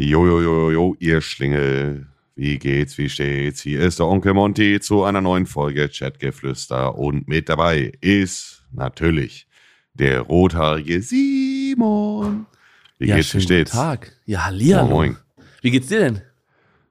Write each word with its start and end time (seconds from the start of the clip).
Jo, 0.00 0.24
jo, 0.26 0.40
jo, 0.40 0.70
jo, 0.70 0.96
ihr 1.00 1.20
Schlingel. 1.20 2.06
Wie 2.36 2.56
geht's, 2.60 2.96
wie 2.98 3.08
steht's? 3.08 3.62
Hier 3.62 3.80
ist 3.80 3.98
der 3.98 4.06
Onkel 4.06 4.32
Monty 4.32 4.78
zu 4.78 5.02
einer 5.02 5.20
neuen 5.20 5.44
Folge 5.44 5.88
Chatgeflüster 5.88 6.96
und 6.96 7.26
mit 7.26 7.48
dabei 7.48 7.90
ist 8.00 8.62
natürlich 8.70 9.48
der 9.94 10.20
rothaarige 10.20 11.02
Simon. 11.02 12.46
Wie 12.98 13.08
ja, 13.08 13.16
geht's, 13.16 13.34
wie 13.34 13.40
steht's? 13.40 13.72
Guten 13.72 13.82
Tag. 13.82 14.12
Ja, 14.24 14.44
Hallihallo. 14.44 14.86
Moin. 14.86 15.16
Wie 15.62 15.72
geht's 15.72 15.88
dir 15.88 15.98
denn? 15.98 16.22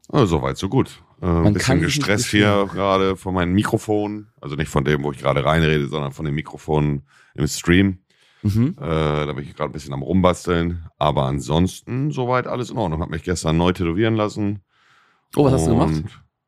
Oh, 0.09 0.25
Soweit, 0.25 0.57
so 0.57 0.67
gut. 0.67 1.01
Äh, 1.21 1.27
ein 1.27 1.53
bisschen 1.53 1.79
gestresst 1.79 2.25
hier 2.25 2.67
gerade 2.69 3.15
von 3.15 3.33
meinem 3.33 3.53
Mikrofon. 3.53 4.27
Also 4.41 4.57
nicht 4.57 4.69
von 4.69 4.83
dem, 4.83 5.01
wo 5.03 5.13
ich 5.13 5.19
gerade 5.19 5.45
reinrede, 5.45 5.87
sondern 5.87 6.11
von 6.11 6.25
dem 6.25 6.35
Mikrofon 6.35 7.03
im 7.35 7.47
Stream. 7.47 7.99
Mhm. 8.43 8.75
Äh, 8.79 9.25
da 9.25 9.33
bin 9.33 9.43
ich 9.43 9.55
gerade 9.55 9.69
ein 9.69 9.73
bisschen 9.73 9.93
am 9.93 10.01
rumbasteln. 10.03 10.85
Aber 10.97 11.23
ansonsten 11.25 12.11
soweit 12.11 12.47
alles 12.47 12.69
in 12.69 12.77
Ordnung. 12.77 13.01
Hab 13.01 13.09
mich 13.09 13.23
gestern 13.23 13.57
neu 13.57 13.71
tätowieren 13.73 14.15
lassen. 14.15 14.61
Oh, 15.35 15.43
was 15.45 15.53
hast 15.53 15.67
du 15.67 15.71
gemacht? 15.71 16.03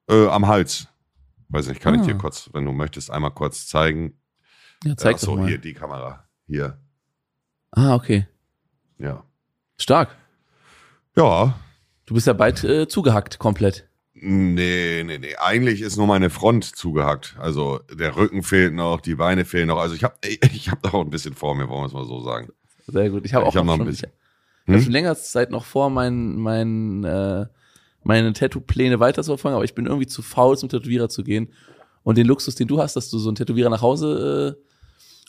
Äh, 0.09 0.27
am 0.27 0.47
Hals. 0.47 0.87
Weiß 1.49 1.67
nicht, 1.67 1.81
kann 1.81 1.95
ich 1.95 2.01
Ah. 2.01 2.05
dir 2.05 2.15
kurz, 2.17 2.49
wenn 2.53 2.63
du 2.65 2.71
möchtest, 2.71 3.09
einmal 3.11 3.31
kurz 3.31 3.67
zeigen. 3.67 4.19
Ja, 4.83 4.95
zeig 4.95 5.15
Ach 5.15 5.19
so, 5.19 5.31
doch 5.31 5.37
mal. 5.41 5.47
hier 5.49 5.57
die 5.57 5.73
Kamera. 5.73 6.25
Hier. 6.47 6.79
Ah, 7.71 7.95
okay. 7.95 8.27
Ja. 8.99 9.23
Stark. 9.77 10.15
Ja. 11.17 11.59
Du 12.05 12.13
bist 12.13 12.27
ja 12.27 12.33
bald 12.33 12.63
äh, 12.63 12.87
zugehackt 12.87 13.39
komplett. 13.39 13.88
Nee, 14.21 15.03
nee, 15.05 15.17
nee. 15.17 15.35
Eigentlich 15.37 15.81
ist 15.81 15.97
nur 15.97 16.07
meine 16.07 16.29
Front 16.29 16.65
zugehackt. 16.75 17.35
Also 17.39 17.79
der 17.93 18.15
Rücken 18.15 18.43
fehlt 18.43 18.73
noch, 18.73 18.99
die 19.01 19.15
Beine 19.15 19.45
fehlen 19.45 19.67
noch. 19.67 19.77
Also 19.79 19.95
ich 19.95 20.03
habe 20.03 20.15
ich 20.51 20.69
hab 20.69 20.81
da 20.83 20.89
auch 20.93 21.01
ein 21.03 21.09
bisschen 21.09 21.33
vor 21.35 21.55
mir, 21.55 21.69
wollen 21.69 21.81
wir 21.83 21.87
es 21.87 21.93
mal 21.93 22.05
so 22.05 22.21
sagen. 22.21 22.49
Sehr 22.87 23.09
gut. 23.09 23.25
Ich 23.25 23.33
habe 23.33 23.43
Ich 23.45 23.49
auch 23.51 23.55
hab 23.55 23.65
noch 23.65 23.65
noch 23.65 23.73
ein 23.75 23.77
schon, 23.79 23.87
bisschen. 23.87 24.09
Ich, 24.65 24.69
ich 24.69 24.75
Hm? 24.75 24.81
schon 24.83 24.91
länger 24.91 25.15
Zeit 25.15 25.51
noch 25.51 25.63
vor, 25.65 25.89
mein, 25.89 26.35
mein, 26.35 27.03
äh, 27.03 27.45
meine 28.03 28.33
Tattoo-Pläne 28.33 28.99
weiterzuverfolgen, 28.99 29.55
aber 29.55 29.65
ich 29.65 29.73
bin 29.73 29.85
irgendwie 29.85 30.07
zu 30.07 30.21
faul, 30.21 30.57
zum 30.57 30.69
Tätowierer 30.69 31.09
zu 31.09 31.23
gehen. 31.23 31.49
Und 32.03 32.17
den 32.17 32.27
Luxus, 32.27 32.55
den 32.55 32.67
du 32.67 32.79
hast, 32.81 32.95
dass 32.95 33.09
du 33.09 33.17
so 33.19 33.29
einen 33.29 33.35
Tätowierer 33.35 33.69
nach 33.69 33.81
Hause 33.81 34.57
äh, 34.57 34.63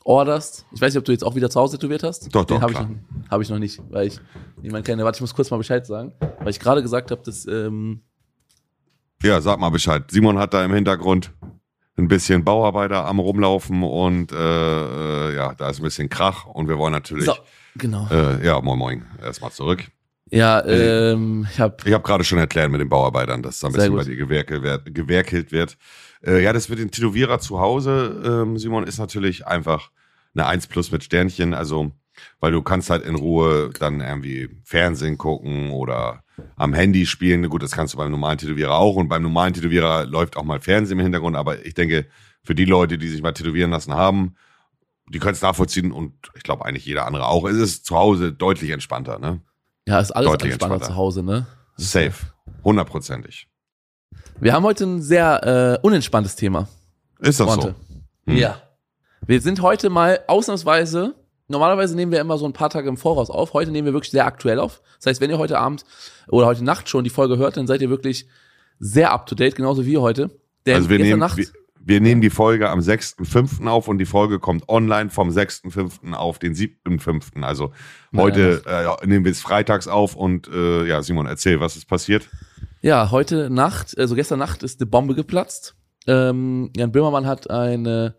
orderst. 0.04 0.66
Ich 0.74 0.80
weiß 0.80 0.92
nicht, 0.94 0.98
ob 0.98 1.04
du 1.04 1.12
jetzt 1.12 1.24
auch 1.24 1.34
wieder 1.34 1.50
zu 1.50 1.60
Hause 1.60 1.78
tätowiert 1.78 2.02
hast. 2.02 2.34
Doch, 2.34 2.44
doch, 2.44 2.60
habe 2.60 2.72
ich, 2.72 2.78
noch- 2.78 2.88
hab 3.30 3.40
ich 3.40 3.48
noch 3.50 3.58
nicht, 3.58 3.80
weil 3.90 4.06
ich 4.08 4.18
niemand 4.62 4.86
kenne. 4.86 5.04
Warte, 5.04 5.16
ich 5.18 5.20
muss 5.20 5.34
kurz 5.34 5.50
mal 5.50 5.56
Bescheid 5.58 5.86
sagen, 5.86 6.12
weil 6.40 6.50
ich 6.50 6.60
gerade 6.60 6.82
gesagt 6.82 7.10
habe, 7.10 7.22
dass 7.24 7.46
ähm, 7.46 8.02
Ja, 9.22 9.40
sag 9.40 9.58
mal 9.60 9.70
Bescheid. 9.70 10.04
Simon 10.10 10.38
hat 10.38 10.54
da 10.54 10.64
im 10.64 10.72
Hintergrund 10.72 11.32
ein 11.96 12.08
bisschen 12.08 12.44
Bauarbeiter 12.44 13.04
am 13.04 13.18
rumlaufen 13.18 13.82
und 13.82 14.32
äh, 14.32 14.36
äh, 15.30 15.34
ja, 15.34 15.54
da 15.54 15.68
ist 15.68 15.80
ein 15.80 15.82
bisschen 15.82 16.08
Krach 16.08 16.46
und 16.46 16.68
wir 16.68 16.78
wollen 16.78 16.92
natürlich. 16.92 17.26
so, 17.26 17.34
genau. 17.76 18.08
Äh, 18.10 18.44
ja, 18.44 18.60
moin 18.60 18.78
moin. 18.78 19.04
Erstmal 19.22 19.50
zurück. 19.52 19.84
Ja, 20.30 20.64
ähm, 20.64 21.46
ich 21.52 21.60
habe 21.60 21.76
Ich 21.84 21.92
habe 21.92 22.04
gerade 22.04 22.24
schon 22.24 22.38
erklärt 22.38 22.70
mit 22.70 22.80
den 22.80 22.88
Bauarbeitern, 22.88 23.42
dass 23.42 23.58
da 23.58 23.66
ein 23.66 23.72
bisschen 23.72 23.90
gut. 23.90 23.98
bei 23.98 24.04
dir 24.04 24.16
gewerkelt 24.16 24.62
wird. 24.62 24.94
Gewerkelt 24.94 25.52
wird. 25.52 25.76
Äh, 26.24 26.42
ja, 26.42 26.52
das 26.52 26.68
mit 26.68 26.78
den 26.78 26.90
Tätowierer 26.90 27.40
zu 27.40 27.60
Hause, 27.60 28.22
ähm, 28.24 28.56
Simon, 28.56 28.84
ist 28.84 28.98
natürlich 28.98 29.46
einfach 29.46 29.90
eine 30.34 30.46
1 30.46 30.68
plus 30.68 30.92
mit 30.92 31.02
Sternchen. 31.04 31.52
Also, 31.52 31.92
weil 32.40 32.52
du 32.52 32.62
kannst 32.62 32.90
halt 32.90 33.04
in 33.04 33.14
Ruhe 33.14 33.70
dann 33.78 34.00
irgendwie 34.00 34.48
Fernsehen 34.64 35.18
gucken 35.18 35.70
oder 35.70 36.22
am 36.56 36.74
Handy 36.74 37.06
spielen. 37.06 37.48
Gut, 37.48 37.62
das 37.62 37.72
kannst 37.72 37.94
du 37.94 37.98
beim 37.98 38.10
normalen 38.10 38.38
Tätowierer 38.38 38.74
auch. 38.74 38.96
Und 38.96 39.08
beim 39.08 39.22
normalen 39.22 39.54
Tätowierer 39.54 40.06
läuft 40.06 40.36
auch 40.36 40.44
mal 40.44 40.60
Fernsehen 40.60 40.98
im 40.98 41.04
Hintergrund. 41.04 41.36
Aber 41.36 41.64
ich 41.64 41.74
denke, 41.74 42.06
für 42.42 42.54
die 42.54 42.64
Leute, 42.64 42.98
die 42.98 43.08
sich 43.08 43.22
mal 43.22 43.32
tätowieren 43.32 43.70
lassen 43.70 43.94
haben, 43.94 44.36
die 45.08 45.18
können 45.18 45.34
es 45.34 45.42
nachvollziehen 45.42 45.92
und 45.92 46.14
ich 46.34 46.42
glaube 46.42 46.64
eigentlich 46.64 46.86
jeder 46.86 47.06
andere 47.06 47.26
auch. 47.26 47.44
Es 47.44 47.56
ist 47.56 47.84
zu 47.84 47.96
Hause 47.96 48.32
deutlich 48.32 48.70
entspannter, 48.70 49.18
ne? 49.18 49.40
ja, 49.90 49.98
ist 49.98 50.12
alles 50.12 50.30
Deutlich 50.30 50.52
entspannter 50.52 50.76
entspannter. 50.76 50.94
zu 50.94 50.96
Hause, 50.96 51.22
ne? 51.22 51.46
Safe. 51.76 52.14
Hundertprozentig. 52.62 53.48
Wir 54.38 54.52
haben 54.52 54.64
heute 54.64 54.84
ein 54.84 55.02
sehr 55.02 55.78
äh, 55.82 55.84
unentspanntes 55.84 56.36
Thema. 56.36 56.68
Ist 57.18 57.40
das 57.40 57.46
Freunde. 57.46 57.74
so? 57.88 58.32
Hm. 58.32 58.38
Ja. 58.38 58.62
Wir 59.26 59.40
sind 59.40 59.60
heute 59.62 59.90
mal 59.90 60.20
ausnahmsweise, 60.28 61.14
normalerweise 61.50 61.94
nehmen 61.94 62.12
wir 62.12 62.20
immer 62.20 62.38
so 62.38 62.46
ein 62.46 62.52
paar 62.52 62.70
Tage 62.70 62.88
im 62.88 62.96
Voraus 62.96 63.30
auf. 63.30 63.52
Heute 63.52 63.70
nehmen 63.70 63.86
wir 63.86 63.92
wirklich 63.92 64.10
sehr 64.10 64.26
aktuell 64.26 64.58
auf. 64.58 64.80
Das 64.96 65.06
heißt, 65.06 65.20
wenn 65.20 65.30
ihr 65.30 65.38
heute 65.38 65.58
Abend 65.58 65.84
oder 66.28 66.46
heute 66.46 66.64
Nacht 66.64 66.88
schon 66.88 67.04
die 67.04 67.10
Folge 67.10 67.36
hört, 67.36 67.56
dann 67.56 67.66
seid 67.66 67.82
ihr 67.82 67.90
wirklich 67.90 68.26
sehr 68.78 69.12
up 69.12 69.26
to 69.26 69.34
date, 69.34 69.56
genauso 69.56 69.84
wie 69.84 69.98
heute. 69.98 70.30
Denn 70.64 70.76
Also 70.76 70.88
wir 70.88 70.98
nehmen, 70.98 71.18
Nacht, 71.18 71.36
wir, 71.36 71.46
wir 71.82 72.00
nehmen 72.00 72.20
die 72.20 72.30
Folge 72.30 72.70
am 72.70 72.80
6.5. 72.80 73.66
auf 73.66 73.88
und 73.88 73.98
die 73.98 74.06
Folge 74.06 74.38
kommt 74.38 74.68
online 74.68 75.10
vom 75.10 75.28
6.5. 75.28 76.12
auf 76.12 76.38
den 76.38 76.54
7.5. 76.54 77.42
Also 77.42 77.72
heute 78.14 78.62
äh, 78.66 79.06
nehmen 79.06 79.24
wir 79.24 79.32
es 79.32 79.40
freitags 79.40 79.88
auf 79.88 80.14
und 80.16 80.48
äh, 80.48 80.86
ja, 80.86 81.02
Simon, 81.02 81.26
erzähl, 81.26 81.60
was 81.60 81.76
ist 81.76 81.86
passiert? 81.86 82.28
ja, 82.82 83.10
heute 83.10 83.50
Nacht, 83.50 83.98
also 83.98 84.14
gestern 84.14 84.38
Nacht 84.38 84.62
ist 84.62 84.80
eine 84.80 84.86
Bombe 84.88 85.14
geplatzt. 85.14 85.74
Ähm, 86.06 86.70
Jan 86.76 86.92
Böhmermann 86.92 87.26
hat 87.26 87.50
eine 87.50 88.16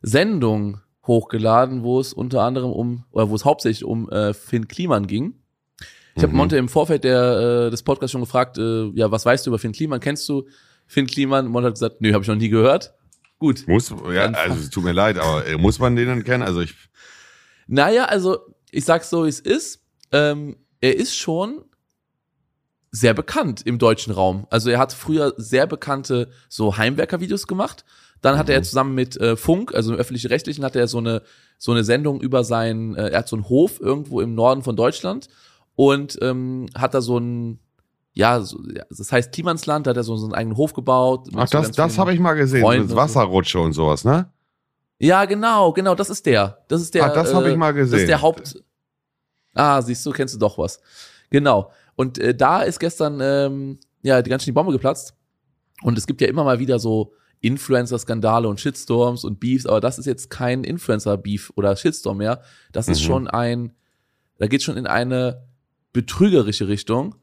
Sendung 0.00 0.80
hochgeladen, 1.08 1.82
wo 1.82 1.98
es 1.98 2.12
unter 2.12 2.42
anderem 2.42 2.70
um, 2.70 3.04
oder 3.10 3.28
wo 3.30 3.34
es 3.34 3.44
hauptsächlich 3.44 3.84
um 3.84 4.08
äh, 4.10 4.32
Finn 4.34 4.68
Kliman 4.68 5.06
ging. 5.08 5.34
Ich 6.14 6.22
habe 6.22 6.32
Mhm. 6.32 6.38
Monte 6.38 6.56
im 6.56 6.68
Vorfeld 6.68 7.02
der, 7.04 7.66
äh, 7.66 7.70
des 7.70 7.82
Podcasts 7.82 8.12
schon 8.12 8.20
gefragt, 8.20 8.58
äh, 8.58 8.86
ja, 8.94 9.10
was 9.10 9.24
weißt 9.24 9.46
du 9.46 9.50
über 9.50 9.58
Finn 9.58 9.72
Kliman? 9.72 10.00
Kennst 10.00 10.28
du 10.28 10.46
Finn 10.86 11.06
Kliman? 11.06 11.46
Monte 11.48 11.66
hat 11.68 11.74
gesagt, 11.74 12.00
nö, 12.00 12.12
habe 12.12 12.22
ich 12.22 12.28
noch 12.28 12.34
nie 12.36 12.48
gehört. 12.48 12.94
Gut. 13.38 13.66
Muss, 13.68 13.90
ja, 13.90 14.24
Dann- 14.28 14.34
also 14.34 14.56
es 14.58 14.70
tut 14.70 14.84
mir 14.84 14.92
leid, 14.92 15.18
aber 15.18 15.46
äh, 15.46 15.56
muss 15.56 15.78
man 15.78 15.96
den 15.96 16.08
denn 16.08 16.24
kennen? 16.24 16.42
Also 16.42 16.60
ich, 16.60 16.74
Naja, 17.68 18.04
also 18.06 18.38
ich 18.70 18.84
sag's 18.84 19.10
so, 19.10 19.24
wie 19.24 19.28
es 19.28 19.40
ist. 19.40 19.82
Ähm, 20.12 20.56
er 20.80 20.96
ist 20.96 21.14
schon 21.16 21.62
sehr 22.90 23.14
bekannt 23.14 23.62
im 23.66 23.78
deutschen 23.78 24.12
Raum. 24.12 24.46
Also 24.50 24.70
er 24.70 24.78
hat 24.78 24.92
früher 24.92 25.34
sehr 25.36 25.66
bekannte 25.66 26.30
so 26.48 26.76
Heimwerker-Videos 26.78 27.46
gemacht. 27.46 27.84
Dann 28.20 28.36
hat 28.38 28.48
er 28.48 28.58
Mhm. 28.60 28.64
zusammen 28.64 28.94
mit 28.94 29.16
äh, 29.20 29.36
Funk, 29.36 29.74
also 29.74 29.92
im 29.92 29.98
öffentlich-rechtlichen, 29.98 30.64
hatte 30.64 30.78
er 30.80 30.88
so 30.88 30.98
eine 30.98 31.22
so 31.60 31.72
eine 31.72 31.82
Sendung 31.82 32.20
über 32.20 32.44
seinen, 32.44 32.94
äh, 32.94 33.08
er 33.08 33.18
hat 33.18 33.28
so 33.28 33.34
einen 33.34 33.48
Hof 33.48 33.80
irgendwo 33.80 34.20
im 34.20 34.34
Norden 34.36 34.62
von 34.62 34.76
Deutschland 34.76 35.28
und 35.74 36.16
ähm, 36.22 36.66
hat 36.76 36.94
da 36.94 37.00
so 37.00 37.18
ein 37.18 37.58
ja, 38.12 38.40
so, 38.40 38.58
ja, 38.74 38.84
das 38.90 39.12
heißt 39.12 39.32
Klimansland, 39.32 39.86
da 39.86 39.90
hat 39.90 39.96
er 39.96 40.02
so, 40.02 40.16
so 40.16 40.26
einen 40.26 40.34
eigenen 40.34 40.56
Hof 40.56 40.72
gebaut. 40.72 41.28
ach, 41.36 41.48
das, 41.48 41.70
das 41.72 41.98
habe 41.98 42.12
ich 42.12 42.18
mal 42.20 42.34
gesehen, 42.34 42.62
Freunden 42.62 42.82
mit 42.82 42.90
und 42.90 42.96
so. 42.96 42.96
Wasserrutsche 42.96 43.60
und 43.60 43.72
sowas, 43.74 44.04
ne? 44.04 44.28
Ja, 44.98 45.24
genau, 45.24 45.72
genau, 45.72 45.94
das 45.94 46.10
ist 46.10 46.26
der. 46.26 46.64
Das 46.66 46.82
ist 46.82 46.94
der. 46.94 47.04
Ach, 47.04 47.12
das 47.12 47.32
habe 47.32 47.48
ich 47.50 47.56
mal 47.56 47.72
gesehen. 47.72 47.92
Das 47.92 48.00
ist 48.00 48.08
der 48.08 48.20
Haupt. 48.20 48.60
Ah, 49.54 49.80
siehst 49.82 50.04
du, 50.04 50.10
kennst 50.10 50.34
du 50.34 50.38
doch 50.38 50.58
was. 50.58 50.80
Genau. 51.30 51.70
Und 51.94 52.18
äh, 52.18 52.34
da 52.34 52.62
ist 52.62 52.80
gestern 52.80 53.20
ähm, 53.20 53.78
ja 54.02 54.20
die 54.22 54.30
ganz 54.30 54.42
schön 54.42 54.52
die 54.52 54.54
Bombe 54.54 54.72
geplatzt. 54.72 55.14
Und 55.82 55.96
es 55.96 56.06
gibt 56.06 56.20
ja 56.20 56.26
immer 56.26 56.42
mal 56.42 56.58
wieder 56.58 56.78
so 56.80 57.12
Influencer-Skandale 57.40 58.48
und 58.48 58.60
Shitstorms 58.60 59.24
und 59.24 59.38
Beefs, 59.40 59.66
aber 59.66 59.80
das 59.80 59.98
ist 59.98 60.06
jetzt 60.06 60.30
kein 60.30 60.64
Influencer-Beef 60.64 61.52
oder 61.56 61.76
Shitstorm 61.76 62.18
mehr. 62.18 62.42
Das 62.72 62.88
ist 62.88 63.00
Mhm. 63.00 63.04
schon 63.04 63.28
ein, 63.28 63.72
da 64.38 64.46
geht 64.46 64.62
schon 64.62 64.76
in 64.76 64.86
eine 64.86 65.44
betrügerische 65.92 66.68
Richtung. 66.68 67.14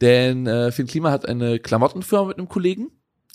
Denn 0.00 0.46
äh, 0.46 0.72
Finn 0.72 0.86
Klima 0.86 1.10
hat 1.10 1.26
eine 1.28 1.58
Klamottenfirma 1.60 2.26
mit 2.28 2.38
einem 2.38 2.48
Kollegen 2.48 2.90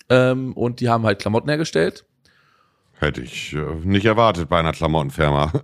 ähm, 0.10 0.54
und 0.54 0.80
die 0.82 0.90
haben 0.90 1.06
halt 1.06 1.20
Klamotten 1.20 1.48
hergestellt. 1.50 2.06
Hätte 3.00 3.22
ich 3.22 3.54
äh, 3.54 3.76
nicht 3.84 4.06
erwartet 4.06 4.50
bei 4.50 4.60
einer 4.60 4.74
Klamottenfirma. 4.74 5.54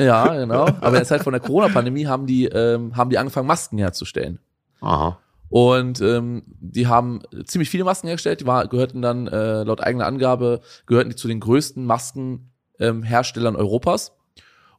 Ja, 0.00 0.32
genau. 0.32 0.62
Aber 0.66 0.88
in 0.88 0.92
der 0.94 1.04
Zeit 1.04 1.24
von 1.24 1.32
der 1.32 1.40
Corona-Pandemie 1.44 2.06
haben 2.06 2.26
die, 2.26 2.44
ähm, 2.44 2.96
haben 2.96 3.10
die 3.10 3.18
angefangen, 3.18 3.48
Masken 3.48 3.78
herzustellen. 3.78 4.38
Aha. 4.80 5.18
Und 5.50 6.00
ähm, 6.00 6.42
die 6.60 6.86
haben 6.86 7.22
ziemlich 7.44 7.70
viele 7.70 7.84
Masken 7.84 8.08
hergestellt. 8.08 8.40
Die 8.40 8.46
war, 8.46 8.68
gehörten 8.68 9.02
dann, 9.02 9.26
äh, 9.26 9.62
laut 9.62 9.80
eigener 9.82 10.06
Angabe, 10.06 10.60
gehörten 10.86 11.10
die 11.10 11.16
zu 11.16 11.28
den 11.28 11.40
größten 11.40 11.84
Maskenherstellern 11.84 13.54
ähm, 13.54 13.60
Europas. 13.60 14.12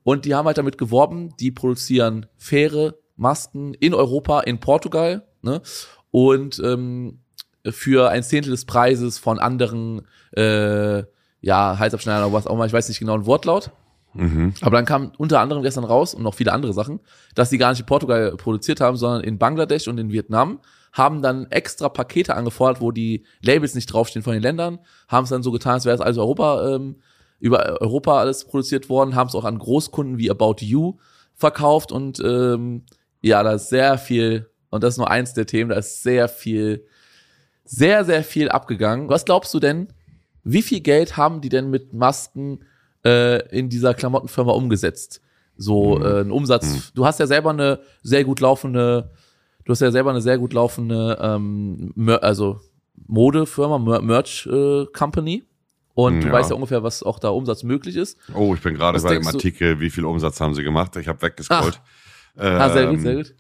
Und 0.04 0.26
die 0.26 0.36
haben 0.36 0.46
halt 0.46 0.58
damit 0.58 0.78
geworben, 0.78 1.36
die 1.40 1.52
produzieren 1.52 2.28
faire 2.38 2.96
Masken 3.16 3.74
in 3.74 3.94
Europa, 3.94 4.42
in 4.42 4.60
Portugal, 4.60 5.28
ne? 5.42 5.62
Und 6.12 6.60
ähm, 6.64 7.20
für 7.70 8.10
ein 8.10 8.24
Zehntel 8.24 8.52
des 8.52 8.66
Preises 8.66 9.20
von 9.20 9.40
anderen, 9.40 10.08
äh, 10.32 11.04
ja, 11.42 11.78
Halsabschneidern 11.78 12.24
oder 12.24 12.34
was 12.34 12.48
auch 12.48 12.54
immer, 12.54 12.66
ich 12.66 12.74
weiß 12.74 12.88
nicht 12.88 13.00
genau 13.00 13.18
den 13.18 13.26
Wortlaut. 13.26 13.72
Mhm. 14.14 14.54
Aber 14.62 14.78
dann 14.78 14.86
kam 14.86 15.12
unter 15.18 15.40
anderem 15.40 15.62
gestern 15.62 15.84
raus 15.84 16.14
und 16.14 16.24
noch 16.24 16.34
viele 16.34 16.52
andere 16.52 16.74
Sachen, 16.74 17.00
dass 17.36 17.50
die 17.50 17.58
gar 17.58 17.70
nicht 17.72 17.82
in 17.82 17.86
Portugal 17.86 18.36
produziert 18.38 18.82
haben, 18.82 18.98
sondern 18.98 19.24
in 19.24 19.38
Bangladesch 19.38 19.88
und 19.88 19.98
in 19.98 20.12
Vietnam, 20.12 20.60
haben 20.92 21.22
dann 21.22 21.46
extra 21.52 21.90
Pakete 21.90 22.36
angefordert, 22.36 22.82
wo 22.82 22.92
die 22.92 23.24
Labels 23.42 23.76
nicht 23.76 23.86
draufstehen 23.88 24.24
von 24.24 24.34
den 24.34 24.42
Ländern, 24.42 24.80
haben 25.08 25.24
es 25.24 25.30
dann 25.30 25.44
so 25.44 25.52
getan, 25.52 25.74
als 25.74 25.86
wäre 25.86 25.96
es 25.96 26.02
also 26.02 26.22
Europa, 26.22 26.76
ähm, 26.76 26.96
über 27.40 27.80
Europa 27.82 28.20
alles 28.20 28.46
produziert 28.46 28.90
worden, 28.90 29.16
haben 29.16 29.28
es 29.28 29.36
auch 29.36 29.46
an 29.46 29.60
Großkunden 29.60 30.18
wie 30.18 30.32
About 30.32 30.58
You 30.60 30.98
verkauft 31.36 31.92
und 31.92 32.20
ähm, 32.20 32.84
ja, 33.22 33.44
da 33.44 33.54
ist 33.54 33.70
sehr 33.70 33.98
viel, 33.98 34.50
und 34.70 34.84
das 34.84 34.96
ist 34.96 34.98
nur 34.98 35.10
eins 35.10 35.34
der 35.34 35.46
Themen, 35.46 35.70
da 35.70 35.78
ist 35.78 36.04
sehr 36.04 36.28
viel, 36.28 36.86
sehr, 37.64 38.04
sehr 38.04 38.24
viel 38.24 38.50
abgegangen. 38.50 39.10
Was 39.10 39.26
glaubst 39.26 39.54
du 39.54 39.60
denn, 39.60 39.90
wie 40.44 40.62
viel 40.62 40.80
Geld 40.80 41.18
haben 41.18 41.42
die 41.42 41.50
denn 41.50 41.70
mit 41.70 41.94
Masken 41.94 42.66
äh, 43.06 43.48
in 43.58 43.70
dieser 43.70 43.94
Klamottenfirma 43.94 44.52
umgesetzt? 44.52 45.22
So 45.58 45.98
Mhm. 45.98 46.06
äh, 46.06 46.20
ein 46.22 46.32
Umsatz. 46.32 46.66
Mhm. 46.68 46.82
Du 46.96 47.06
hast 47.06 47.20
ja 47.20 47.28
selber 47.28 47.50
eine 47.52 47.80
sehr 48.04 48.24
gut 48.24 48.40
laufende 48.40 49.12
du 49.66 49.74
hast 49.74 49.82
ja 49.82 49.92
selber 49.92 50.10
eine 50.10 50.22
sehr 50.22 50.40
gut 50.40 50.54
laufende, 50.54 51.20
ähm, 51.22 51.94
also 52.22 52.60
Modefirma, 53.08 53.78
Mer 53.78 54.02
Merch 54.02 54.48
äh, 54.52 54.86
Company. 54.98 55.44
Und 55.94 56.22
du 56.22 56.28
Ja. 56.28 56.34
weißt 56.34 56.50
ja 56.50 56.56
ungefähr, 56.56 56.82
was 56.82 57.04
auch 57.04 57.20
da 57.20 57.30
Umsatz 57.30 57.62
möglich 57.64 57.96
ist. 57.96 58.18
Oh, 58.34 58.54
ich 58.56 58.62
bin 58.62 58.74
gerade 58.76 59.00
bei 59.02 59.14
dem 59.16 59.28
Artikel, 59.28 59.80
wie 59.80 59.90
viel 59.90 60.06
Umsatz 60.06 60.40
haben 60.40 60.56
sie 60.56 60.64
gemacht? 60.64 60.96
Ich 60.96 61.08
habe 61.08 61.22
weggescrollt. 61.22 61.82
Ah, 62.36 62.70
sehr 62.70 62.86
gut, 62.88 62.96
Ähm, 62.96 63.02
sehr 63.02 63.16
gut. 63.16 63.36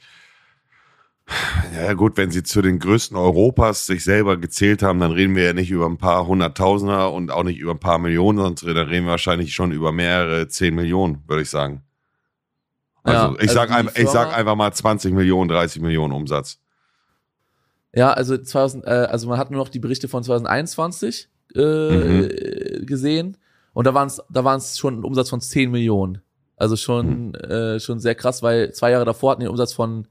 Ja 1.76 1.94
gut, 1.94 2.18
wenn 2.18 2.31
sie 2.31 2.44
zu 2.44 2.62
den 2.62 2.80
größten 2.80 3.16
Europas 3.16 3.86
sich 3.86 4.04
selber 4.04 4.38
gezählt 4.38 4.81
haben, 4.81 5.00
dann 5.00 5.12
reden 5.12 5.36
wir 5.36 5.44
ja 5.44 5.54
nicht 5.54 5.70
über 5.70 5.86
ein 5.86 5.98
paar 5.98 6.26
Hunderttausender 6.28 7.12
und 7.12 7.31
auch 7.31 7.44
nicht 7.44 7.60
über 7.60 7.72
ein 7.72 7.80
paar 7.80 8.00
Millionen, 8.00 8.56
sondern 8.58 8.76
dann 8.76 8.88
reden 8.88 9.06
wir 9.06 9.12
wahrscheinlich 9.12 9.54
schon 9.54 9.72
über 9.72 9.92
mehrere 9.92 10.48
zehn 10.48 10.74
Millionen, 10.74 11.24
würde 11.28 11.44
ich 11.44 11.50
sagen. 11.50 11.84
Also 13.04 13.28
Ja, 13.28 13.34
ich 13.36 13.42
also 13.42 13.54
sag 13.54 13.72
ein, 13.72 13.90
ich 13.96 14.10
sag 14.10 14.36
einfach 14.36 14.56
mal 14.56 14.72
20 14.72 15.14
Millionen, 15.14 15.50
30 15.50 15.81
Millionen 15.81 16.14
Umsatz. 16.14 16.60
Ja, 17.94 18.12
also 18.12 18.38
2000, 18.38 18.86
äh, 18.86 18.90
also 18.90 19.28
man 19.28 19.38
hat 19.38 19.52
nur 19.52 19.60
noch 19.60 19.70
die 19.70 19.80
Berichte 19.80 20.08
von 20.08 20.24
2021 20.24 21.30
äh, 21.56 21.60
Mhm. 21.60 22.86
gesehen 22.86 23.38
und 23.74 23.86
da 23.88 23.94
waren 23.94 24.08
es 24.08 24.22
da 24.30 24.60
schon 24.60 25.00
ein 25.00 25.04
Umsatz 25.04 25.30
von 25.30 25.42
10 25.42 25.72
Millionen. 25.72 26.22
Also 26.56 26.75
schon 26.75 27.30
Mhm. 27.30 27.36
äh, 27.36 27.80
schon 27.80 28.00
sehr 28.00 28.16
krass, 28.16 28.44
weil 28.44 28.74
zwei 28.74 28.92
Jahre 28.92 29.06
davor 29.06 29.32
hatten 29.32 29.42
die 29.42 29.46
einen 29.46 29.52
Umsatz 29.52 29.74
von 29.74 30.08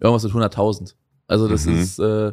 irgendwas 0.00 0.24
mit 0.24 0.32
100.000. 0.32 0.94
Also 1.26 1.48
das 1.48 1.66
Mhm. 1.66 1.78
ist 1.78 1.98
äh, 1.98 2.32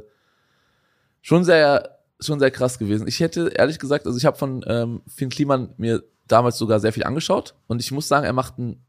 schon 1.21 1.44
sehr 1.44 1.89
schon 2.19 2.39
sehr 2.39 2.51
krass 2.51 2.80
gewesen. 2.80 3.07
Ich 3.07 3.19
hätte 3.19 3.50
ehrlich 3.50 3.80
gesagt, 3.80 4.06
also 4.06 4.18
ich 4.18 4.25
habe 4.25 4.38
von 4.38 4.63
ähm, 4.68 5.01
Finn 5.07 5.30
Kliman 5.30 5.74
mir 5.77 6.04
damals 6.27 6.57
sogar 6.57 6.80
sehr 6.80 6.94
viel 6.94 7.04
angeschaut 7.04 7.56
und 7.68 7.81
ich 7.81 7.92
muss 7.92 8.07
sagen, 8.07 8.25
er 8.25 8.31
macht 8.33 8.57
einen 8.57 8.86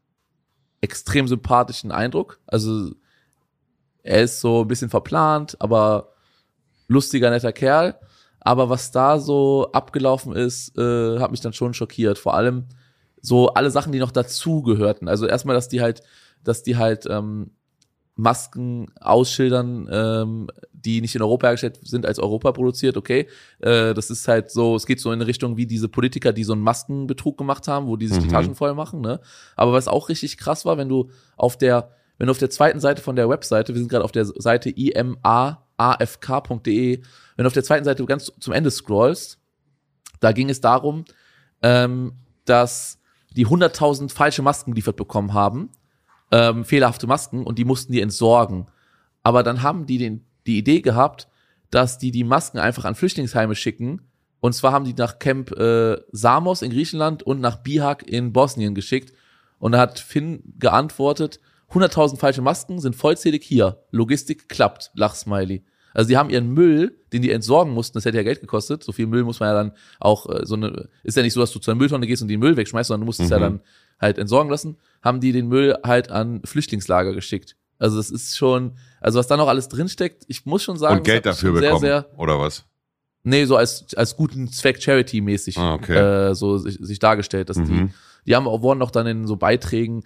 extrem 0.80 1.26
sympathischen 1.26 1.90
Eindruck. 1.90 2.38
Also 2.46 2.92
er 4.04 4.22
ist 4.22 4.40
so 4.40 4.60
ein 4.62 4.68
bisschen 4.68 4.90
verplant, 4.90 5.56
aber 5.60 6.12
lustiger, 6.86 7.30
netter 7.30 7.52
Kerl. 7.52 7.98
Aber 8.40 8.68
was 8.68 8.90
da 8.90 9.18
so 9.18 9.70
abgelaufen 9.72 10.36
ist, 10.36 10.76
äh, 10.76 11.18
hat 11.18 11.30
mich 11.30 11.40
dann 11.40 11.54
schon 11.54 11.72
schockiert. 11.74 12.18
Vor 12.18 12.34
allem 12.34 12.66
so 13.22 13.48
alle 13.48 13.70
Sachen, 13.70 13.90
die 13.90 13.98
noch 13.98 14.10
dazu 14.12 14.62
gehörten. 14.62 15.08
Also 15.08 15.26
erstmal, 15.26 15.56
dass 15.56 15.68
die 15.68 15.80
halt, 15.80 16.02
dass 16.44 16.62
die 16.62 16.76
halt 16.76 17.06
ähm, 17.08 17.52
Masken 18.16 18.86
ausschildern, 19.00 19.88
ähm, 19.90 20.46
die 20.72 21.00
nicht 21.00 21.16
in 21.16 21.22
Europa 21.22 21.48
hergestellt 21.48 21.80
sind, 21.82 22.06
als 22.06 22.18
Europa 22.20 22.52
produziert, 22.52 22.96
okay. 22.96 23.26
Äh, 23.58 23.92
das 23.92 24.08
ist 24.10 24.28
halt 24.28 24.50
so, 24.50 24.76
es 24.76 24.86
geht 24.86 25.00
so 25.00 25.10
in 25.10 25.20
eine 25.20 25.26
Richtung 25.26 25.56
wie 25.56 25.66
diese 25.66 25.88
Politiker, 25.88 26.32
die 26.32 26.44
so 26.44 26.52
einen 26.52 26.62
Maskenbetrug 26.62 27.36
gemacht 27.36 27.66
haben, 27.66 27.86
wo 27.86 27.96
die 27.96 28.06
sich 28.06 28.18
die 28.18 28.26
Mhm. 28.26 28.30
Taschen 28.32 28.54
voll 28.54 28.74
machen, 28.74 29.00
ne? 29.00 29.20
Aber 29.56 29.72
was 29.72 29.88
auch 29.88 30.08
richtig 30.08 30.36
krass 30.38 30.64
war, 30.64 30.78
wenn 30.78 30.88
du 30.88 31.10
auf 31.36 31.56
der, 31.58 31.90
wenn 32.18 32.28
du 32.28 32.30
auf 32.30 32.38
der 32.38 32.50
zweiten 32.50 32.78
Seite 32.78 33.02
von 33.02 33.16
der 33.16 33.28
Webseite, 33.28 33.74
wir 33.74 33.80
sind 33.80 33.88
gerade 33.88 34.04
auf 34.04 34.12
der 34.12 34.24
Seite 34.26 34.70
imaafk.de, 35.78 37.02
wenn 37.36 37.42
du 37.42 37.46
auf 37.46 37.52
der 37.52 37.64
zweiten 37.64 37.84
Seite 37.84 38.04
ganz 38.04 38.30
zum 38.38 38.52
Ende 38.52 38.70
scrollst, 38.70 39.40
da 40.20 40.30
ging 40.32 40.48
es 40.50 40.60
darum, 40.60 41.04
ähm, 41.62 42.12
dass 42.44 43.00
die 43.34 43.46
100.000 43.46 44.12
falsche 44.12 44.42
Masken 44.42 44.70
geliefert 44.72 44.96
bekommen 44.96 45.34
haben, 45.34 45.70
ähm, 46.34 46.64
fehlerhafte 46.64 47.06
Masken, 47.06 47.44
und 47.44 47.58
die 47.58 47.64
mussten 47.64 47.92
die 47.92 48.00
entsorgen. 48.00 48.66
Aber 49.22 49.42
dann 49.44 49.62
haben 49.62 49.86
die 49.86 49.98
den, 49.98 50.24
die 50.46 50.58
Idee 50.58 50.80
gehabt, 50.80 51.28
dass 51.70 51.98
die 51.98 52.10
die 52.10 52.24
Masken 52.24 52.58
einfach 52.58 52.84
an 52.84 52.94
Flüchtlingsheime 52.96 53.54
schicken. 53.54 54.02
Und 54.40 54.52
zwar 54.52 54.72
haben 54.72 54.84
die 54.84 54.94
nach 54.94 55.18
Camp 55.18 55.52
äh, 55.52 55.96
Samos 56.12 56.62
in 56.62 56.70
Griechenland 56.70 57.22
und 57.22 57.40
nach 57.40 57.58
Bihak 57.62 58.02
in 58.06 58.32
Bosnien 58.32 58.74
geschickt. 58.74 59.12
Und 59.58 59.72
da 59.72 59.78
hat 59.78 59.98
Finn 60.00 60.42
geantwortet, 60.58 61.40
100.000 61.70 62.18
falsche 62.18 62.42
Masken 62.42 62.80
sind 62.80 62.96
vollzählig 62.96 63.42
hier. 63.44 63.84
Logistik 63.90 64.48
klappt. 64.48 64.90
Lachsmiley. 64.94 65.64
Also 65.94 66.08
die 66.08 66.16
haben 66.16 66.28
ihren 66.28 66.48
Müll, 66.48 66.98
den 67.12 67.22
die 67.22 67.30
entsorgen 67.30 67.72
mussten, 67.72 67.94
das 67.96 68.04
hätte 68.04 68.16
ja 68.16 68.24
Geld 68.24 68.40
gekostet. 68.40 68.82
So 68.82 68.90
viel 68.90 69.06
Müll 69.06 69.22
muss 69.22 69.38
man 69.38 69.48
ja 69.48 69.54
dann 69.54 69.72
auch 70.00 70.28
äh, 70.28 70.44
so 70.44 70.56
eine, 70.56 70.88
ist 71.04 71.16
ja 71.16 71.22
nicht 71.22 71.32
so, 71.32 71.40
dass 71.40 71.52
du 71.52 71.60
zu 71.60 71.70
einer 71.70 71.78
Mülltonne 71.78 72.06
gehst 72.08 72.20
und 72.20 72.28
den 72.28 72.40
Müll 72.40 72.56
wegschmeißt, 72.56 72.88
sondern 72.88 73.02
du 73.02 73.06
musst 73.06 73.20
es 73.20 73.30
ja 73.30 73.38
Mhm. 73.38 73.42
dann 73.42 73.60
halt 74.00 74.18
entsorgen 74.18 74.50
lassen, 74.50 74.76
haben 75.02 75.20
die 75.20 75.32
den 75.32 75.48
Müll 75.48 75.76
halt 75.84 76.10
an 76.10 76.40
Flüchtlingslager 76.44 77.12
geschickt. 77.14 77.56
Also 77.78 77.96
das 77.96 78.10
ist 78.10 78.36
schon, 78.36 78.72
also 79.00 79.18
was 79.18 79.26
da 79.26 79.36
noch 79.36 79.48
alles 79.48 79.68
drinsteckt, 79.68 80.24
ich 80.28 80.46
muss 80.46 80.62
schon 80.62 80.76
sagen, 80.78 80.98
Und 80.98 81.04
Geld 81.04 81.26
dafür 81.26 81.52
bekommen, 81.52 81.80
Sehr, 81.80 82.04
sehr, 82.10 82.18
oder 82.18 82.38
was? 82.38 82.64
nee, 83.24 83.44
so 83.46 83.56
als, 83.56 83.94
als 83.94 84.16
guten 84.16 84.48
Zweck 84.48 84.80
Charity-mäßig 84.82 85.58
Ah, 85.58 85.74
okay. 85.74 86.30
äh, 86.30 86.34
so 86.34 86.58
sich, 86.58 86.78
sich 86.80 86.98
dargestellt, 86.98 87.50
dass 87.50 87.56
die, 87.56 87.62
Mhm. 87.72 87.90
die 88.26 88.36
haben 88.36 88.46
auch, 88.46 88.62
wurden 88.62 88.80
auch 88.82 88.90
dann 88.92 89.06
in 89.06 89.26
so 89.26 89.36
Beiträgen 89.36 90.04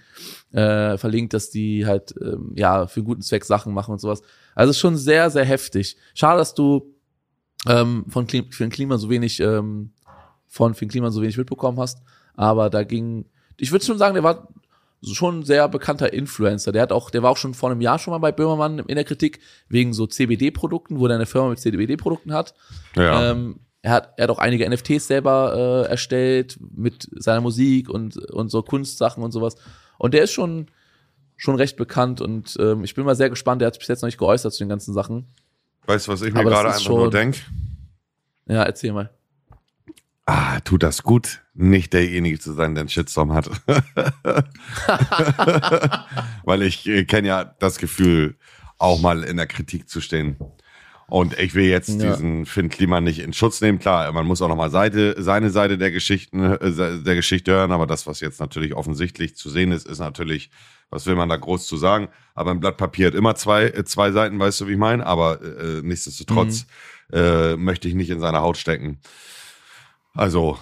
äh, 0.52 0.96
verlinkt, 0.96 1.35
dass 1.35 1.50
die 1.50 1.85
halt 1.87 2.14
ähm, 2.20 2.52
ja 2.56 2.87
für 2.87 3.02
guten 3.02 3.23
Zweck 3.23 3.44
Sachen 3.44 3.75
machen 3.75 3.93
und 3.93 4.00
sowas. 4.00 4.23
Also 4.55 4.70
es 4.70 4.76
ist 4.76 4.81
schon 4.81 4.96
sehr, 4.96 5.31
sehr 5.31 5.44
heftig. 5.44 5.96
Schade, 6.14 6.38
dass 6.38 6.55
du 6.55 6.94
ähm, 7.67 8.06
von 8.08 8.26
Klim 8.26 8.50
für 8.50 8.64
den 8.64 8.70
Klima 8.70 8.99
so 8.99 9.11
wenig 9.11 9.40
ähm, 9.40 9.93
von 10.46 10.75
Finn 10.75 10.88
Kliman 10.88 11.12
so 11.12 11.20
wenig 11.23 11.37
mitbekommen 11.37 11.79
hast. 11.79 12.00
Aber 12.35 12.70
da 12.70 12.82
ging, 12.85 13.26
ich 13.59 13.73
würde 13.73 13.85
schon 13.85 13.99
sagen, 13.99 14.15
der 14.15 14.23
war 14.25 14.49
schon 15.03 15.41
ein 15.41 15.45
sehr 15.45 15.69
bekannter 15.69 16.13
Influencer. 16.13 16.73
Der 16.73 16.83
hat 16.83 16.93
auch, 16.93 17.11
der 17.11 17.23
war 17.23 17.31
auch 17.31 17.37
schon 17.37 17.55
vor 17.55 17.71
einem 17.71 17.81
Jahr 17.81 17.99
schon 17.99 18.13
mal 18.13 18.19
bei 18.19 18.33
Böhmermann 18.33 18.81
in 18.81 18.97
der 18.97 19.05
Kritik 19.05 19.41
wegen 19.69 19.93
so 19.93 20.07
CBD-Produkten, 20.07 20.99
wo 20.99 21.07
der 21.07 21.17
eine 21.17 21.27
Firma 21.27 21.51
mit 21.51 21.61
CBD-Produkten 21.61 22.33
hat. 22.33 22.55
Ja. 22.97 23.31
Ähm, 23.31 23.61
er 23.83 23.93
hat, 23.93 24.15
er 24.17 24.25
hat 24.25 24.31
auch 24.31 24.39
einige 24.41 24.69
NFTs 24.69 25.07
selber 25.07 25.85
äh, 25.87 25.91
erstellt 25.91 26.59
mit 26.61 27.09
seiner 27.13 27.41
Musik 27.41 27.89
und, 27.89 28.17
und 28.17 28.51
so 28.51 28.63
Kunstsachen 28.63 29.23
und 29.23 29.31
sowas. 29.31 29.55
Und 29.99 30.15
der 30.15 30.25
ist 30.25 30.33
schon, 30.33 30.67
schon 31.37 31.55
recht 31.55 31.77
bekannt 31.77 32.21
und 32.21 32.57
ähm, 32.59 32.83
ich 32.83 32.95
bin 32.97 33.05
mal 33.05 33.15
sehr 33.15 33.31
gespannt. 33.31 33.61
Der 33.61 33.67
hat 33.67 33.75
sich 33.75 33.81
bis 33.81 33.89
jetzt 33.89 34.03
noch 34.03 34.09
nicht 34.09 34.19
geäußert 34.19 34.53
zu 34.53 34.65
den 34.65 34.69
ganzen 34.69 34.95
Sachen. 34.95 35.29
weißt 35.87 36.09
du, 36.09 36.13
was 36.13 36.23
ich 36.23 36.35
mir 36.35 36.43
gerade 36.43 36.69
einfach 36.71 36.89
nur 36.89 37.03
schon- 37.03 37.11
denke? 37.13 37.39
Ja, 38.47 38.65
erzähl 38.65 38.93
mal. 38.93 39.11
Ah, 40.27 40.59
tut 40.61 40.83
das 40.83 41.03
gut, 41.03 41.43
nicht 41.59 41.93
derjenige 41.93 42.39
zu 42.39 42.53
sein, 42.53 42.75
der 42.75 42.83
einen 42.83 42.89
Shitstorm 42.89 43.33
hat. 43.33 43.51
Weil 46.45 46.63
ich 46.63 46.87
äh, 46.87 47.05
kenne 47.05 47.29
ja 47.29 47.45
das 47.45 47.79
Gefühl, 47.79 48.37
auch 48.79 49.01
mal 49.01 49.25
in 49.25 49.37
der 49.37 49.47
Kritik 49.47 49.89
zu 49.89 50.01
stehen. 50.01 50.37
Und 51.09 51.37
ich 51.39 51.55
will 51.55 51.65
jetzt 51.65 51.89
Ja. 52.01 52.11
diesen 52.13 52.47
Finn 52.47 52.69
Kliman 52.69 53.03
nicht 53.03 53.19
in 53.19 53.33
Schutz 53.33 53.61
nehmen. 53.61 53.79
Klar, 53.79 54.13
man 54.13 54.27
muss 54.27 54.41
auch 54.43 54.49
noch 54.49 54.57
mal 54.57 54.71
Seite, 54.71 55.17
seine 55.19 55.51
Seite 55.51 55.79
der 55.79 55.91
Geschichten, 55.91 56.45
äh, 56.45 57.03
der 57.03 57.15
Geschichte 57.17 57.51
hören. 57.53 57.73
Aber 57.73 57.87
das, 57.87 58.07
was 58.07 58.21
jetzt 58.21 58.39
natürlich 58.41 58.75
offensichtlich 58.75 59.35
zu 59.35 59.51
sehen 59.51 59.73
ist, 59.73 59.87
ist 59.89 59.99
natürlich, 59.99 60.51
was 60.91 61.07
will 61.07 61.17
man 61.17 61.29
da 61.29 61.37
groß 61.37 61.67
zu 61.67 61.77
sagen? 61.77 62.09
Aber 62.35 62.53
ein 62.53 62.61
Blatt 62.61 62.77
Papier 62.77 63.09
hat 63.09 63.15
immer 63.15 63.35
zwei, 63.35 63.65
äh, 63.65 63.85
zwei 63.85 64.13
Seiten, 64.13 64.39
weißt 64.39 64.61
du, 64.61 64.69
wie 64.69 64.73
ich 64.73 64.79
meine? 64.79 65.05
Aber 65.07 65.41
äh, 65.43 65.81
nichtsdestotrotz 65.83 66.67
äh, 67.12 67.57
möchte 67.57 67.88
ich 67.88 67.95
nicht 67.95 68.11
in 68.11 68.21
seine 68.21 68.41
Haut 68.43 68.59
stecken. 68.59 69.00
Also, 70.15 70.59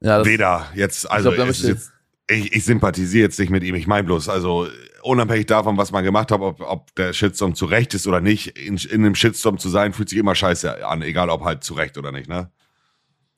Ja, 0.00 0.18
das, 0.18 0.26
Weder 0.26 0.66
jetzt, 0.74 1.10
also 1.10 1.30
glaub, 1.30 1.48
es 1.48 1.58
ist 1.60 1.64
möchte- 1.68 1.78
jetzt, 1.78 1.92
ich, 2.28 2.52
ich 2.54 2.64
sympathisiere 2.64 3.24
jetzt 3.24 3.38
nicht 3.38 3.50
mit 3.50 3.62
ihm. 3.64 3.74
Ich 3.74 3.86
meine 3.86 4.04
bloß, 4.04 4.28
also 4.28 4.66
unabhängig 5.02 5.46
davon, 5.46 5.76
was 5.76 5.90
man 5.92 6.04
gemacht 6.04 6.30
hat, 6.30 6.40
ob, 6.40 6.60
ob 6.60 6.94
der 6.94 7.12
Shitstorm 7.12 7.54
zu 7.54 7.66
Recht 7.66 7.92
ist 7.94 8.06
oder 8.06 8.20
nicht, 8.20 8.58
in, 8.58 8.76
in 8.76 9.04
einem 9.04 9.14
Shitstorm 9.14 9.58
zu 9.58 9.68
sein, 9.68 9.92
fühlt 9.92 10.08
sich 10.08 10.18
immer 10.18 10.34
scheiße 10.34 10.86
an, 10.86 11.02
egal 11.02 11.28
ob 11.30 11.44
halt 11.44 11.64
zu 11.64 11.74
Recht 11.74 11.98
oder 11.98 12.12
nicht, 12.12 12.28
ne? 12.28 12.50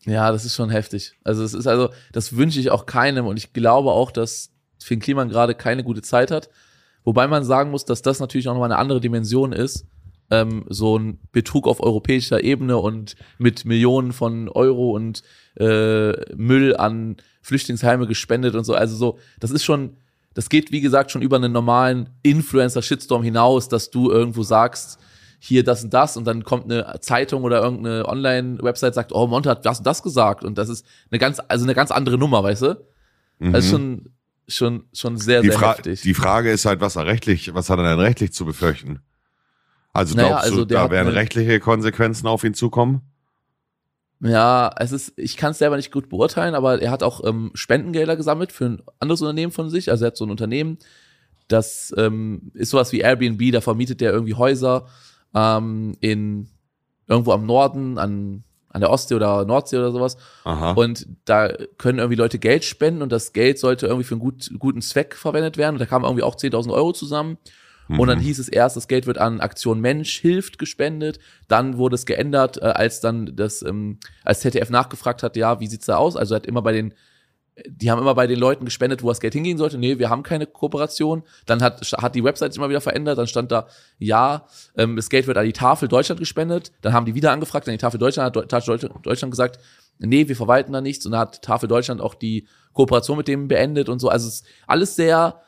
Ja, 0.04 0.33
das 0.33 0.45
ist 0.45 0.57
schon 0.57 0.71
heftig. 0.71 1.14
Also 1.23 1.45
es 1.45 1.54
ist 1.54 1.66
also, 1.66 1.90
das 2.12 2.37
wünsche 2.37 2.59
ich 2.59 2.71
auch 2.71 2.87
keinem 2.87 3.26
und 3.26 3.37
ich 3.37 3.52
glaube 3.52 3.90
auch, 3.90 4.11
dass 4.11 4.50
Finn 4.83 4.99
Kliman 4.99 5.28
gerade 5.28 5.54
keine 5.54 5.85
gute 5.85 6.02
Zeit 6.02 6.31
hat. 6.33 6.50
Wobei 7.04 7.28
man 7.28 7.45
sagen 7.45 7.71
muss, 7.71 7.85
dass 7.85 8.02
das 8.02 8.19
natürlich 8.21 8.49
auch 8.49 8.54
nochmal 8.54 8.71
eine 8.73 8.81
andere 8.81 9.00
Dimension 9.00 9.52
ist. 9.52 9.87
Ähm, 10.33 10.65
so 10.71 10.99
ein 10.99 11.19
Betrug 11.31 11.69
auf 11.69 11.81
europäischer 11.81 12.43
Ebene 12.43 12.79
und 12.79 13.17
mit 13.37 13.67
Millionen 13.67 14.12
von 14.12 14.49
Euro 14.49 14.93
und 14.93 15.23
äh, 15.61 16.12
Müll 16.35 16.75
an 16.75 17.17
Flüchtlingsheime 17.43 18.07
gespendet 18.07 18.55
und 18.55 18.65
so. 18.65 18.73
Also 18.73 18.97
so, 18.97 19.19
das 19.41 19.51
ist 19.51 19.62
schon, 19.62 19.99
das 20.33 20.49
geht 20.49 20.73
wie 20.73 20.81
gesagt 20.81 21.11
schon 21.11 21.21
über 21.21 21.37
einen 21.37 21.53
normalen 21.53 22.09
Influencer-Shitstorm 22.23 23.23
hinaus, 23.23 23.69
dass 23.69 23.91
du 23.91 24.11
irgendwo 24.11 24.43
sagst, 24.43 24.99
hier 25.39 25.65
das 25.65 25.85
und 25.85 25.93
das 25.93 26.17
und 26.17 26.25
dann 26.25 26.45
kommt 26.45 26.71
eine 26.71 27.01
Zeitung 27.01 27.43
oder 27.43 27.62
irgendeine 27.62 28.09
Online-Website 28.09 28.95
sagt, 28.95 29.12
oh, 29.12 29.27
Monte 29.27 29.51
hat 29.51 29.67
das 29.67 29.79
und 29.79 29.87
das 29.87 30.03
gesagt 30.03 30.45
und 30.45 30.57
das 30.57 30.71
ist 30.71 30.87
eine 31.11 31.19
ganz, 31.19 31.41
also 31.47 31.65
eine 31.65 31.75
ganz 31.75 31.91
andere 31.91 32.17
Nummer, 32.17 32.43
weißt 32.43 32.62
du? 32.62 32.87
Mhm. 33.41 33.55
Also 33.55 33.69
schon, 33.69 34.11
schon, 34.49 34.85
schon 34.95 35.17
sehr, 35.19 35.43
die, 35.43 35.49
sehr 35.49 35.59
Fra 35.59 35.75
heftig. 35.75 36.01
die 36.01 36.15
Frage 36.15 36.51
ist 36.51 36.65
halt, 36.65 36.81
was 36.81 36.97
er 36.97 37.07
rechtlich, 37.07 37.53
was 37.55 37.69
hat 37.69 37.79
er 37.79 37.85
denn 37.85 37.99
rechtlich 37.99 38.33
zu 38.33 38.47
befürchten? 38.47 39.01
Also 39.93 40.17
Naja, 40.17 40.29
glaubst 40.29 40.45
also 40.45 40.57
du, 40.59 40.65
der 40.65 40.85
da 40.85 40.91
werden 40.91 41.13
rechtliche 41.13 41.61
Konsequenzen 41.61 42.27
auf 42.27 42.45
ihn 42.45 42.55
zukommen? 42.55 43.03
Ja, 44.21 44.71
es 44.79 44.93
ist, 44.93 45.13
ich 45.17 45.37
kann 45.37 45.51
es 45.51 45.59
selber 45.59 45.77
nicht 45.77 45.91
gut 45.91 46.09
beurteilen, 46.09 46.55
aber 46.55 46.81
er 46.81 46.91
hat 46.91 47.03
auch 47.03 47.25
ähm, 47.25 47.51
Spendengelder 47.55 48.17
gesammelt 48.17 48.53
für 48.53 48.67
ein 48.67 48.83
anderes 49.01 49.21
Unternehmen 49.21 49.53
von 49.53 49.69
sich. 49.69 49.91
Also 49.91 50.05
er 50.05 50.09
hat 50.09 50.17
so 50.17 50.25
ein 50.25 50.31
Unternehmen, 50.31 50.79
das 51.49 51.93
ähm, 51.99 52.53
ist 52.55 52.71
sowas 52.71 52.93
wie 52.93 53.01
Airbnb, 53.01 53.53
da 53.53 53.61
vermietet 53.61 54.01
der 54.01 54.13
irgendwie 54.13 54.35
Häuser 54.35 54.87
ähm, 55.35 55.97
in 56.01 56.49
irgendwo 57.09 57.33
am 57.33 57.47
Norden, 57.47 57.99
an, 57.99 58.45
an 58.69 58.81
der 58.81 58.91
Ostsee 58.91 59.17
oder 59.17 59.45
Nordsee 59.45 59.77
oder 59.77 59.91
sowas. 59.91 60.17
Aha. 60.45 60.73
Und 60.73 61.07
da 61.25 61.49
können 61.79 61.99
irgendwie 61.99 62.17
Leute 62.17 62.39
Geld 62.39 62.65
spenden 62.65 63.03
und 63.03 63.11
das 63.11 63.33
Geld 63.33 63.59
sollte 63.59 63.87
irgendwie 63.87 64.05
für 64.05 64.15
einen 64.15 64.21
gut, 64.21 64.51
guten 64.59 64.83
Zweck 64.83 65.17
verwendet 65.17 65.59
werden. 65.59 65.75
Und 65.75 65.81
da 65.81 65.87
kamen 65.87 66.05
irgendwie 66.05 66.23
auch 66.23 66.37
10.000 66.37 66.73
Euro 66.73 66.93
zusammen. 66.93 67.39
Und 67.89 68.09
dann 68.09 68.21
hieß 68.21 68.39
es 68.39 68.49
erst, 68.49 68.77
das 68.77 68.89
Geld 68.89 69.07
wird 69.07 69.19
an 69.19 69.41
Aktion 69.41 69.81
Mensch 69.81 70.19
hilft 70.21 70.59
gespendet. 70.59 71.19
Dann 71.49 71.77
wurde 71.77 71.97
es 71.97 72.07
geändert, 72.07 72.57
äh, 72.59 72.67
als 72.67 73.01
dann 73.01 73.37
das, 73.37 73.62
ähm, 73.62 73.99
als 74.25 74.41
ZDF 74.41 74.71
nachgefragt 74.71 75.23
hat, 75.23 75.37
ja, 75.37 75.61
wie 75.61 75.67
sieht's 75.67 75.87
da 75.87 75.97
aus? 75.97 76.17
Also 76.17 76.35
hat 76.35 76.47
immer 76.47 76.62
bei 76.62 76.73
den, 76.73 76.95
die 77.67 77.91
haben 77.91 78.01
immer 78.01 78.15
bei 78.15 78.27
den 78.27 78.39
Leuten 78.39 78.65
gespendet, 78.65 79.03
wo 79.03 79.09
das 79.09 79.21
Geld 79.21 79.35
hingehen 79.35 79.59
sollte. 79.59 79.77
Nee, 79.77 79.99
wir 79.99 80.09
haben 80.09 80.23
keine 80.23 80.47
Kooperation. 80.47 81.23
Dann 81.45 81.62
hat, 81.62 81.81
hat 81.99 82.15
die 82.15 82.25
Website 82.25 82.53
sich 82.53 82.59
immer 82.59 82.71
wieder 82.71 82.81
verändert. 82.81 83.19
Dann 83.19 83.27
stand 83.27 83.53
da, 83.53 83.67
ja, 83.99 84.47
ähm, 84.77 84.97
das 84.97 85.11
Geld 85.11 85.27
wird 85.27 85.37
an 85.37 85.45
die 85.45 85.53
Tafel 85.53 85.89
Deutschland 85.89 86.19
gespendet. 86.19 86.73
Dann 86.81 86.95
haben 86.95 87.05
die 87.05 87.15
wieder 87.15 87.33
angefragt, 87.33 87.69
an 87.69 87.73
die 87.73 87.79
Tafel 87.79 87.99
Deutschland 87.99 88.35
hat 88.35 88.49
Tafel 88.49 88.67
Deutschland- 88.67 89.07
Deutschland 89.07 89.33
gesagt, 89.33 89.59
nee, 89.99 90.29
wir 90.29 90.37
verwalten 90.37 90.73
da 90.73 90.81
nichts. 90.81 91.05
Und 91.05 91.12
dann 91.12 91.21
hat 91.21 91.43
Tafel 91.43 91.69
Deutschland 91.69 92.01
auch 92.01 92.15
die 92.15 92.47
Kooperation 92.73 93.19
mit 93.19 93.29
dem 93.29 93.49
beendet 93.49 93.89
und 93.91 93.99
so. 93.99 94.09
Also 94.09 94.29
es 94.29 94.35
ist 94.37 94.47
alles 94.67 94.97
sehr, 94.97 95.43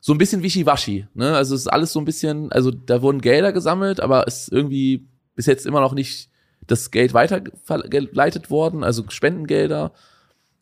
so 0.00 0.12
ein 0.12 0.18
bisschen 0.18 0.42
wischiwaschi, 0.42 1.06
ne? 1.14 1.36
Also 1.36 1.54
es 1.54 1.62
ist 1.62 1.68
alles 1.68 1.92
so 1.92 2.00
ein 2.00 2.04
bisschen, 2.04 2.52
also 2.52 2.70
da 2.70 3.02
wurden 3.02 3.20
Gelder 3.20 3.52
gesammelt, 3.52 4.00
aber 4.00 4.26
es 4.26 4.42
ist 4.42 4.52
irgendwie 4.52 5.06
bis 5.34 5.46
jetzt 5.46 5.66
immer 5.66 5.80
noch 5.80 5.94
nicht 5.94 6.30
das 6.66 6.90
Geld 6.90 7.14
weitergeleitet 7.14 8.50
worden, 8.50 8.84
also 8.84 9.04
Spendengelder. 9.08 9.92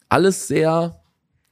Alles 0.08 0.46
sehr 0.46 1.00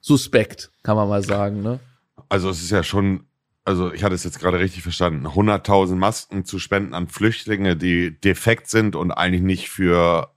suspekt, 0.01 0.71
kann 0.83 0.97
man 0.97 1.09
mal 1.09 1.23
sagen, 1.23 1.63
ne? 1.63 1.81
Also 2.29 2.51
es 2.51 2.63
ist 2.63 2.71
ja 2.71 2.83
schon, 2.83 3.27
also 3.65 3.93
ich 3.93 4.03
hatte 4.05 4.15
es 4.15 4.25
jetzt 4.25 4.39
gerade 4.39 4.59
richtig 4.59 4.83
verstanden, 4.83 5.27
100.000 5.27 5.97
Masken 5.97 6.45
zu 6.45 6.59
spenden 6.59 6.95
an 6.95 7.09
Flüchtlinge, 7.09 7.77
die 7.77 8.19
defekt 8.19 8.69
sind 8.69 8.97
und 8.97 9.11
eigentlich 9.11 9.43
nicht 9.43 9.69
für 9.69 10.31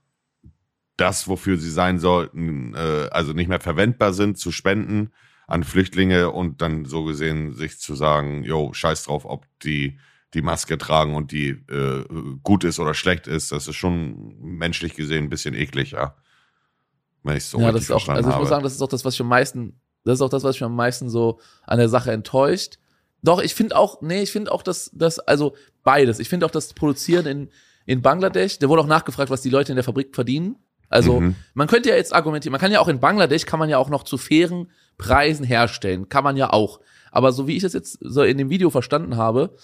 das, 0.96 1.28
wofür 1.28 1.56
sie 1.58 1.70
sein 1.70 1.98
sollten, 1.98 2.74
äh, 2.74 3.08
also 3.10 3.32
nicht 3.32 3.48
mehr 3.48 3.60
verwendbar 3.60 4.12
sind, 4.12 4.36
zu 4.36 4.50
spenden 4.50 5.12
an 5.48 5.64
Flüchtlinge 5.64 6.30
und 6.30 6.60
dann 6.62 6.84
so 6.84 7.02
gesehen 7.04 7.54
sich 7.54 7.80
zu 7.80 7.94
sagen, 7.94 8.44
jo, 8.44 8.72
scheiß 8.72 9.04
drauf, 9.04 9.24
ob 9.24 9.46
die 9.64 9.98
die 10.34 10.42
Maske 10.42 10.76
tragen 10.76 11.14
und 11.14 11.32
die 11.32 11.48
äh, 11.48 12.04
gut 12.42 12.62
ist 12.62 12.78
oder 12.78 12.92
schlecht 12.92 13.26
ist, 13.26 13.50
das 13.50 13.66
ist 13.66 13.76
schon 13.76 14.36
menschlich 14.40 14.94
gesehen 14.94 15.24
ein 15.24 15.30
bisschen 15.30 15.54
eklig, 15.54 15.92
ja. 15.92 16.14
Wenn 17.22 17.38
ich 17.38 17.46
so 17.46 17.58
ja, 17.58 17.72
das 17.72 17.84
ist 17.84 17.90
auch, 17.90 18.06
also 18.08 18.28
ich 18.28 18.34
habe. 18.34 18.40
muss 18.40 18.50
sagen, 18.50 18.62
das 18.62 18.74
ist 18.74 18.82
auch 18.82 18.88
das, 18.88 19.06
was 19.06 19.14
ich 19.14 19.20
am 19.22 19.28
meisten, 19.28 19.80
das 20.04 20.16
ist 20.16 20.20
auch 20.20 20.28
das, 20.28 20.44
was 20.44 20.54
mich 20.56 20.62
am 20.62 20.76
meisten 20.76 21.08
so 21.08 21.40
an 21.64 21.78
der 21.78 21.88
Sache 21.88 22.12
enttäuscht. 22.12 22.78
Doch, 23.22 23.40
ich 23.40 23.54
finde 23.54 23.74
auch, 23.74 24.02
nee, 24.02 24.22
ich 24.22 24.30
finde 24.30 24.52
auch, 24.52 24.62
dass, 24.62 24.90
dass, 24.92 25.18
also 25.18 25.56
beides. 25.82 26.18
Ich 26.18 26.28
finde 26.28 26.44
auch 26.44 26.50
das 26.50 26.74
Produzieren 26.74 27.26
in, 27.26 27.48
in 27.86 28.02
Bangladesch, 28.02 28.58
da 28.58 28.68
wurde 28.68 28.82
auch 28.82 28.86
nachgefragt, 28.86 29.30
was 29.30 29.40
die 29.40 29.50
Leute 29.50 29.72
in 29.72 29.76
der 29.76 29.84
Fabrik 29.84 30.14
verdienen. 30.14 30.56
Also, 30.90 31.20
Mhm. 31.20 31.36
man 31.54 31.68
könnte 31.68 31.88
ja 31.88 31.96
jetzt 31.96 32.14
argumentieren, 32.14 32.52
man 32.52 32.60
kann 32.60 32.72
ja 32.72 32.80
auch 32.80 32.88
in 32.88 33.00
Bangladesch, 33.00 33.46
kann 33.46 33.58
man 33.58 33.70
ja 33.70 33.78
auch 33.78 33.88
noch 33.88 34.04
zu 34.04 34.18
fairen 34.18 34.70
Preisen 34.98 35.44
herstellen. 35.44 36.08
Kann 36.08 36.24
man 36.24 36.36
ja 36.36 36.52
auch. 36.52 36.80
Aber 37.10 37.32
so 37.32 37.46
wie 37.46 37.56
ich 37.56 37.62
das 37.62 37.72
jetzt 37.72 37.98
so 38.02 38.22
in 38.22 38.36
dem 38.36 38.50
Video 38.50 38.68
verstanden 38.70 39.16
habe, 39.16 39.54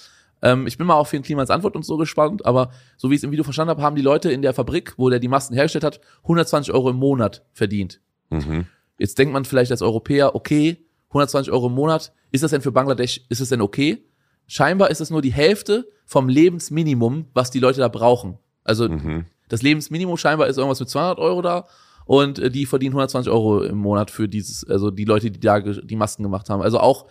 ähm, 0.42 0.66
ich 0.66 0.78
bin 0.78 0.86
mal 0.86 0.94
auf 0.94 1.10
den 1.10 1.22
Klimans 1.22 1.50
Antwort 1.50 1.76
und 1.76 1.84
so 1.84 1.96
gespannt, 1.96 2.46
aber 2.46 2.70
so 2.96 3.10
wie 3.10 3.14
ich 3.14 3.20
es 3.20 3.24
im 3.24 3.30
Video 3.32 3.44
verstanden 3.44 3.70
habe, 3.70 3.82
haben 3.82 3.96
die 3.96 4.02
Leute 4.02 4.30
in 4.30 4.42
der 4.42 4.54
Fabrik, 4.54 4.94
wo 4.96 5.10
der 5.10 5.18
die 5.18 5.28
Masken 5.28 5.54
hergestellt 5.54 5.84
hat, 5.84 6.00
120 6.22 6.72
Euro 6.72 6.90
im 6.90 6.96
Monat 6.96 7.44
verdient. 7.52 8.00
Mhm. 8.30 8.66
Jetzt 8.98 9.18
denkt 9.18 9.32
man 9.32 9.44
vielleicht 9.44 9.70
als 9.70 9.82
Europäer, 9.82 10.34
okay, 10.34 10.78
120 11.08 11.52
Euro 11.52 11.66
im 11.66 11.74
Monat, 11.74 12.12
ist 12.30 12.42
das 12.42 12.50
denn 12.50 12.60
für 12.62 12.72
Bangladesch, 12.72 13.20
ist 13.28 13.40
das 13.40 13.48
denn 13.48 13.60
okay? 13.60 14.04
Scheinbar 14.46 14.90
ist 14.90 15.00
es 15.00 15.10
nur 15.10 15.22
die 15.22 15.32
Hälfte 15.32 15.88
vom 16.04 16.28
Lebensminimum, 16.28 17.26
was 17.34 17.50
die 17.50 17.60
Leute 17.60 17.80
da 17.80 17.88
brauchen. 17.88 18.38
Also 18.62 18.88
Mhm. 18.88 19.24
das 19.48 19.62
Lebensminimum 19.62 20.16
scheinbar 20.16 20.48
ist 20.48 20.56
irgendwas 20.58 20.80
mit 20.80 20.88
200 20.88 21.18
Euro 21.18 21.42
da 21.42 21.66
und 22.04 22.38
äh, 22.38 22.50
die 22.50 22.66
verdienen 22.66 22.92
120 22.92 23.32
Euro 23.32 23.62
im 23.62 23.78
Monat 23.78 24.10
für 24.10 24.28
dieses, 24.28 24.68
also 24.68 24.90
die 24.90 25.04
Leute, 25.04 25.30
die 25.30 25.40
da 25.40 25.60
die 25.60 25.96
Masken 25.96 26.22
gemacht 26.22 26.50
haben. 26.50 26.62
Also 26.62 26.78
auch 26.80 27.06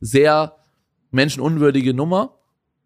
sehr 0.00 0.56
menschenunwürdige 1.10 1.94
Nummer. 1.94 2.36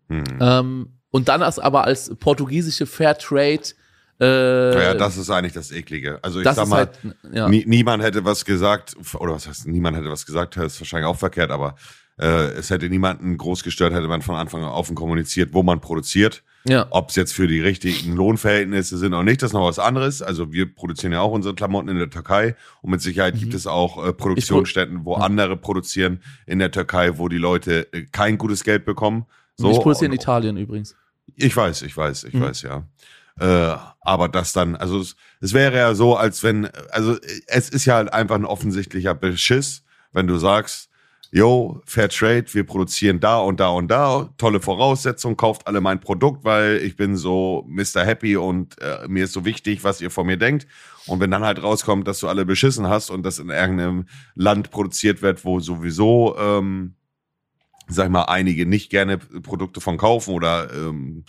Mhm. 0.08 0.24
Ähm, 0.40 0.88
und 1.10 1.28
dann 1.28 1.42
als, 1.42 1.58
aber 1.58 1.84
als 1.84 2.14
portugiesische 2.16 2.86
Fairtrade 2.86 3.74
äh, 4.20 4.82
Ja, 4.82 4.94
das 4.94 5.16
ist 5.16 5.30
eigentlich 5.30 5.52
das 5.52 5.72
Eklige. 5.72 6.18
Also 6.22 6.40
ich 6.40 6.44
sag 6.44 6.58
ist 6.58 6.68
mal, 6.68 6.76
halt, 6.76 6.98
ja. 7.32 7.48
nie, 7.48 7.64
niemand 7.66 8.02
hätte 8.02 8.24
was 8.24 8.44
gesagt, 8.44 8.96
oder 9.14 9.34
was 9.34 9.46
heißt, 9.46 9.66
niemand 9.66 9.96
hätte 9.96 10.10
was 10.10 10.24
gesagt, 10.24 10.56
das 10.56 10.74
ist 10.74 10.80
wahrscheinlich 10.80 11.06
auch 11.06 11.16
verkehrt, 11.16 11.50
aber 11.50 11.74
äh, 12.18 12.48
es 12.52 12.70
hätte 12.70 12.88
niemanden 12.88 13.36
groß 13.36 13.62
gestört, 13.62 13.92
hätte 13.92 14.08
man 14.08 14.22
von 14.22 14.34
Anfang 14.36 14.62
an 14.62 14.70
offen 14.70 14.94
kommuniziert, 14.94 15.50
wo 15.52 15.62
man 15.62 15.80
produziert. 15.80 16.42
ja. 16.68 16.86
Ob 16.90 17.10
es 17.10 17.16
jetzt 17.16 17.32
für 17.32 17.46
die 17.46 17.60
richtigen 17.60 18.14
Lohnverhältnisse 18.16 18.98
sind 18.98 19.14
oder 19.14 19.22
nicht, 19.22 19.42
das 19.42 19.50
ist 19.50 19.54
noch 19.54 19.66
was 19.68 19.78
anderes. 19.78 20.20
Also 20.22 20.52
wir 20.52 20.74
produzieren 20.74 21.12
ja 21.12 21.20
auch 21.20 21.30
unsere 21.32 21.54
Klamotten 21.54 21.88
in 21.90 21.98
der 21.98 22.10
Türkei 22.10 22.56
und 22.82 22.90
mit 22.90 23.00
Sicherheit 23.02 23.34
Mhm. 23.34 23.38
gibt 23.40 23.54
es 23.54 23.66
auch 23.66 24.04
äh, 24.04 24.12
Produktionsstätten, 24.12 25.04
wo 25.04 25.14
andere 25.14 25.56
produzieren 25.56 26.20
in 26.46 26.58
der 26.58 26.70
Türkei, 26.70 27.18
wo 27.18 27.28
die 27.28 27.38
Leute 27.38 27.92
äh, 27.92 28.02
kein 28.10 28.36
gutes 28.38 28.64
Geld 28.64 28.84
bekommen. 28.84 29.26
So, 29.56 29.70
ich 29.70 29.78
produziere 29.78 30.06
in 30.06 30.12
Italien 30.12 30.56
übrigens. 30.56 30.96
ich 31.36 31.56
weiß, 31.56 31.82
ich 31.82 31.96
weiß, 31.96 32.24
ich 32.24 32.34
Mhm. 32.34 32.40
weiß, 32.40 32.62
ja. 32.62 32.84
Äh, 33.38 33.76
aber 34.00 34.28
das 34.28 34.52
dann, 34.54 34.76
also 34.76 34.98
es, 35.00 35.14
es 35.40 35.52
wäre 35.52 35.76
ja 35.76 35.94
so, 35.94 36.16
als 36.16 36.42
wenn, 36.42 36.66
also 36.90 37.16
es 37.46 37.68
ist 37.68 37.84
ja 37.84 37.94
halt 37.96 38.12
einfach 38.12 38.34
ein 38.36 38.44
offensichtlicher 38.46 39.14
Beschiss, 39.14 39.82
wenn 40.12 40.26
du 40.26 40.38
sagst, 40.38 40.88
yo, 41.30 41.80
Fair 41.84 42.08
Trade, 42.08 42.46
wir 42.52 42.64
produzieren 42.64 43.20
da 43.20 43.38
und 43.38 43.60
da 43.60 43.68
und 43.68 43.88
da, 43.88 44.30
tolle 44.38 44.60
Voraussetzungen, 44.60 45.36
kauft 45.36 45.66
alle 45.66 45.80
mein 45.80 46.00
Produkt, 46.00 46.44
weil 46.44 46.78
ich 46.78 46.96
bin 46.96 47.16
so 47.16 47.64
Mr. 47.68 48.04
Happy 48.04 48.36
und 48.36 48.80
äh, 48.80 49.06
mir 49.08 49.24
ist 49.24 49.32
so 49.32 49.44
wichtig, 49.44 49.84
was 49.84 50.00
ihr 50.00 50.10
von 50.10 50.26
mir 50.26 50.36
denkt. 50.36 50.66
Und 51.06 51.20
wenn 51.20 51.30
dann 51.30 51.44
halt 51.44 51.62
rauskommt, 51.62 52.08
dass 52.08 52.20
du 52.20 52.28
alle 52.28 52.44
beschissen 52.44 52.88
hast 52.88 53.10
und 53.10 53.22
das 53.22 53.38
in 53.38 53.50
irgendeinem 53.50 54.06
Land 54.34 54.70
produziert 54.70 55.22
wird, 55.22 55.44
wo 55.44 55.60
sowieso, 55.60 56.36
ähm, 56.38 56.94
sag 57.88 58.06
ich 58.06 58.10
mal, 58.10 58.24
einige 58.24 58.66
nicht 58.66 58.90
gerne 58.90 59.18
Produkte 59.18 59.80
von 59.80 59.96
kaufen 59.96 60.34
oder 60.34 60.72
ähm, 60.72 61.24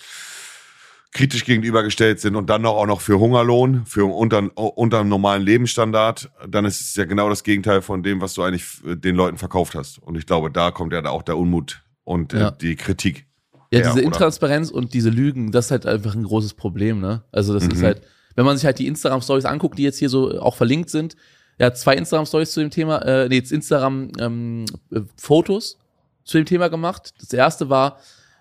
kritisch 1.14 1.46
gegenübergestellt 1.46 2.20
sind 2.20 2.36
und 2.36 2.50
dann 2.50 2.62
noch 2.62 2.76
auch 2.76 2.86
noch 2.86 3.02
für 3.02 3.20
Hungerlohn, 3.20 3.86
für 3.86 4.06
unter, 4.06 4.50
unter 4.56 5.00
einem 5.00 5.10
normalen 5.10 5.42
Lebensstandard, 5.42 6.30
dann 6.48 6.66
ist 6.66 6.82
es 6.82 6.96
ja 6.96 7.06
genau 7.06 7.30
das 7.30 7.44
Gegenteil 7.44 7.82
von 7.82 8.04
dem, 8.04 8.22
was 8.22 8.34
du 8.34 8.44
eigentlich 8.44 8.66
äh, 8.86 8.96
den 8.96 9.16
Leuten 9.16 9.38
verkauft 9.38 9.76
hast. 9.76 10.00
Und 10.00 10.18
ich 10.18 10.26
glaube, 10.26 10.52
da 10.52 10.72
kommt 10.72 10.94
ja 10.94 11.04
auch 11.06 11.24
der 11.24 11.38
Unmut 11.38 11.82
und 12.04 12.34
Ja. 12.34 12.50
äh, 12.50 12.52
die 12.60 12.76
Kritik. 12.76 13.26
Ja, 13.72 13.80
Ja, 13.80 13.86
diese 13.88 13.94
oder? 13.94 14.04
Intransparenz 14.04 14.70
und 14.70 14.94
diese 14.94 15.10
Lügen, 15.10 15.52
das 15.52 15.66
ist 15.66 15.72
halt 15.72 15.86
einfach 15.86 16.14
ein 16.16 16.24
großes 16.24 16.54
Problem, 16.54 17.00
ne? 17.00 17.24
Also 17.32 17.54
das 17.54 17.64
ist 17.64 17.80
Mhm. 17.82 17.86
halt, 17.86 18.02
wenn 18.36 18.46
man 18.46 18.56
sich 18.58 18.66
halt 18.66 18.80
die 18.80 18.88
Instagram-Stories 18.88 19.46
anguckt, 19.46 19.78
die 19.80 19.84
jetzt 19.84 20.00
hier 20.00 20.10
so 20.10 20.40
auch 20.40 20.56
verlinkt 20.56 20.90
sind, 20.90 21.16
er 21.58 21.68
hat 21.68 21.78
zwei 21.78 21.96
Instagram-Stories 21.96 22.52
zu 22.52 22.60
dem 22.60 22.70
Thema, 22.70 23.00
äh, 23.02 23.28
nee, 23.30 23.36
jetzt 23.38 23.52
Instagram-Fotos 23.52 25.78
zu 26.24 26.38
dem 26.38 26.46
Thema 26.46 26.68
gemacht. 26.70 27.14
Das 27.20 27.34
erste 27.34 27.70
war, 27.70 28.00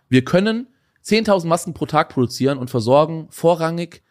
wir 0.08 0.24
können 0.24 0.66
10.000 1.06 1.46
Masken 1.46 1.72
pro 1.72 1.86
Tag 1.86 2.08
produzieren 2.08 2.58
und 2.58 2.68
versorgen 2.68 3.28
vorrangig 3.30 4.02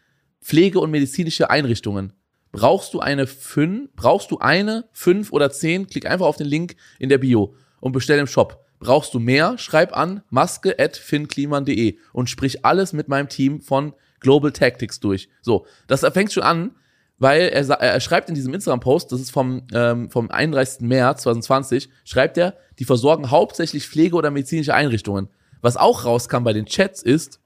Pflege- 0.41 0.79
und 0.79 0.91
medizinische 0.91 1.49
Einrichtungen. 1.49 2.13
Brauchst 2.53 2.93
du 2.93 3.01
eine 3.01 3.27
fünf, 3.27 3.89
brauchst 3.97 4.31
du 4.31 4.37
eine, 4.37 4.87
fünf 4.93 5.33
oder 5.33 5.51
zehn, 5.51 5.87
klick 5.87 6.05
einfach 6.05 6.25
auf 6.25 6.37
den 6.37 6.47
Link 6.47 6.75
in 6.99 7.09
der 7.09 7.17
Bio 7.17 7.53
und 7.81 7.91
bestell 7.91 8.19
im 8.19 8.27
Shop. 8.27 8.63
Brauchst 8.79 9.13
du 9.13 9.19
mehr? 9.19 9.57
Schreib 9.57 9.97
an 9.97 10.21
maske 10.29 10.79
at 10.79 10.95
finkliman.de 10.95 11.97
und 12.13 12.29
sprich 12.29 12.63
alles 12.63 12.93
mit 12.93 13.09
meinem 13.09 13.27
Team 13.27 13.61
von 13.61 13.93
Global 14.21 14.53
Tactics 14.53 15.01
durch. 15.01 15.27
So, 15.41 15.65
das 15.87 16.01
fängt 16.13 16.31
schon 16.31 16.43
an, 16.43 16.75
weil 17.17 17.41
er, 17.49 17.69
er 17.69 17.99
schreibt 17.99 18.29
in 18.29 18.35
diesem 18.35 18.53
Instagram-Post, 18.53 19.11
das 19.11 19.19
ist 19.19 19.31
vom, 19.31 19.63
ähm, 19.73 20.09
vom 20.09 20.31
31. 20.31 20.81
März 20.81 21.23
2020, 21.23 21.89
schreibt 22.05 22.37
er, 22.37 22.55
die 22.79 22.85
versorgen 22.85 23.31
hauptsächlich 23.31 23.87
Pflege- 23.87 24.15
oder 24.15 24.31
medizinische 24.31 24.73
Einrichtungen. 24.73 25.29
Was 25.65 25.77
auch 25.77 26.05
rauskam 26.05 26.43
bei 26.43 26.53
den 26.53 26.67
Chats 26.67 27.01
ist, 27.01 27.39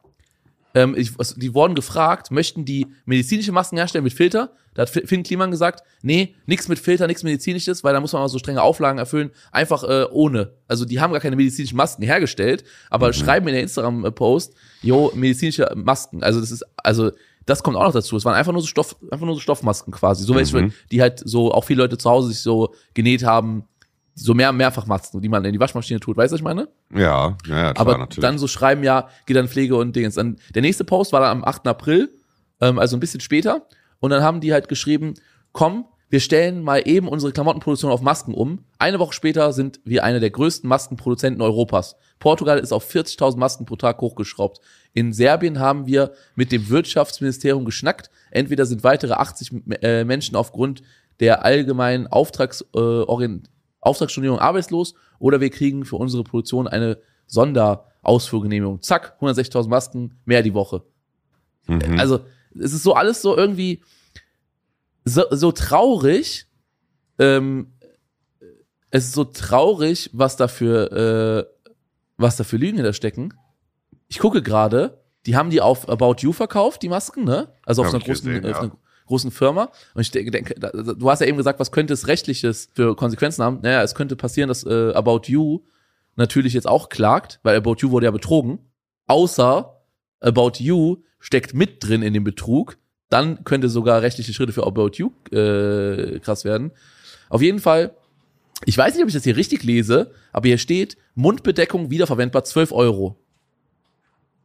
ähm, 0.75 0.93
ich, 0.97 1.17
was, 1.17 1.35
die 1.35 1.53
wurden 1.53 1.73
gefragt, 1.73 2.31
möchten 2.31 2.65
die 2.65 2.85
medizinische 3.05 3.53
Masken 3.53 3.77
herstellen 3.77 4.03
mit 4.03 4.11
Filter? 4.11 4.51
Da 4.73 4.81
hat 4.81 4.89
Finn 4.89 5.23
Kliman 5.23 5.51
gesagt, 5.51 5.83
nee, 6.01 6.35
nix 6.45 6.67
mit 6.67 6.79
Filter, 6.79 7.07
nix 7.07 7.23
medizinisches, 7.23 7.81
weil 7.85 7.93
da 7.93 8.01
muss 8.01 8.11
man 8.11 8.21
mal 8.21 8.27
so 8.27 8.37
strenge 8.37 8.61
Auflagen 8.61 8.99
erfüllen, 8.99 9.31
einfach 9.53 9.83
äh, 9.85 10.03
ohne. 10.11 10.51
Also 10.67 10.83
die 10.83 10.99
haben 10.99 11.13
gar 11.13 11.21
keine 11.21 11.37
medizinischen 11.37 11.77
Masken 11.77 12.03
hergestellt, 12.03 12.65
aber 12.89 13.13
schreiben 13.13 13.47
in 13.47 13.53
der 13.53 13.63
Instagram-Post, 13.63 14.53
jo, 14.81 15.13
medizinische 15.15 15.71
Masken. 15.75 16.21
Also 16.21 16.41
das 16.41 16.51
ist, 16.51 16.65
also 16.75 17.11
das 17.45 17.63
kommt 17.63 17.77
auch 17.77 17.85
noch 17.85 17.93
dazu. 17.93 18.17
Es 18.17 18.25
waren 18.25 18.35
einfach 18.35 18.51
nur 18.51 18.61
so 18.61 18.67
Stoff, 18.67 18.97
einfach 19.11 19.25
nur 19.25 19.35
so 19.35 19.41
Stoffmasken 19.41 19.93
quasi, 19.93 20.25
so 20.25 20.35
welche, 20.35 20.61
Mhm. 20.61 20.73
die 20.91 21.01
halt 21.01 21.21
so 21.23 21.53
auch 21.53 21.63
viele 21.63 21.83
Leute 21.83 21.97
zu 21.97 22.09
Hause 22.09 22.27
sich 22.27 22.41
so 22.41 22.73
genäht 22.93 23.23
haben, 23.23 23.63
so 24.19 24.33
mehr 24.33 24.51
Mehrfachmasken, 24.51 25.21
die 25.21 25.29
man 25.29 25.45
in 25.45 25.53
die 25.53 25.59
Waschmaschine 25.59 25.99
tut. 25.99 26.17
Weißt 26.17 26.31
du, 26.31 26.35
was 26.35 26.39
ich 26.39 26.43
meine? 26.43 26.67
Ja, 26.93 27.37
ja, 27.47 27.57
ja 27.57 27.73
klar, 27.73 27.77
aber 27.77 27.97
natürlich. 27.97 28.21
dann 28.21 28.37
so 28.37 28.47
schreiben, 28.47 28.83
ja, 28.83 29.09
geht 29.25 29.37
dann 29.37 29.47
Pflege 29.47 29.75
und 29.75 29.95
Dingens. 29.95 30.15
Dann 30.15 30.37
der 30.53 30.61
nächste 30.61 30.83
Post 30.83 31.13
war 31.13 31.21
dann 31.21 31.37
am 31.37 31.43
8. 31.43 31.67
April, 31.67 32.09
ähm, 32.61 32.79
also 32.79 32.97
ein 32.97 32.99
bisschen 32.99 33.21
später. 33.21 33.67
Und 33.99 34.11
dann 34.11 34.21
haben 34.21 34.41
die 34.41 34.53
halt 34.53 34.67
geschrieben, 34.67 35.13
komm, 35.51 35.85
wir 36.09 36.19
stellen 36.19 36.63
mal 36.63 36.81
eben 36.85 37.07
unsere 37.07 37.31
Klamottenproduktion 37.31 37.91
auf 37.91 38.01
Masken 38.01 38.33
um. 38.33 38.65
Eine 38.79 38.99
Woche 38.99 39.13
später 39.13 39.53
sind 39.53 39.79
wir 39.83 40.03
eine 40.03 40.19
der 40.19 40.31
größten 40.31 40.67
Maskenproduzenten 40.67 41.41
Europas. 41.41 41.95
Portugal 42.17 42.57
ist 42.57 42.73
auf 42.73 42.89
40.000 42.89 43.37
Masken 43.37 43.65
pro 43.65 43.75
Tag 43.75 44.01
hochgeschraubt. 44.01 44.59
In 44.93 45.13
Serbien 45.13 45.59
haben 45.59 45.85
wir 45.85 46.11
mit 46.35 46.51
dem 46.51 46.69
Wirtschaftsministerium 46.69 47.63
geschnackt. 47.63 48.09
Entweder 48.31 48.65
sind 48.65 48.83
weitere 48.83 49.13
80 49.13 49.51
äh, 49.81 50.03
Menschen 50.03 50.35
aufgrund 50.35 50.81
der 51.19 51.45
allgemeinen 51.45 52.07
Auftrags, 52.07 52.65
Orient 53.81 53.89
Auftragsstornierung 53.89 54.39
arbeitslos 54.39 54.93
oder 55.19 55.39
wir 55.41 55.49
kriegen 55.49 55.85
für 55.85 55.95
unsere 55.95 56.23
Produktion 56.23 56.67
eine 56.67 56.99
Sonderausfuhrgenehmigung. 57.27 58.81
Zack, 58.81 59.17
160.000 59.21 59.67
Masken, 59.67 60.19
mehr 60.25 60.43
die 60.43 60.53
Woche. 60.53 60.83
Mhm. 61.67 61.99
Also, 61.99 62.21
es 62.55 62.73
ist 62.73 62.83
so 62.83 62.93
alles 62.93 63.21
so 63.21 63.37
irgendwie 63.37 63.83
so, 65.05 65.23
so 65.31 65.51
traurig. 65.51 66.47
Ähm, 67.19 67.73
es 68.91 69.05
ist 69.05 69.13
so 69.13 69.23
traurig, 69.23 70.09
was 70.13 70.35
dafür, 70.35 70.91
äh, 70.91 71.73
was 72.17 72.37
da 72.37 72.43
für 72.43 72.57
Lügen 72.57 72.77
hinter 72.77 72.93
stecken. 72.93 73.33
Ich 74.07 74.19
gucke 74.19 74.41
gerade, 74.41 75.03
die 75.25 75.35
haben 75.35 75.51
die 75.51 75.61
auf 75.61 75.87
About 75.87 76.15
You 76.19 76.33
verkauft, 76.33 76.81
die 76.81 76.89
Masken, 76.89 77.23
ne? 77.23 77.53
Also 77.65 77.83
auf, 77.83 77.87
Hab 77.87 77.91
so 77.91 77.97
einer 77.97 78.05
großen, 78.05 78.27
gesehen, 78.27 78.45
äh, 78.45 78.47
auf 78.47 78.55
ja. 78.55 78.61
einer 78.61 78.71
großen 79.09 79.31
Firma. 79.31 79.71
Und 79.93 80.01
ich 80.01 80.11
denke, 80.11 80.55
du 80.55 81.09
hast 81.09 81.19
ja 81.19 81.27
eben 81.27 81.37
gesagt, 81.37 81.59
was 81.59 81.71
könnte 81.71 81.93
es 81.93 82.07
rechtliches 82.07 82.69
für 82.73 82.95
Konsequenzen 82.95 83.43
haben? 83.43 83.59
Naja, 83.61 83.83
es 83.83 83.95
könnte 83.95 84.15
passieren, 84.15 84.47
dass 84.47 84.63
äh, 84.65 84.93
About 84.93 85.23
You 85.25 85.61
natürlich 86.15 86.53
jetzt 86.53 86.67
auch 86.67 86.89
klagt, 86.89 87.39
weil 87.43 87.57
About 87.57 87.77
You 87.79 87.91
wurde 87.91 88.05
ja 88.05 88.11
betrogen. 88.11 88.59
Außer 89.07 89.81
About 90.21 90.53
You 90.59 90.97
steckt 91.19 91.53
mit 91.53 91.83
drin 91.83 92.01
in 92.01 92.13
dem 92.13 92.23
Betrug. 92.23 92.77
Dann 93.09 93.43
könnte 93.43 93.69
sogar 93.69 94.01
rechtliche 94.01 94.33
Schritte 94.33 94.53
für 94.53 94.65
About 94.65 94.91
You 94.93 95.11
äh, 95.35 96.19
krass 96.19 96.45
werden. 96.45 96.71
Auf 97.29 97.41
jeden 97.41 97.59
Fall, 97.59 97.95
ich 98.65 98.77
weiß 98.77 98.93
nicht, 98.93 99.03
ob 99.03 99.09
ich 99.09 99.15
das 99.15 99.23
hier 99.23 99.35
richtig 99.35 99.63
lese, 99.63 100.11
aber 100.31 100.47
hier 100.47 100.57
steht, 100.57 100.97
Mundbedeckung 101.15 101.89
wiederverwendbar 101.89 102.43
12 102.43 102.71
Euro. 102.71 103.17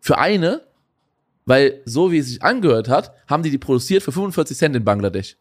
Für 0.01 0.19
eine, 0.19 0.63
weil 1.45 1.83
so 1.85 2.11
wie 2.13 2.19
es 2.19 2.29
sich 2.29 2.43
angehört 2.43 2.89
hat, 2.89 3.13
haben 3.29 3.43
die 3.43 3.51
die 3.51 3.59
produziert 3.59 4.03
für 4.03 4.13
45 4.13 4.57
Cent 4.57 4.77
in 4.77 4.85
Bangladesch. 4.85 5.37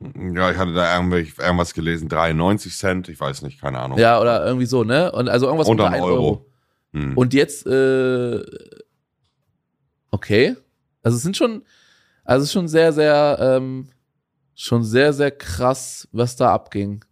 Ja, 0.00 0.50
ich 0.50 0.58
hatte 0.58 0.74
da 0.74 0.94
irgendwas 0.94 1.72
gelesen, 1.72 2.08
93 2.08 2.76
Cent, 2.76 3.08
ich 3.08 3.18
weiß 3.18 3.42
nicht, 3.42 3.60
keine 3.60 3.78
Ahnung. 3.80 3.98
Ja, 3.98 4.20
oder 4.20 4.44
irgendwie 4.44 4.66
so, 4.66 4.84
ne? 4.84 5.10
Und 5.12 5.28
also 5.28 5.46
irgendwas 5.46 5.68
Unterm 5.68 5.86
unter 5.86 5.96
1 5.96 6.04
Euro. 6.04 6.14
Euro. 6.14 6.46
Hm. 6.92 7.16
Und 7.16 7.32
jetzt, 7.32 7.66
äh, 7.66 8.42
okay. 10.10 10.56
Also 11.02 11.16
es 11.16 11.22
sind 11.22 11.36
schon, 11.36 11.62
also 12.24 12.42
es 12.42 12.48
ist 12.48 12.52
schon 12.52 12.68
sehr, 12.68 12.92
sehr, 12.92 13.38
ähm, 13.40 13.88
schon 14.54 14.84
sehr, 14.84 15.14
sehr 15.14 15.30
krass, 15.30 16.08
was 16.12 16.36
da 16.36 16.52
abging. 16.52 17.04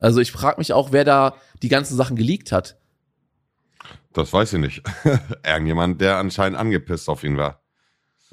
Also 0.00 0.20
ich 0.20 0.32
frage 0.32 0.58
mich 0.58 0.72
auch, 0.72 0.90
wer 0.90 1.04
da 1.04 1.36
die 1.62 1.68
ganzen 1.68 1.96
Sachen 1.96 2.16
geleakt 2.16 2.50
hat. 2.50 2.76
Das 4.16 4.32
weiß 4.32 4.54
ich 4.54 4.60
nicht. 4.60 4.82
Irgendjemand, 5.46 6.00
der 6.00 6.16
anscheinend 6.16 6.58
angepisst 6.58 7.08
auf 7.08 7.22
ihn 7.22 7.36
war, 7.36 7.62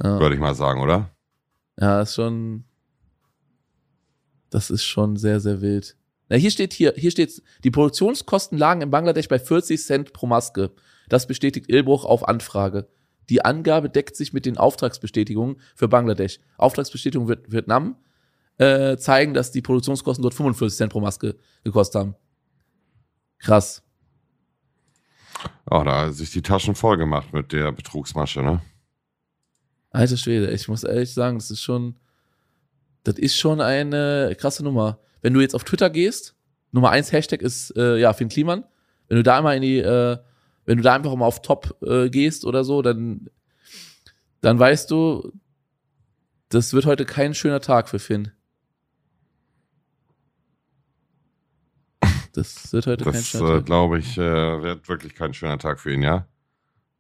Ja, 0.02 0.18
würde 0.20 0.36
ich 0.36 0.42
mal 0.42 0.56
sagen, 0.56 0.82
oder? 0.82 1.10
ja 1.78 2.02
ist 2.02 2.14
schon, 2.16 2.64
das 4.50 4.70
ist 4.70 4.84
schon 4.84 5.18
sehr, 5.18 5.40
sehr 5.40 5.60
wild. 5.62 5.98
Na, 6.30 6.38
hier 6.38 6.52
steht 6.52 6.72
hier, 6.74 6.94
hier 6.96 7.12
steht, 7.12 7.44
die 7.64 7.72
Produktionskosten 7.72 8.58
lagen 8.58 8.82
in 8.82 8.92
Bangladesch 8.92 9.28
bei 9.28 9.40
40 9.40 9.84
Cent 9.84 10.14
pro 10.14 10.26
Maske. 10.28 10.72
Das 11.10 11.28
bestätigt 11.28 11.70
Ilbruch 11.70 12.06
auf 12.06 12.28
Anfrage. 12.28 12.88
Die 13.30 13.44
Angabe 13.44 13.90
deckt 13.90 14.16
sich 14.16 14.32
mit 14.32 14.46
den 14.46 14.58
Auftragsbestätigungen 14.58 15.58
für 15.76 15.88
Bangladesch. 15.90 16.40
Auftragsbestätigung 16.58 17.28
wird 17.28 17.52
Vietnam 17.52 17.98
äh, 18.58 18.96
zeigen, 18.98 19.34
dass 19.34 19.52
die 19.52 19.62
Produktionskosten 19.62 20.22
dort 20.22 20.34
45 20.34 20.78
Cent 20.78 20.92
pro 20.94 21.02
Maske 21.02 21.36
gekostet 21.64 22.00
haben. 22.00 22.16
Krass. 23.40 23.84
Oh, 25.70 25.84
da 25.84 26.08
hat 26.08 26.14
sich 26.14 26.32
die 26.32 26.42
Taschen 26.42 26.76
voll 26.76 26.98
gemacht 26.98 27.34
mit 27.34 27.52
der 27.52 27.72
Betrugsmasche, 27.72 28.42
ne? 28.42 28.62
Alter 29.92 30.18
Schwede, 30.18 30.52
ich 30.52 30.68
muss 30.68 30.84
ehrlich 30.84 31.14
sagen, 31.14 31.38
das 31.38 31.52
ist 31.52 31.62
schon, 31.62 31.96
das 33.04 33.16
ist 33.16 33.38
schon 33.38 33.62
eine 33.62 34.36
krasse 34.40 34.64
Nummer. 34.64 35.00
Wenn 35.22 35.34
du 35.34 35.42
jetzt 35.42 35.56
auf 35.56 35.64
Twitter 35.64 35.90
gehst, 35.90 36.36
Nummer 36.72 36.90
eins 36.90 37.12
Hashtag 37.12 37.42
ist, 37.42 37.76
äh, 37.78 37.98
ja, 37.98 38.12
Finn 38.14 38.30
Kliman. 38.30 38.66
Wenn 39.08 39.18
du 39.18 39.24
da 39.24 39.42
mal 39.42 39.56
in 39.56 39.62
die, 39.62 39.78
äh, 39.78 40.18
wenn 40.66 40.78
du 40.78 40.84
da 40.84 40.96
einfach 40.96 41.16
mal 41.16 41.26
auf 41.26 41.42
Top 41.42 41.78
äh, 41.84 42.10
gehst 42.10 42.46
oder 42.46 42.64
so, 42.64 42.82
dann, 42.82 43.30
dann 44.42 44.58
weißt 44.58 44.90
du, 44.90 45.32
das 46.50 46.74
wird 46.74 46.86
heute 46.86 47.06
kein 47.06 47.34
schöner 47.34 47.62
Tag 47.62 47.90
für 47.90 48.00
Finn. 48.00 48.32
Das 52.34 52.74
wird 52.74 52.88
heute 52.88 53.04
kein 53.04 53.14
Das, 53.14 53.28
schöner 53.28 53.50
äh, 53.50 53.54
Tag. 53.58 53.66
glaube 53.66 54.00
ich, 54.00 54.18
äh, 54.18 54.62
wird 54.62 54.88
wirklich 54.90 55.16
kein 55.16 55.34
schöner 55.34 55.58
Tag 55.60 55.80
für 55.80 55.94
ihn, 55.94 56.02
ja? 56.02 56.28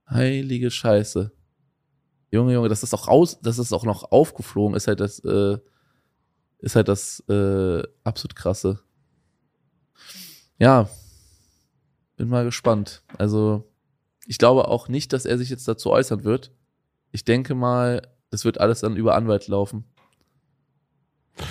Heilige 0.10 0.70
Scheiße. 0.70 1.32
Junge, 2.32 2.54
Junge, 2.54 2.70
dass 2.70 2.82
das 2.82 2.94
auch 2.94 3.08
raus, 3.08 3.40
dass 3.42 3.58
das 3.58 3.74
auch 3.74 3.84
noch 3.86 4.12
aufgeflogen 4.12 4.76
ist 4.76 4.88
halt 4.88 5.00
das, 5.00 5.20
äh, 5.20 5.58
ist 6.60 6.76
halt 6.76 6.88
das 6.88 7.20
äh, 7.30 7.84
absolut 8.04 8.36
krasse. 8.36 8.80
Ja, 10.60 10.90
bin 12.16 12.30
mal 12.30 12.46
gespannt. 12.46 13.04
Also, 13.18 13.70
ich 14.28 14.38
glaube 14.38 14.68
auch 14.68 14.88
nicht, 14.88 15.14
dass 15.14 15.26
er 15.26 15.38
sich 15.38 15.50
jetzt 15.50 15.68
dazu 15.68 15.90
äußern 15.92 16.24
wird. 16.24 16.52
Ich 17.12 17.26
denke 17.26 17.56
mal, 17.56 18.02
das 18.30 18.46
wird 18.46 18.60
alles 18.60 18.82
dann 18.82 18.96
über 18.96 19.16
Anwalt 19.16 19.48
laufen. 19.48 19.84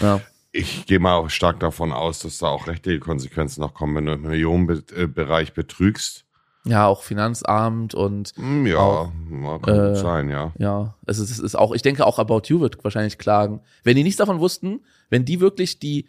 Ja, 0.00 0.20
Ich 0.52 0.84
gehe 0.86 0.98
mal 0.98 1.14
auch 1.14 1.30
stark 1.30 1.60
davon 1.60 1.92
aus, 1.92 2.18
dass 2.20 2.38
da 2.38 2.48
auch 2.48 2.66
rechtliche 2.66 3.00
Konsequenzen 3.00 3.62
noch 3.62 3.72
kommen, 3.72 3.96
wenn 3.96 4.06
du 4.06 4.12
im 4.12 4.22
Millionenbereich 4.22 5.54
betrügst. 5.54 6.26
ja, 6.64 6.86
auch 6.86 7.02
Finanzamt 7.02 7.94
und 7.94 8.34
Hm, 8.36 8.66
ja, 8.66 8.76
Auch, 8.76 9.10
kann 9.10 9.60
gut 9.62 9.68
äh, 9.68 9.96
sein, 9.96 10.28
ja. 10.28 10.52
Ja, 10.58 10.94
es 11.06 11.18
ist, 11.18 11.30
es 11.30 11.38
ist 11.38 11.54
auch, 11.54 11.72
ich 11.72 11.80
denke 11.80 12.06
auch 12.06 12.18
About 12.18 12.42
You 12.46 12.60
wird 12.60 12.84
wahrscheinlich 12.84 13.16
klagen. 13.18 13.62
Wenn 13.82 13.96
die 13.96 14.02
nichts 14.04 14.18
davon 14.18 14.40
wussten, 14.40 14.80
wenn 15.08 15.24
die 15.24 15.40
wirklich 15.40 15.78
die, 15.78 16.06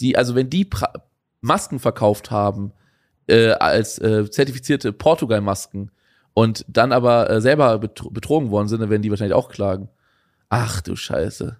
die, 0.00 0.16
also 0.16 0.34
wenn 0.34 0.48
die 0.48 0.64
pra 0.64 0.90
Masken 1.42 1.78
verkauft 1.78 2.30
haben, 2.30 2.72
äh, 3.26 3.50
als 3.50 3.98
äh, 3.98 4.30
zertifizierte 4.30 4.94
Portugal-Masken 4.94 5.90
und 6.32 6.64
dann 6.68 6.90
aber 6.90 7.28
äh, 7.28 7.40
selber 7.42 7.78
betro 7.78 8.08
betrogen 8.08 8.50
worden 8.50 8.68
sind, 8.68 8.80
dann 8.80 8.88
werden 8.88 9.02
die 9.02 9.10
wahrscheinlich 9.10 9.34
auch 9.34 9.50
klagen. 9.50 9.90
Ach 10.48 10.80
du 10.80 10.96
Scheiße. 10.96 11.58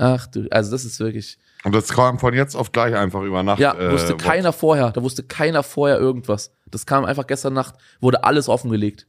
Ach 0.00 0.26
du, 0.28 0.46
also 0.52 0.70
das 0.70 0.84
ist 0.84 1.00
wirklich, 1.00 1.38
Und 1.64 1.74
das 1.74 1.88
kam 1.88 2.20
von 2.20 2.32
jetzt 2.32 2.54
auf 2.54 2.70
gleich 2.70 2.94
einfach 2.94 3.20
über 3.22 3.42
Nacht. 3.42 3.58
ja, 3.58 3.74
äh, 3.74 3.90
wusste 3.90 4.12
what- 4.12 4.22
keiner 4.22 4.52
vorher, 4.52 4.92
da 4.92 5.02
wusste 5.02 5.24
keiner 5.24 5.64
vorher 5.64 5.98
irgendwas. 5.98 6.54
Das 6.70 6.86
kam 6.86 7.04
einfach 7.04 7.26
gestern 7.26 7.52
Nacht, 7.54 7.74
wurde 8.00 8.22
alles 8.22 8.48
offengelegt. 8.48 9.08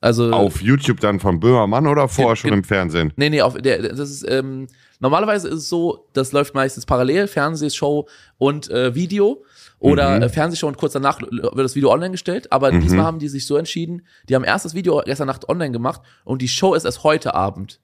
Also 0.00 0.30
Auf 0.32 0.60
YouTube 0.60 1.00
dann 1.00 1.18
von 1.18 1.40
Böhmermann 1.40 1.86
oder 1.86 2.08
vorher 2.08 2.36
schon 2.36 2.52
im 2.52 2.62
Fernsehen? 2.62 3.12
Nee, 3.16 3.30
nee, 3.30 3.40
auf 3.40 3.54
der, 3.54 3.80
das 3.94 4.10
ist, 4.10 4.24
ähm, 4.28 4.66
normalerweise 5.00 5.48
ist 5.48 5.54
es 5.60 5.68
so, 5.70 6.06
das 6.12 6.30
läuft 6.32 6.54
meistens 6.54 6.84
parallel, 6.84 7.26
Fernsehshow 7.26 8.06
und 8.36 8.70
äh, 8.70 8.94
Video. 8.94 9.42
Oder 9.78 10.16
Mhm. 10.16 10.22
äh, 10.22 10.28
Fernsehshow 10.28 10.66
und 10.68 10.76
kurz 10.76 10.92
danach 10.92 11.20
wird 11.20 11.58
das 11.58 11.74
Video 11.74 11.90
online 11.90 12.12
gestellt. 12.12 12.52
Aber 12.52 12.70
Mhm. 12.70 12.80
diesmal 12.82 13.04
haben 13.06 13.18
die 13.18 13.28
sich 13.28 13.46
so 13.46 13.56
entschieden, 13.56 14.06
die 14.28 14.34
haben 14.34 14.44
erst 14.44 14.64
das 14.66 14.74
Video 14.74 15.02
gestern 15.04 15.26
Nacht 15.26 15.48
online 15.48 15.72
gemacht 15.72 16.02
und 16.24 16.40
die 16.42 16.48
Show 16.48 16.74
ist 16.74 16.84
erst 16.84 17.02
heute 17.02 17.34
Abend. 17.34 17.80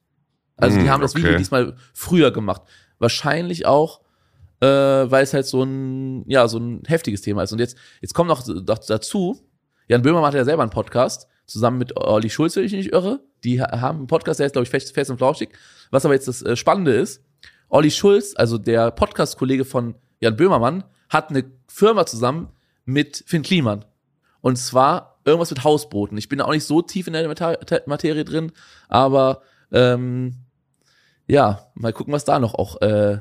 Also 0.60 0.76
die 0.78 0.84
Mhm, 0.84 0.90
haben 0.90 1.00
das 1.02 1.14
Video 1.14 1.30
okay. 1.30 1.38
diesmal 1.38 1.76
früher 1.94 2.30
gemacht. 2.30 2.62
Wahrscheinlich 2.98 3.66
auch, 3.66 4.00
äh, 4.60 4.66
weil 4.66 5.22
es 5.24 5.32
halt 5.34 5.46
so 5.46 5.62
ein, 5.62 6.24
ja, 6.28 6.46
so 6.48 6.58
ein 6.58 6.82
heftiges 6.86 7.22
Thema 7.22 7.42
ist. 7.42 7.52
Und 7.52 7.58
jetzt, 7.60 7.76
jetzt 8.00 8.14
kommt 8.14 8.28
noch 8.28 8.42
da- 8.46 8.74
dazu, 8.74 9.40
Jan 9.88 10.02
Böhmermann 10.02 10.28
hat 10.28 10.34
ja 10.34 10.44
selber 10.44 10.62
einen 10.62 10.70
Podcast, 10.70 11.26
zusammen 11.46 11.78
mit 11.78 11.96
Olli 11.96 12.30
Schulz, 12.30 12.54
wenn 12.56 12.64
ich 12.64 12.72
nicht 12.72 12.92
irre. 12.92 13.20
Die 13.42 13.60
ha- 13.60 13.80
haben 13.80 13.98
einen 13.98 14.06
Podcast, 14.06 14.38
der 14.38 14.46
ist, 14.46 14.52
glaube 14.52 14.64
ich, 14.64 14.70
fest, 14.70 14.92
fest 14.94 15.10
und 15.10 15.16
flauschig. 15.16 15.48
Was 15.90 16.04
aber 16.04 16.14
jetzt 16.14 16.28
das 16.28 16.42
äh, 16.42 16.54
Spannende 16.56 16.92
ist, 16.92 17.24
Olli 17.68 17.90
Schulz, 17.90 18.34
also 18.36 18.58
der 18.58 18.90
Podcast-Kollege 18.90 19.64
von 19.64 19.94
Jan 20.20 20.36
Böhmermann, 20.36 20.84
hat 21.08 21.30
eine 21.30 21.44
Firma 21.66 22.06
zusammen 22.06 22.48
mit 22.84 23.24
Finn 23.26 23.42
Kliman. 23.42 23.84
Und 24.42 24.56
zwar 24.56 25.18
irgendwas 25.24 25.50
mit 25.50 25.64
Hausbooten. 25.64 26.16
Ich 26.18 26.28
bin 26.28 26.38
da 26.38 26.44
auch 26.44 26.50
nicht 26.52 26.64
so 26.64 26.82
tief 26.82 27.06
in 27.06 27.12
der 27.14 27.28
Materie 27.86 28.24
drin, 28.24 28.52
aber 28.88 29.42
ähm, 29.72 30.36
ja, 31.30 31.70
mal 31.74 31.92
gucken, 31.92 32.12
was 32.12 32.24
da 32.24 32.38
noch 32.38 32.54
auch 32.54 32.80
äh, 32.82 33.18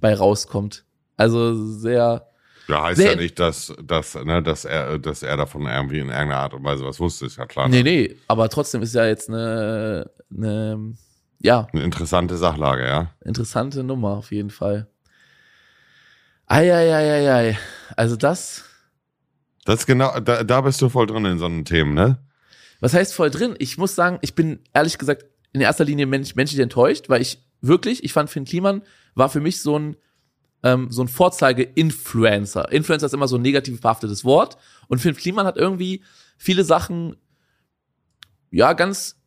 bei 0.00 0.14
rauskommt. 0.14 0.84
Also 1.16 1.54
sehr, 1.78 2.26
Ja, 2.68 2.82
heißt 2.84 2.96
Sehr- 3.00 3.10
ja 3.12 3.16
nicht, 3.16 3.38
dass, 3.38 3.72
dass, 3.82 4.14
ne, 4.14 4.42
dass, 4.42 4.64
er, 4.64 4.98
dass 4.98 5.22
er 5.22 5.36
davon 5.36 5.66
irgendwie 5.66 5.98
in 5.98 6.06
irgendeiner 6.08 6.38
Art 6.38 6.54
und 6.54 6.64
Weise 6.64 6.84
was 6.84 6.98
wusste, 6.98 7.26
ist 7.26 7.36
ja 7.36 7.46
klar. 7.46 7.68
nee, 7.68 7.82
nee, 7.82 8.16
aber 8.28 8.48
trotzdem 8.48 8.82
ist 8.82 8.94
ja 8.94 9.04
jetzt 9.06 9.28
eine, 9.28 10.10
eine 10.34 10.94
ja, 11.40 11.66
Eine 11.72 11.82
interessante 11.82 12.36
Sachlage, 12.36 12.86
ja. 12.86 13.10
interessante 13.24 13.82
Nummer 13.84 14.10
auf 14.16 14.30
jeden 14.32 14.50
Fall. 14.50 14.86
Eieieiei. 16.46 17.58
Also 17.96 18.16
das, 18.16 18.64
Das 19.64 19.80
ist 19.80 19.86
genau, 19.86 20.18
da, 20.20 20.42
da 20.44 20.60
bist 20.60 20.80
du 20.82 20.88
voll 20.88 21.06
drin 21.06 21.24
in 21.24 21.38
so 21.38 21.46
einem 21.46 21.64
Themen, 21.64 21.94
ne? 21.94 22.18
was 22.80 22.94
heißt 22.94 23.14
voll 23.14 23.30
drin? 23.30 23.54
Ich 23.58 23.78
muss 23.78 23.94
sagen, 23.94 24.18
ich 24.22 24.34
bin 24.34 24.58
ehrlich 24.74 24.98
gesagt 24.98 25.24
in 25.52 25.60
erster 25.60 25.84
Linie 25.84 26.06
mensch, 26.06 26.34
menschlich 26.34 26.60
enttäuscht, 26.60 27.08
weil 27.08 27.22
ich 27.22 27.38
wirklich, 27.60 28.04
ich 28.04 28.12
fand 28.12 28.30
Finn 28.30 28.44
Kliman 28.44 28.82
war 29.14 29.28
für 29.28 29.40
mich 29.40 29.60
so 29.60 29.78
ein 29.78 29.96
ähm, 30.64 30.90
so 30.90 31.02
ein 31.02 31.08
Vorzeige-Influencer. 31.08 32.70
Influencer 32.70 33.06
ist 33.06 33.14
immer 33.14 33.26
so 33.26 33.36
ein 33.36 33.42
negativ 33.42 33.80
behaftetes 33.80 34.24
Wort 34.24 34.56
und 34.88 35.00
Finn 35.00 35.16
Kliman 35.16 35.46
hat 35.46 35.56
irgendwie 35.56 36.04
viele 36.38 36.64
Sachen 36.64 37.16
ja 38.50 38.72
ganz 38.74 39.20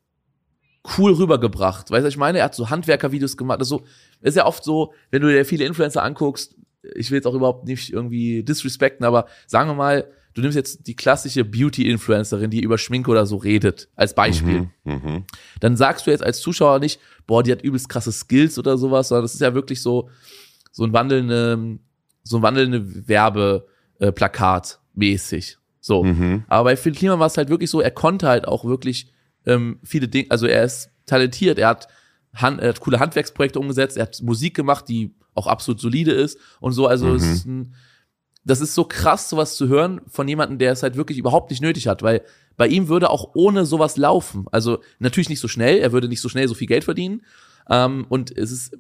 cool 0.98 1.14
rübergebracht. 1.14 1.92
Weißt 1.92 2.04
du, 2.04 2.10
ich 2.10 2.18
meine? 2.18 2.40
Er 2.40 2.46
hat 2.46 2.56
so 2.56 2.70
Handwerker-Videos 2.70 3.38
gemacht. 3.38 3.60
Das 3.60 3.68
ist, 3.68 3.70
so, 3.70 3.84
ist 4.22 4.38
ja 4.38 4.46
oft 4.46 4.64
so, 4.64 4.94
wenn 5.12 5.22
du 5.22 5.30
dir 5.30 5.46
viele 5.46 5.66
Influencer 5.66 6.04
anguckst, 6.04 6.56
ich 6.94 7.10
will 7.10 7.18
jetzt 7.18 7.26
auch 7.26 7.34
überhaupt 7.34 7.66
nicht 7.66 7.92
irgendwie 7.92 8.44
disrespekten, 8.44 9.06
aber 9.06 9.26
sagen 9.48 9.70
wir 9.70 9.74
mal, 9.74 10.08
du 10.36 10.42
nimmst 10.42 10.56
jetzt 10.56 10.86
die 10.86 10.96
klassische 10.96 11.44
Beauty-Influencerin, 11.44 12.52
die 12.52 12.62
über 12.62 12.78
Schminke 12.78 13.10
oder 13.10 13.26
so 13.26 13.38
redet, 13.38 13.90
als 13.96 14.14
Beispiel. 14.14 14.68
Mhm, 14.84 14.94
mhm. 14.94 15.24
Dann 15.62 15.76
sagst 15.78 16.06
du 16.06 16.12
jetzt 16.12 16.24
als 16.24 16.40
Zuschauer 16.42 16.80
nicht, 16.80 17.00
boah, 17.26 17.42
die 17.42 17.52
hat 17.52 17.62
übelst 17.64 17.90
krasse 17.90 18.12
Skills 18.12 18.60
oder 18.60 18.78
sowas, 18.78 19.08
sondern 19.08 19.24
das 19.24 19.34
ist 19.34 19.42
ja 19.42 19.54
wirklich 19.54 19.82
so, 19.82 20.10
so 20.72 20.84
ein 20.84 20.94
wandelnde, 20.94 21.80
so 22.24 22.38
ein 22.38 22.44
wandelnde 22.44 23.08
Werbeplakat 24.00 24.80
mäßig. 24.94 25.58
So. 25.80 26.04
Mhm. 26.04 26.44
Aber 26.48 26.66
bei 26.66 26.76
Phil 26.78 26.94
Kliman 26.94 27.20
war 27.20 27.28
es 27.28 27.38
halt 27.38 27.50
wirklich 27.50 27.70
so, 27.70 27.80
er 27.80 27.92
konnte 27.92 28.28
halt 28.28 28.48
auch 28.48 28.66
wirklich 28.66 29.12
ähm, 29.46 29.80
viele 29.84 30.08
Dinge, 30.08 30.30
also 30.32 30.48
er 30.48 30.64
ist 30.64 30.90
talentiert, 31.06 31.60
er 31.60 31.70
hat, 31.70 31.88
Hand, 32.34 32.60
er 32.60 32.70
hat 32.70 32.80
coole 32.82 33.00
Handwerksprojekte 33.00 33.60
umgesetzt, 33.60 33.96
er 33.96 34.04
hat 34.04 34.22
Musik 34.22 34.56
gemacht, 34.56 34.86
die 34.90 35.14
auch 35.34 35.48
absolut 35.48 35.80
solide 35.80 36.12
ist 36.12 36.38
und 36.60 36.74
so, 36.74 36.88
also 36.88 37.08
Mhm. 37.08 37.16
es 37.16 37.24
ist 37.24 37.46
ein, 37.46 37.74
das 38.46 38.62
ist 38.62 38.76
so 38.76 38.86
krass, 38.86 39.30
sowas 39.30 39.56
zu 39.58 39.68
hören 39.68 40.02
von 40.08 40.28
jemandem, 40.28 40.60
der 40.60 40.72
es 40.72 40.84
halt 40.84 40.96
wirklich 40.96 41.18
überhaupt 41.18 41.50
nicht 41.50 41.62
nötig 41.62 41.88
hat, 41.88 42.04
weil 42.04 42.22
bei 42.58 42.68
ihm 42.68 42.88
würde 42.88 43.10
auch 43.10 43.32
ohne 43.34 43.66
sowas 43.66 43.98
laufen. 43.98 44.46
Also 44.52 44.80
natürlich 45.00 45.30
nicht 45.30 45.40
so 45.40 45.48
schnell, 45.48 45.80
er 45.80 45.92
würde 45.92 46.08
nicht 46.08 46.22
so 46.22 46.30
schnell 46.30 46.48
so 46.48 46.54
viel 46.54 46.68
Geld 46.68 46.84
verdienen. 46.84 47.24
Ähm, 47.70 48.06
und 48.08 48.36
es 48.38 48.52
ist, 48.52 48.78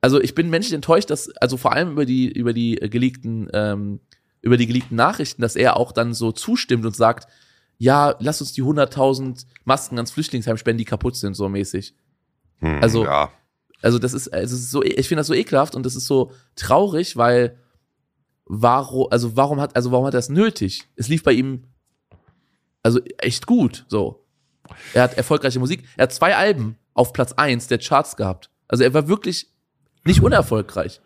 also 0.00 0.20
ich 0.20 0.34
bin 0.34 0.50
menschlich 0.50 0.74
enttäuscht, 0.74 1.08
dass, 1.10 1.30
also 1.36 1.56
vor 1.56 1.72
allem 1.72 1.92
über 1.92 2.04
die, 2.04 2.30
über 2.30 2.52
die 2.52 2.74
geleakten, 2.74 3.48
ähm, 3.52 4.00
über 4.42 4.56
die 4.56 4.66
geleakten 4.66 4.96
Nachrichten, 4.96 5.40
dass 5.40 5.56
er 5.56 5.76
auch 5.78 5.92
dann 5.92 6.12
so 6.12 6.32
zustimmt 6.32 6.84
und 6.84 6.94
sagt, 6.96 7.28
ja, 7.78 8.14
lass 8.18 8.40
uns 8.40 8.52
die 8.52 8.62
100.000 8.62 9.46
Masken 9.64 9.96
ans 9.96 10.10
Flüchtlingsheim 10.10 10.56
spenden, 10.58 10.78
die 10.78 10.84
kaputt 10.84 11.16
sind, 11.16 11.34
so 11.34 11.48
mäßig. 11.48 11.94
Hm, 12.58 12.82
Also- 12.82 13.04
ja. 13.04 13.30
Also 13.82 13.98
das 13.98 14.14
ist, 14.14 14.28
also 14.32 14.54
es 14.56 14.62
ist 14.62 14.70
so, 14.70 14.82
ich 14.82 15.08
finde 15.08 15.20
das 15.20 15.26
so 15.26 15.34
ekelhaft 15.34 15.74
und 15.74 15.84
das 15.84 15.94
ist 15.94 16.06
so 16.06 16.32
traurig, 16.56 17.18
weil 17.18 17.58
warum, 18.46 19.08
also 19.10 19.36
warum 19.36 19.60
hat, 19.60 19.74
also 19.76 19.90
warum 19.92 20.06
hat 20.06 20.14
er 20.14 20.18
das 20.18 20.28
nötig? 20.28 20.84
Es 20.96 21.08
lief 21.08 21.22
bei 21.22 21.32
ihm, 21.32 21.64
also 22.82 23.00
echt 23.18 23.46
gut, 23.46 23.84
so. 23.88 24.24
Er 24.94 25.02
hat 25.02 25.14
erfolgreiche 25.16 25.58
Musik, 25.58 25.84
er 25.96 26.04
hat 26.04 26.12
zwei 26.12 26.36
Alben 26.36 26.76
auf 26.94 27.12
Platz 27.12 27.32
eins 27.32 27.66
der 27.66 27.78
Charts 27.78 28.16
gehabt. 28.16 28.50
Also 28.68 28.84
er 28.84 28.94
war 28.94 29.08
wirklich 29.08 29.48
nicht 30.04 30.22
unerfolgreich. 30.22 31.00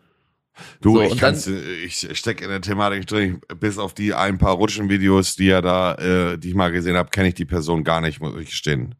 Du, 0.81 0.95
So, 0.97 1.03
ich, 1.03 1.11
dann- 1.11 1.19
kann's, 1.19 1.47
ich 1.47 2.17
stecke 2.19 2.45
in 2.45 2.51
der 2.51 2.61
Thematik 2.61 3.07
drin. 3.07 3.41
Bis 3.61 3.79
auf 3.79 3.95
die 3.95 4.13
ein 4.15 4.39
paar 4.39 4.55
Rutschenvideos, 4.55 5.37
die 5.37 5.49
er 5.51 5.63
da, 5.63 5.95
äh, 5.95 6.39
die 6.39 6.49
ich 6.51 6.55
mal 6.55 6.73
gesehen 6.73 6.97
habe, 6.97 7.11
kenne 7.11 7.29
ich 7.29 7.35
die 7.35 7.45
Person 7.45 7.85
gar 7.85 8.01
nicht, 8.01 8.21
muss 8.21 8.35
ich 8.41 8.51
gestehen. 8.51 8.95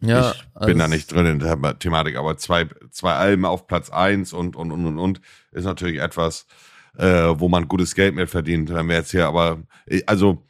Ja, 0.00 0.30
ich 0.32 0.42
bin 0.42 0.52
also 0.54 0.78
da 0.78 0.88
nicht 0.88 1.12
drin 1.12 1.26
in 1.26 1.38
der 1.40 1.50
Thema- 1.54 1.72
Thematik, 1.74 2.16
aber 2.16 2.36
zwei, 2.36 2.68
zwei 2.90 3.14
Alben 3.14 3.44
auf 3.44 3.66
Platz 3.66 3.90
eins 3.90 4.32
und, 4.32 4.54
und, 4.56 4.70
und, 4.72 4.86
und, 4.86 4.98
und 4.98 5.20
ist 5.52 5.64
natürlich 5.64 6.00
etwas, 6.00 6.46
äh, 6.98 7.38
wo 7.38 7.48
man 7.48 7.66
gutes 7.68 7.94
Geld 7.94 8.14
mit 8.14 8.28
verdient. 8.28 8.72
Wenn 8.72 8.88
wir 8.88 8.96
jetzt 8.96 9.10
hier 9.12 9.26
aber, 9.26 9.62
äh, 9.86 10.02
also, 10.06 10.44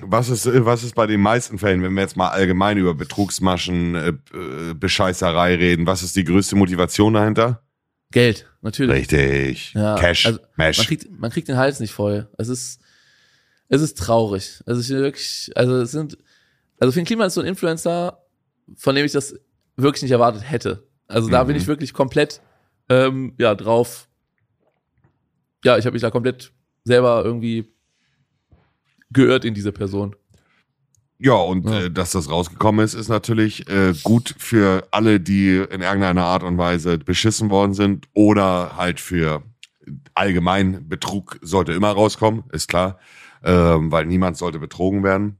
was 0.00 0.28
ist, 0.28 0.46
was 0.64 0.82
ist 0.84 0.94
bei 0.94 1.06
den 1.06 1.20
meisten 1.20 1.58
Fällen, 1.58 1.82
wenn 1.82 1.92
wir 1.94 2.02
jetzt 2.02 2.16
mal 2.16 2.28
allgemein 2.28 2.78
über 2.78 2.94
Betrugsmaschen, 2.94 3.94
äh, 3.94 4.08
äh, 4.08 4.74
Bescheißerei 4.74 5.56
reden, 5.56 5.86
was 5.86 6.02
ist 6.02 6.16
die 6.16 6.24
größte 6.24 6.56
Motivation 6.56 7.14
dahinter? 7.14 7.62
Geld, 8.12 8.48
natürlich. 8.62 8.96
Richtig. 9.12 9.72
Ja, 9.74 9.96
Cash, 9.96 10.26
also 10.26 10.40
Mesh. 10.56 10.78
Man 10.78 10.86
kriegt, 10.86 11.10
man 11.20 11.30
kriegt 11.30 11.48
den 11.48 11.56
Hals 11.56 11.78
nicht 11.78 11.92
voll. 11.92 12.28
Es 12.38 12.48
ist, 12.48 12.80
es 13.68 13.82
ist 13.82 13.98
traurig. 13.98 14.60
Also 14.66 14.80
ich 14.80 14.88
wirklich, 14.88 15.50
also 15.54 15.76
es 15.80 15.92
sind, 15.92 16.18
also 16.80 16.90
Finn 16.92 17.04
Kliman 17.04 17.28
ist 17.28 17.34
so 17.34 17.40
ein 17.40 17.46
Influencer, 17.46 18.18
von 18.76 18.94
dem 18.96 19.04
ich 19.06 19.12
das 19.12 19.34
wirklich 19.76 20.02
nicht 20.02 20.10
erwartet 20.12 20.42
hätte. 20.50 20.88
Also 21.06 21.28
da 21.28 21.42
Mhm. 21.44 21.48
bin 21.48 21.56
ich 21.56 21.66
wirklich 21.68 21.92
komplett, 21.92 22.40
ähm, 22.88 23.34
ja, 23.38 23.54
drauf. 23.54 24.08
Ja, 25.64 25.76
ich 25.78 25.84
habe 25.84 25.94
mich 25.94 26.02
da 26.02 26.10
komplett 26.10 26.52
selber 26.84 27.22
irgendwie 27.24 27.72
geirrt 29.12 29.44
in 29.44 29.54
diese 29.54 29.72
Person. 29.72 30.16
Ja, 31.18 31.34
und 31.34 31.68
Ja. 31.68 31.82
Äh, 31.82 31.90
dass 31.90 32.12
das 32.12 32.30
rausgekommen 32.30 32.84
ist, 32.84 32.94
ist 32.94 33.08
natürlich 33.08 33.68
äh, 33.68 33.92
gut 34.02 34.34
für 34.38 34.88
alle, 34.90 35.20
die 35.20 35.56
in 35.56 35.82
irgendeiner 35.82 36.24
Art 36.24 36.42
und 36.42 36.56
Weise 36.56 36.96
beschissen 36.98 37.50
worden 37.50 37.74
sind 37.74 38.08
oder 38.14 38.76
halt 38.76 39.00
für 39.00 39.42
allgemein 40.14 40.88
Betrug 40.88 41.38
sollte 41.42 41.72
immer 41.72 41.90
rauskommen, 41.90 42.44
ist 42.52 42.68
klar, 42.68 42.98
ähm, 43.42 43.92
weil 43.92 44.06
niemand 44.06 44.38
sollte 44.38 44.58
betrogen 44.58 45.02
werden. 45.02 45.38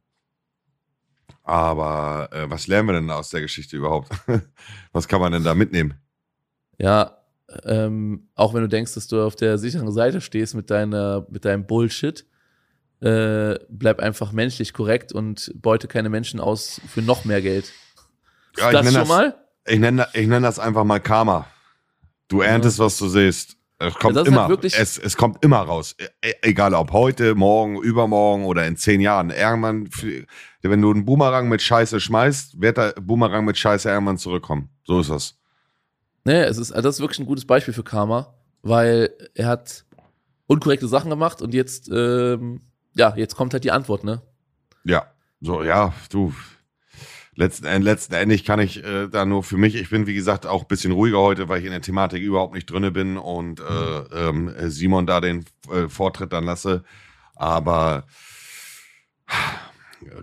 Aber 1.42 2.28
äh, 2.32 2.50
was 2.50 2.66
lernen 2.66 2.88
wir 2.88 2.92
denn 2.94 3.10
aus 3.10 3.30
der 3.30 3.40
Geschichte 3.40 3.76
überhaupt? 3.76 4.10
was 4.92 5.08
kann 5.08 5.20
man 5.20 5.32
denn 5.32 5.44
da 5.44 5.54
mitnehmen? 5.54 5.94
Ja, 6.78 7.19
ähm, 7.64 8.28
auch 8.34 8.54
wenn 8.54 8.62
du 8.62 8.68
denkst, 8.68 8.94
dass 8.94 9.06
du 9.08 9.22
auf 9.22 9.36
der 9.36 9.58
sicheren 9.58 9.90
Seite 9.92 10.20
stehst 10.20 10.54
mit 10.54 10.70
deiner, 10.70 11.26
mit 11.30 11.44
deinem 11.44 11.66
Bullshit, 11.66 12.26
äh, 13.00 13.58
bleib 13.68 14.00
einfach 14.00 14.32
menschlich 14.32 14.72
korrekt 14.72 15.12
und 15.12 15.52
beute 15.54 15.88
keine 15.88 16.10
Menschen 16.10 16.38
aus 16.40 16.80
für 16.88 17.02
noch 17.02 17.24
mehr 17.24 17.40
Geld. 17.42 17.72
Ja, 18.58 18.66
ich 18.68 18.72
das 18.72 18.84
nenn 18.84 18.92
schon 18.92 19.00
das- 19.02 19.08
mal? 19.08 19.34
Ich 19.66 19.78
nenne 19.78 20.06
ich 20.14 20.26
nenn 20.26 20.42
das 20.42 20.58
einfach 20.58 20.84
mal 20.84 21.00
Karma. 21.00 21.46
Du 22.28 22.40
erntest, 22.40 22.78
was 22.78 22.96
du 22.98 23.08
siehst. 23.08 23.56
Es 23.78 23.94
kommt 23.94 24.14
das 24.14 24.22
ist 24.24 24.28
immer, 24.28 24.46
halt 24.46 24.64
es, 24.64 24.98
es 24.98 25.16
kommt 25.16 25.42
immer 25.42 25.58
raus. 25.58 25.96
E 26.22 26.32
egal 26.42 26.74
ob 26.74 26.92
heute, 26.92 27.34
morgen, 27.34 27.80
übermorgen 27.80 28.44
oder 28.44 28.66
in 28.66 28.76
zehn 28.76 29.00
Jahren. 29.00 29.30
Irgendwann, 29.30 29.88
wenn 30.60 30.82
du 30.82 30.90
einen 30.90 31.06
Boomerang 31.06 31.48
mit 31.48 31.62
Scheiße 31.62 31.98
schmeißt, 31.98 32.60
wird 32.60 32.76
der 32.76 32.92
Boomerang 33.00 33.46
mit 33.46 33.56
Scheiße 33.56 33.88
irgendwann 33.88 34.18
zurückkommen. 34.18 34.68
So 34.84 35.00
ist 35.00 35.08
das. 35.08 35.39
Nee, 36.24 36.40
es 36.42 36.58
ist, 36.58 36.72
also 36.72 36.88
das 36.88 36.96
ist 36.96 37.00
wirklich 37.00 37.18
ein 37.20 37.26
gutes 37.26 37.46
Beispiel 37.46 37.74
für 37.74 37.82
Karma, 37.84 38.34
weil 38.62 39.10
er 39.34 39.46
hat 39.48 39.84
unkorrekte 40.46 40.88
Sachen 40.88 41.10
gemacht 41.10 41.40
und 41.42 41.54
jetzt, 41.54 41.88
ähm, 41.92 42.60
ja, 42.94 43.14
jetzt 43.16 43.36
kommt 43.36 43.52
halt 43.54 43.64
die 43.64 43.70
Antwort, 43.70 44.04
ne? 44.04 44.20
Ja, 44.84 45.06
so, 45.40 45.62
ja, 45.62 45.94
du. 46.10 46.34
Letzten, 47.36 47.64
End- 47.64 47.84
letzten 47.84 48.12
Endes 48.14 48.44
kann 48.44 48.60
ich 48.60 48.84
äh, 48.84 49.08
da 49.08 49.24
nur 49.24 49.42
für 49.42 49.56
mich, 49.56 49.74
ich 49.76 49.88
bin 49.88 50.06
wie 50.06 50.14
gesagt 50.14 50.46
auch 50.46 50.62
ein 50.62 50.68
bisschen 50.68 50.92
ruhiger 50.92 51.18
heute, 51.20 51.48
weil 51.48 51.60
ich 51.60 51.64
in 51.64 51.70
der 51.70 51.80
Thematik 51.80 52.20
überhaupt 52.22 52.52
nicht 52.54 52.66
drinne 52.70 52.90
bin 52.90 53.16
und 53.16 53.60
äh, 53.60 53.98
ähm, 54.28 54.52
Simon 54.68 55.06
da 55.06 55.20
den 55.22 55.46
äh, 55.72 55.88
Vortritt 55.88 56.32
dann 56.34 56.44
lasse. 56.44 56.82
Aber 57.36 58.04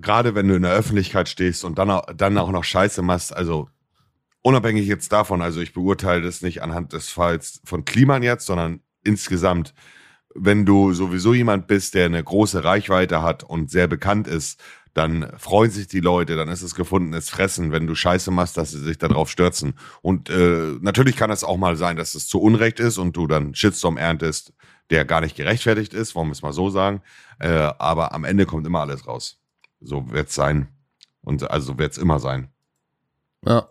gerade 0.02 0.36
wenn 0.36 0.48
du 0.48 0.56
in 0.56 0.62
der 0.64 0.74
Öffentlichkeit 0.74 1.30
stehst 1.30 1.64
und 1.64 1.80
dann, 1.80 1.90
auch- 1.90 2.06
dann 2.16 2.38
auch 2.38 2.52
noch 2.52 2.64
Scheiße 2.66 3.02
machst, 3.02 3.36
also 3.36 3.70
unabhängig 4.48 4.88
jetzt 4.88 5.12
davon, 5.12 5.42
also 5.42 5.60
ich 5.60 5.74
beurteile 5.74 6.22
das 6.22 6.42
nicht 6.42 6.62
anhand 6.64 6.94
des 6.94 7.10
Falls 7.10 7.62
von 7.66 7.84
Kliman 7.84 8.24
jetzt, 8.24 8.46
sondern 8.46 8.80
insgesamt, 9.04 9.74
wenn 10.34 10.66
du 10.66 10.94
sowieso 10.94 11.34
jemand 11.34 11.68
bist, 11.68 11.96
der 11.96 12.06
eine 12.06 12.24
große 12.24 12.64
Reichweite 12.64 13.22
hat 13.22 13.44
und 13.44 13.70
sehr 13.70 13.88
bekannt 13.88 14.26
ist, 14.26 14.62
dann 14.94 15.34
freuen 15.38 15.70
sich 15.70 15.88
die 15.88 16.00
Leute, 16.00 16.38
dann 16.38 16.48
ist 16.48 16.62
es 16.62 16.76
gefundenes 16.76 17.30
Fressen, 17.30 17.74
wenn 17.74 17.88
du 17.88 17.94
Scheiße 17.94 18.32
machst, 18.32 18.58
dass 18.58 18.72
sie 18.72 18.80
sich 18.80 18.98
darauf 18.98 19.30
stürzen. 19.30 19.74
Und 20.02 20.30
äh, 20.30 20.78
natürlich 20.80 21.18
kann 21.18 21.30
es 21.30 21.44
auch 21.44 21.58
mal 21.58 21.76
sein, 21.76 21.98
dass 21.98 22.16
es 22.16 22.28
zu 22.28 22.42
Unrecht 22.42 22.80
ist 22.80 22.98
und 22.98 23.18
du 23.18 23.28
dann 23.28 23.54
Shitstorm 23.54 23.98
erntest, 23.98 24.54
der 24.90 25.04
gar 25.04 25.20
nicht 25.20 25.36
gerechtfertigt 25.36 25.94
ist, 25.94 26.16
wollen 26.16 26.30
wir 26.30 26.32
es 26.32 26.42
mal 26.42 26.54
so 26.54 26.70
sagen. 26.70 27.02
Äh, 27.40 27.50
aber 27.50 28.14
am 28.14 28.24
Ende 28.24 28.46
kommt 28.46 28.66
immer 28.66 28.80
alles 28.80 29.06
raus. 29.06 29.42
So 29.82 30.10
wird's 30.10 30.34
sein. 30.34 30.70
Und 31.22 31.52
also 31.52 31.74
so 31.74 31.78
wird's 31.78 31.98
immer 31.98 32.20
sein. 32.20 32.48
Ja. 33.46 33.68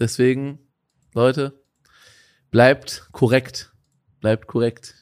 Deswegen, 0.00 0.58
Leute, 1.14 1.62
bleibt 2.50 3.08
korrekt. 3.12 3.72
Bleibt 4.20 4.46
korrekt. 4.46 4.94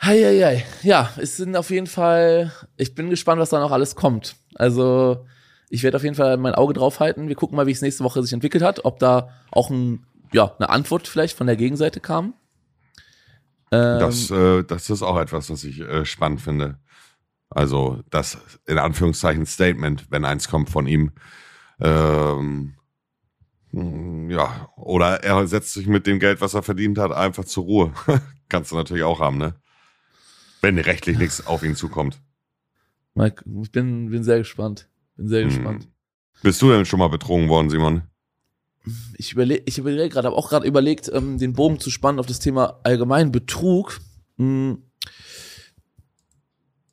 Heieiei. 0.00 0.64
Ja, 0.82 1.10
es 1.16 1.36
sind 1.36 1.56
auf 1.56 1.70
jeden 1.70 1.88
Fall, 1.88 2.52
ich 2.76 2.94
bin 2.94 3.10
gespannt, 3.10 3.40
was 3.40 3.50
da 3.50 3.58
noch 3.58 3.72
alles 3.72 3.96
kommt. 3.96 4.36
Also, 4.54 5.26
ich 5.68 5.82
werde 5.82 5.96
auf 5.96 6.04
jeden 6.04 6.14
Fall 6.14 6.36
mein 6.36 6.54
Auge 6.54 6.72
drauf 6.72 7.00
halten. 7.00 7.28
Wir 7.28 7.34
gucken 7.34 7.56
mal, 7.56 7.66
wie 7.66 7.72
es 7.72 7.82
nächste 7.82 8.04
Woche 8.04 8.22
sich 8.22 8.32
entwickelt 8.32 8.62
hat, 8.62 8.84
ob 8.84 9.00
da 9.00 9.30
auch 9.50 9.70
ein, 9.70 10.06
ja, 10.32 10.54
eine 10.58 10.70
Antwort 10.70 11.08
vielleicht 11.08 11.36
von 11.36 11.48
der 11.48 11.56
Gegenseite 11.56 12.00
kam. 12.00 12.34
Ähm, 13.72 13.98
Das, 13.98 14.30
äh, 14.30 14.62
das 14.62 14.88
ist 14.88 15.02
auch 15.02 15.18
etwas, 15.18 15.50
was 15.50 15.64
ich 15.64 15.80
äh, 15.80 16.04
spannend 16.04 16.40
finde. 16.40 16.78
Also 17.50 18.02
das 18.10 18.38
in 18.66 18.78
Anführungszeichen 18.78 19.46
Statement, 19.46 20.10
wenn 20.10 20.24
eins 20.24 20.48
kommt 20.48 20.70
von 20.70 20.86
ihm. 20.86 21.12
Ähm, 21.80 22.77
ja, 24.30 24.68
oder 24.76 25.22
er 25.24 25.46
setzt 25.46 25.72
sich 25.74 25.86
mit 25.86 26.06
dem 26.06 26.18
Geld, 26.18 26.40
was 26.40 26.54
er 26.54 26.62
verdient 26.62 26.98
hat, 26.98 27.12
einfach 27.12 27.44
zur 27.44 27.64
Ruhe. 27.64 27.92
Kannst 28.48 28.72
du 28.72 28.76
natürlich 28.76 29.04
auch 29.04 29.20
haben, 29.20 29.38
ne? 29.38 29.54
Wenn 30.60 30.78
rechtlich 30.78 31.18
nichts 31.18 31.46
auf 31.46 31.62
ihn 31.62 31.76
zukommt. 31.76 32.20
Mike, 33.14 33.44
ich 33.62 33.70
bin, 33.72 34.10
bin 34.10 34.24
sehr 34.24 34.38
gespannt. 34.38 34.88
Bin 35.16 35.28
sehr 35.28 35.42
Hm. 35.42 35.48
gespannt. 35.50 35.88
Bist 36.42 36.62
du 36.62 36.70
denn 36.70 36.84
schon 36.84 36.98
mal 37.00 37.08
betrogen 37.08 37.48
worden, 37.48 37.68
Simon? 37.70 38.02
Ich 39.16 39.32
überlege 39.32 39.62
ich 39.66 39.76
überleg 39.78 40.12
gerade, 40.12 40.28
habe 40.28 40.36
auch 40.36 40.48
gerade 40.48 40.66
überlegt, 40.66 41.10
ähm, 41.12 41.36
den 41.38 41.52
Bogen 41.52 41.78
zu 41.80 41.90
spannen 41.90 42.20
auf 42.20 42.26
das 42.26 42.38
Thema 42.38 42.80
allgemein 42.84 43.32
Betrug. 43.32 44.00
Hm. 44.36 44.82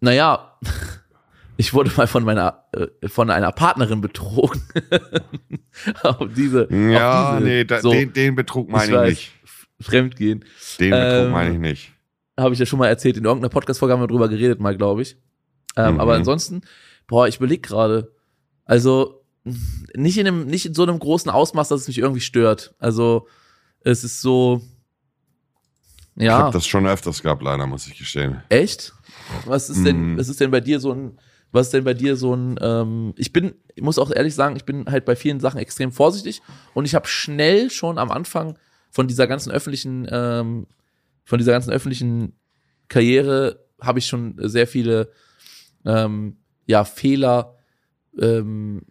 Naja, 0.01 0.59
ich 1.57 1.73
wurde 1.73 1.91
mal 1.95 2.07
von 2.07 2.23
meiner, 2.23 2.65
äh, 2.73 3.07
von 3.07 3.29
einer 3.29 3.51
Partnerin 3.51 4.01
betrogen. 4.01 4.61
auf 6.03 6.27
diese, 6.35 6.67
Ja, 6.73 7.31
auf 7.33 7.37
diese, 7.39 7.49
nee, 7.49 7.63
da, 7.65 7.81
so, 7.81 7.91
den, 7.91 8.13
den 8.13 8.35
Betrug 8.35 8.69
meine 8.69 8.85
ich, 8.85 8.91
weiß, 8.93 9.09
nicht. 9.09 9.31
Fremdgehen. 9.81 10.45
Den 10.79 10.91
Betrug 10.91 11.25
Ähm, 11.25 11.31
meine 11.31 11.53
ich 11.53 11.59
nicht. 11.59 11.91
habe 12.39 12.53
ich 12.53 12.59
ja 12.59 12.65
schon 12.65 12.79
mal 12.79 12.87
erzählt, 12.87 13.17
in 13.17 13.25
irgendeiner 13.25 13.49
Podcast-Folge 13.49 13.93
haben 13.93 14.01
wir 14.01 14.07
drüber 14.07 14.29
geredet 14.29 14.59
mal, 14.59 14.75
glaube 14.75 15.01
ich. 15.01 15.17
Ähm, 15.77 15.95
Mhm. 15.95 15.99
Aber 15.99 16.13
ansonsten, 16.15 16.61
boah, 17.07 17.27
ich 17.27 17.37
überleg 17.37 17.63
gerade. 17.63 18.13
Also 18.65 19.21
nicht 19.95 20.17
in 20.17 20.27
einem, 20.27 20.45
nicht 20.47 20.65
in 20.65 20.73
so 20.73 20.83
einem 20.83 20.97
großen 20.97 21.29
Ausmaß, 21.29 21.69
dass 21.69 21.81
es 21.81 21.87
mich 21.87 21.97
irgendwie 21.99 22.21
stört. 22.21 22.73
Also 22.79 23.27
es 23.81 24.03
ist 24.03 24.21
so, 24.21 24.61
Ich 26.15 26.23
ja, 26.23 26.37
habe 26.39 26.53
das 26.53 26.65
schon 26.65 26.87
öfters 26.87 27.21
gehabt, 27.21 27.43
leider, 27.43 27.67
muss 27.67 27.85
ich 27.87 27.97
gestehen. 27.97 28.41
echt. 28.49 28.93
Was 29.45 29.69
ist 29.69 29.85
denn, 29.85 30.13
Mhm. 30.13 30.17
was 30.17 30.29
ist 30.29 30.39
denn 30.39 30.49
bei 30.51 30.61
dir 30.61 30.79
so 30.79 30.91
ein, 30.93 31.19
was 31.55 31.67
ist 31.67 31.73
denn 31.73 31.83
bei 31.83 31.93
dir 31.93 32.15
so 32.15 32.35
ein, 32.35 32.57
ähm, 32.61 33.13
ich 33.17 33.33
bin, 33.33 33.55
ich 33.73 33.81
muss 33.81 33.97
auch 33.97 34.11
ehrlich 34.11 34.35
sagen, 34.35 34.55
ich 34.55 34.65
bin 34.65 34.85
halt 34.85 35.05
bei 35.05 35.15
vielen 35.15 35.39
Sachen 35.39 35.59
extrem 35.59 35.91
vorsichtig 35.91 36.41
und 36.73 36.85
ich 36.85 36.95
habe 36.95 37.07
schnell 37.07 37.69
schon 37.71 37.97
am 37.97 38.11
Anfang 38.11 38.57
von 38.91 39.07
dieser 39.07 39.25
ganzen 39.25 39.51
öffentlichen, 39.51 40.07
ähm, 40.11 40.67
von 41.23 41.39
dieser 41.39 41.53
ganzen 41.53 41.71
öffentlichen 41.71 42.33
Karriere 42.87 43.65
habe 43.81 43.99
ich 43.99 44.07
schon 44.07 44.35
sehr 44.37 44.67
viele 44.67 45.11
ähm, 45.85 46.37
ja, 46.65 46.83
Fehler 46.83 47.55
ähm, 48.19 48.83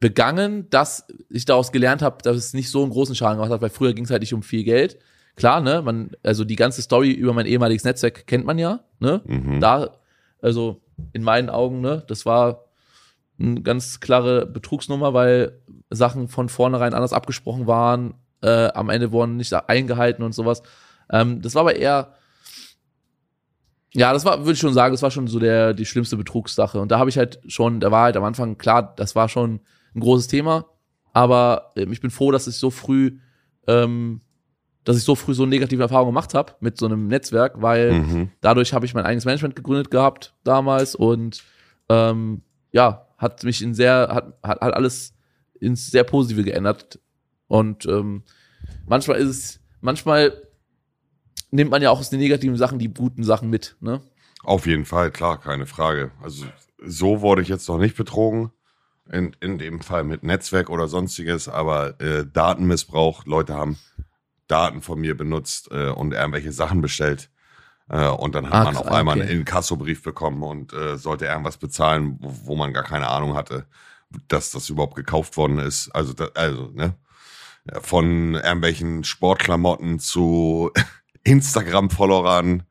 begangen, 0.00 0.70
dass 0.70 1.06
ich 1.28 1.44
daraus 1.44 1.72
gelernt 1.72 2.02
habe, 2.02 2.18
dass 2.22 2.36
es 2.36 2.54
nicht 2.54 2.70
so 2.70 2.82
einen 2.82 2.92
großen 2.92 3.14
Schaden 3.14 3.38
gemacht 3.38 3.50
hat, 3.50 3.62
weil 3.62 3.70
früher 3.70 3.94
ging 3.94 4.04
es 4.04 4.10
halt 4.10 4.22
nicht 4.22 4.34
um 4.34 4.42
viel 4.42 4.64
Geld. 4.64 4.98
Klar, 5.36 5.60
ne, 5.60 5.82
man, 5.82 6.10
also 6.22 6.44
die 6.44 6.56
ganze 6.56 6.82
Story 6.82 7.12
über 7.12 7.32
mein 7.32 7.46
ehemaliges 7.46 7.84
Netzwerk 7.84 8.26
kennt 8.26 8.44
man 8.44 8.58
ja, 8.58 8.84
ne? 8.98 9.22
Mhm. 9.24 9.60
Da, 9.60 9.96
also 10.40 10.80
in 11.12 11.22
meinen 11.22 11.50
Augen, 11.50 11.80
ne, 11.80 12.04
das 12.06 12.26
war 12.26 12.64
eine 13.38 13.62
ganz 13.62 14.00
klare 14.00 14.46
Betrugsnummer, 14.46 15.14
weil 15.14 15.60
Sachen 15.90 16.28
von 16.28 16.48
vornherein 16.48 16.94
anders 16.94 17.12
abgesprochen 17.12 17.66
waren, 17.66 18.14
äh, 18.42 18.68
am 18.68 18.90
Ende 18.90 19.12
wurden 19.12 19.36
nicht 19.36 19.52
eingehalten 19.52 20.22
und 20.22 20.32
sowas. 20.32 20.62
Ähm, 21.10 21.40
das 21.40 21.54
war 21.54 21.60
aber 21.60 21.76
eher, 21.76 22.14
ja, 23.94 24.12
das 24.12 24.24
war, 24.24 24.40
würde 24.40 24.52
ich 24.52 24.58
schon 24.58 24.74
sagen, 24.74 24.92
das 24.92 25.02
war 25.02 25.10
schon 25.10 25.28
so 25.28 25.38
der, 25.38 25.72
die 25.74 25.86
schlimmste 25.86 26.16
Betrugssache. 26.16 26.80
Und 26.80 26.90
da 26.90 26.98
habe 26.98 27.10
ich 27.10 27.18
halt 27.18 27.40
schon, 27.46 27.80
da 27.80 27.90
war 27.90 28.04
halt 28.04 28.16
am 28.16 28.24
Anfang 28.24 28.58
klar, 28.58 28.94
das 28.96 29.14
war 29.14 29.28
schon 29.28 29.60
ein 29.94 30.00
großes 30.00 30.28
Thema. 30.28 30.66
Aber 31.12 31.72
ähm, 31.76 31.92
ich 31.92 32.00
bin 32.00 32.10
froh, 32.10 32.30
dass 32.30 32.46
ich 32.46 32.56
so 32.56 32.70
früh, 32.70 33.18
ähm, 33.66 34.20
dass 34.88 34.96
ich 34.96 35.04
so 35.04 35.14
früh 35.14 35.34
so 35.34 35.44
negative 35.44 35.82
Erfahrungen 35.82 36.12
gemacht 36.12 36.32
habe 36.32 36.54
mit 36.60 36.78
so 36.78 36.86
einem 36.86 37.08
Netzwerk, 37.08 37.60
weil 37.60 37.92
Mhm. 37.92 38.30
dadurch 38.40 38.72
habe 38.72 38.86
ich 38.86 38.94
mein 38.94 39.04
eigenes 39.04 39.26
Management 39.26 39.54
gegründet 39.54 39.90
gehabt 39.90 40.34
damals 40.44 40.94
und 40.94 41.44
ähm, 41.90 42.40
ja, 42.72 43.06
hat 43.18 43.44
mich 43.44 43.60
in 43.60 43.74
sehr, 43.74 44.08
hat, 44.10 44.32
hat, 44.42 44.62
hat 44.62 44.72
alles 44.72 45.12
ins 45.60 45.90
sehr 45.90 46.04
Positive 46.04 46.42
geändert. 46.42 47.00
Und 47.48 47.84
ähm, 47.84 48.22
manchmal 48.86 49.18
ist 49.18 49.28
es, 49.28 49.60
manchmal 49.82 50.32
nimmt 51.50 51.70
man 51.70 51.82
ja 51.82 51.90
auch 51.90 52.00
aus 52.00 52.08
den 52.08 52.20
negativen 52.20 52.56
Sachen 52.56 52.78
die 52.78 52.88
guten 52.88 53.24
Sachen 53.24 53.50
mit, 53.50 53.76
ne? 53.80 54.00
Auf 54.42 54.66
jeden 54.66 54.86
Fall, 54.86 55.10
klar, 55.10 55.38
keine 55.38 55.66
Frage. 55.66 56.12
Also 56.22 56.46
so 56.82 57.20
wurde 57.20 57.42
ich 57.42 57.48
jetzt 57.48 57.68
noch 57.68 57.78
nicht 57.78 57.94
betrogen. 57.96 58.52
In, 59.12 59.36
in 59.40 59.58
dem 59.58 59.80
Fall 59.80 60.04
mit 60.04 60.22
Netzwerk 60.22 60.70
oder 60.70 60.88
sonstiges, 60.88 61.46
aber 61.46 62.00
äh, 62.00 62.24
Datenmissbrauch, 62.32 63.26
Leute 63.26 63.52
haben 63.54 63.78
Daten 64.48 64.82
von 64.82 64.98
mir 65.00 65.16
benutzt 65.16 65.70
äh, 65.70 65.88
und 65.90 66.12
irgendwelche 66.12 66.52
Sachen 66.52 66.80
bestellt. 66.80 67.30
Äh, 67.88 68.08
und 68.08 68.34
dann 68.34 68.46
hat 68.46 68.54
Ah, 68.54 68.64
man 68.64 68.76
auf 68.76 68.88
einmal 68.88 69.18
okay. 69.20 69.28
einen 69.28 69.40
Inkassobrief 69.40 70.02
bekommen 70.02 70.42
und 70.42 70.72
äh, 70.72 70.96
sollte 70.98 71.26
irgendwas 71.26 71.56
bezahlen, 71.58 72.16
wo, 72.20 72.34
wo 72.44 72.56
man 72.56 72.72
gar 72.72 72.84
keine 72.84 73.08
Ahnung 73.08 73.34
hatte, 73.34 73.66
dass 74.28 74.50
das 74.50 74.68
überhaupt 74.70 74.96
gekauft 74.96 75.36
worden 75.36 75.58
ist. 75.58 75.90
Also, 75.94 76.12
da, 76.14 76.28
also 76.34 76.70
ne? 76.74 76.94
Ja, 77.70 77.80
Von 77.80 78.34
irgendwelchen 78.34 79.04
Sportklamotten 79.04 79.98
zu 80.00 80.70
Instagram-Followern, 81.24 82.62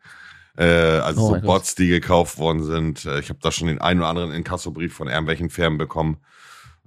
äh, 0.58 0.66
also 0.66 1.22
Oh 1.22 1.26
so 1.28 1.32
mein 1.34 1.42
Gott. 1.42 1.48
Bots, 1.48 1.76
die 1.76 1.88
gekauft 1.88 2.38
worden 2.40 2.64
sind. 2.64 3.06
Äh, 3.06 3.20
Ich 3.20 3.30
habe 3.30 3.40
da 3.42 3.52
schon 3.52 3.68
den 3.68 3.82
einen 3.82 4.00
oder 4.00 4.10
anderen 4.10 4.32
Inkassobrief 4.32 4.94
von 4.96 5.08
irgendwelchen 5.08 5.50
Firmen 5.50 5.78
bekommen. 5.78 6.18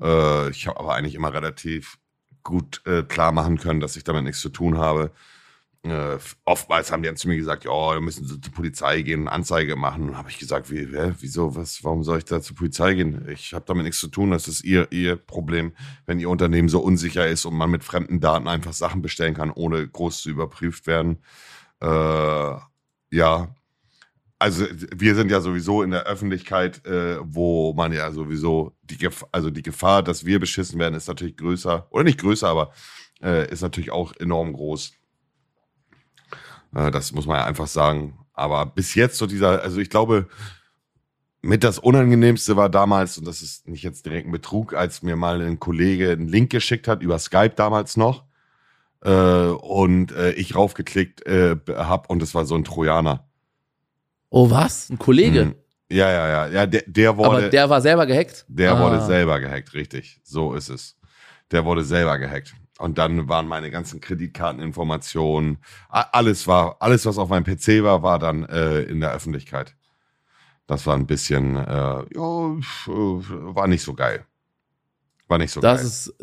Äh, 0.01 0.51
ich 0.51 0.67
habe 0.67 0.79
aber 0.81 0.95
eigentlich 0.95 1.15
immer 1.15 1.33
relativ 1.33 1.99
gut 2.43 2.83
äh, 2.87 3.03
klar 3.03 3.33
machen 3.33 3.59
können, 3.59 3.81
dass 3.81 3.97
ich 3.97 4.05
damit 4.05 4.25
nichts 4.25 4.41
zu 4.41 4.49
tun 4.49 4.79
habe. 4.79 5.13
Äh, 5.83 6.19
oftmals 6.45 6.93
haben 6.93 7.03
die 7.03 7.07
dann 7.09 7.17
zu 7.17 7.27
mir 7.27 7.37
gesagt, 7.37 7.65
ja, 7.65 7.71
wir 7.71 8.01
müssen 8.03 8.27
zur 8.27 8.53
Polizei 8.53 9.01
gehen 9.01 9.23
und 9.23 9.29
Anzeige 9.29 9.77
machen. 9.77 10.11
Und 10.11 10.19
habe 10.19 10.29
ich 10.31 10.39
gesagt, 10.39 10.71
wie, 10.71 10.87
hä, 10.87 11.15
wieso, 11.21 11.57
was, 11.57 11.83
warum 11.83 12.05
soll 12.05 12.19
ich 12.19 12.27
da 12.27 12.43
zur 12.43 12.57
Polizei 12.57 12.95
gehen? 12.95 13.27
Ich 13.29 13.55
habe 13.55 13.65
damit 13.67 13.85
nichts 13.85 14.01
zu 14.01 14.09
tun, 14.09 14.31
das 14.31 14.47
ist 14.47 14.63
ihr, 14.63 14.93
ihr 14.93 15.17
Problem, 15.17 15.73
wenn 16.05 16.21
ihr 16.21 16.29
Unternehmen 16.29 16.69
so 16.69 16.81
unsicher 16.81 17.27
ist 17.27 17.47
und 17.47 17.55
man 17.55 17.71
mit 17.71 17.83
fremden 17.83 18.21
Daten 18.21 18.47
einfach 18.47 18.75
Sachen 18.75 19.01
bestellen 19.01 19.35
kann, 19.35 19.51
ohne 19.51 19.89
groß 19.89 20.23
zu 20.23 20.31
überprüft 20.31 20.87
werden. 20.87 21.23
Äh, 21.81 22.57
ja, 23.13 23.55
also 24.41 24.65
wir 24.97 25.15
sind 25.15 25.31
ja 25.31 25.41
sowieso 25.41 25.83
in 25.83 25.91
der 25.91 26.05
Öffentlichkeit, 26.05 26.85
äh, 26.87 27.19
wo 27.23 27.75
man 27.75 27.93
ja 27.93 28.11
sowieso 28.11 28.75
die 28.83 28.97
Gef 28.97 29.25
also 29.31 29.51
die 29.51 29.63
Gefahr, 29.63 30.03
dass 30.03 30.25
wir 30.25 30.41
beschissen 30.41 30.79
werden, 30.81 30.95
ist 30.95 31.09
natürlich 31.09 31.37
größer 31.37 31.87
oder 31.91 32.05
nicht 32.05 32.19
größer, 32.19 32.49
aber 32.49 32.73
äh, 33.23 33.51
ist 33.53 33.61
natürlich 33.61 33.93
auch 33.93 34.15
enorm 34.19 34.55
groß. 34.55 34.93
Äh, 36.75 36.91
das 36.91 37.13
muss 37.13 37.27
man 37.27 37.37
ja 37.37 37.45
einfach 37.45 37.67
sagen. 37.67 38.19
Aber 38.33 38.65
bis 38.65 38.95
jetzt 38.95 39.19
so 39.19 39.27
dieser, 39.27 39.63
also 39.63 39.79
ich 39.79 39.91
glaube, 39.91 40.27
mit 41.43 41.63
das 41.63 41.79
Unangenehmste 41.79 42.57
war 42.57 42.71
damals, 42.71 43.19
und 43.19 43.27
das 43.27 43.43
ist 43.43 43.69
nicht 43.69 43.83
jetzt 43.83 44.07
direkt 44.07 44.27
ein 44.27 44.33
Betrug, 44.33 44.73
als 44.73 45.03
mir 45.03 45.17
mal 45.17 45.43
ein 45.43 45.61
Kollege 45.61 46.13
einen 46.13 46.29
Link 46.29 46.51
geschickt 46.51 46.89
hat, 46.89 47.03
über 47.03 47.19
Skype 47.19 47.55
damals 47.57 47.99
noch, 47.99 48.25
äh, 49.03 49.11
und 49.11 50.13
äh, 50.13 50.33
ich 50.33 50.55
raufgeklickt 50.55 51.27
äh, 51.27 51.57
hab 51.69 52.09
und 52.09 52.23
es 52.23 52.35
war 52.35 52.47
so 52.47 52.55
ein 52.55 52.65
Trojaner. 52.65 53.30
Oh, 54.31 54.49
was? 54.51 54.89
Ein 54.91 54.99
Kollege? 54.99 55.47
Mhm. 55.47 55.55
Ja, 55.91 56.11
ja, 56.11 56.29
ja. 56.29 56.47
Ja, 56.49 56.67
der, 56.67 56.85
der 56.87 57.17
wurde, 57.17 57.29
Aber 57.29 57.41
der, 57.41 57.51
der 57.51 57.69
war 57.71 57.81
selber 57.81 58.07
gehackt? 58.07 58.47
Ah. 58.49 58.81
wurde 58.81 59.01
selber 59.05 59.41
gehackt, 59.41 59.75
richtig. 59.75 60.21
So 60.23 60.55
ist 60.55 60.69
es. 60.69 60.97
Der 61.51 61.65
wurde 61.65 61.85
selber 61.85 62.17
gehackt. 62.19 62.55
Und 62.79 62.97
dann 62.97 63.29
waren 63.29 63.47
meine 63.47 63.71
ganzen 63.71 64.01
Kreditkarteninformationen, 64.01 65.59
alles 65.91 66.47
war, 66.47 66.77
alles, 66.81 67.05
was 67.05 67.19
auf 67.19 67.29
meinem 67.29 67.45
PC 67.45 67.83
war, 67.83 68.03
war 68.03 68.19
dann 68.19 68.45
äh, 68.47 68.83
in 68.83 69.01
der 69.01 69.13
Öffentlichkeit. 69.13 69.75
Das 70.67 70.87
war 70.87 70.97
ein 70.97 71.07
bisschen, 71.07 71.57
äh, 71.57 71.61
ja, 71.61 72.05
äh, 72.07 72.89
war 72.89 73.67
nicht 73.67 73.83
so 73.83 73.93
geil. 73.93 74.25
War 75.29 75.37
nicht 75.39 75.53
so 75.53 75.61
Das 75.61 75.81
geil. 75.81 75.87
ist, 75.87 76.15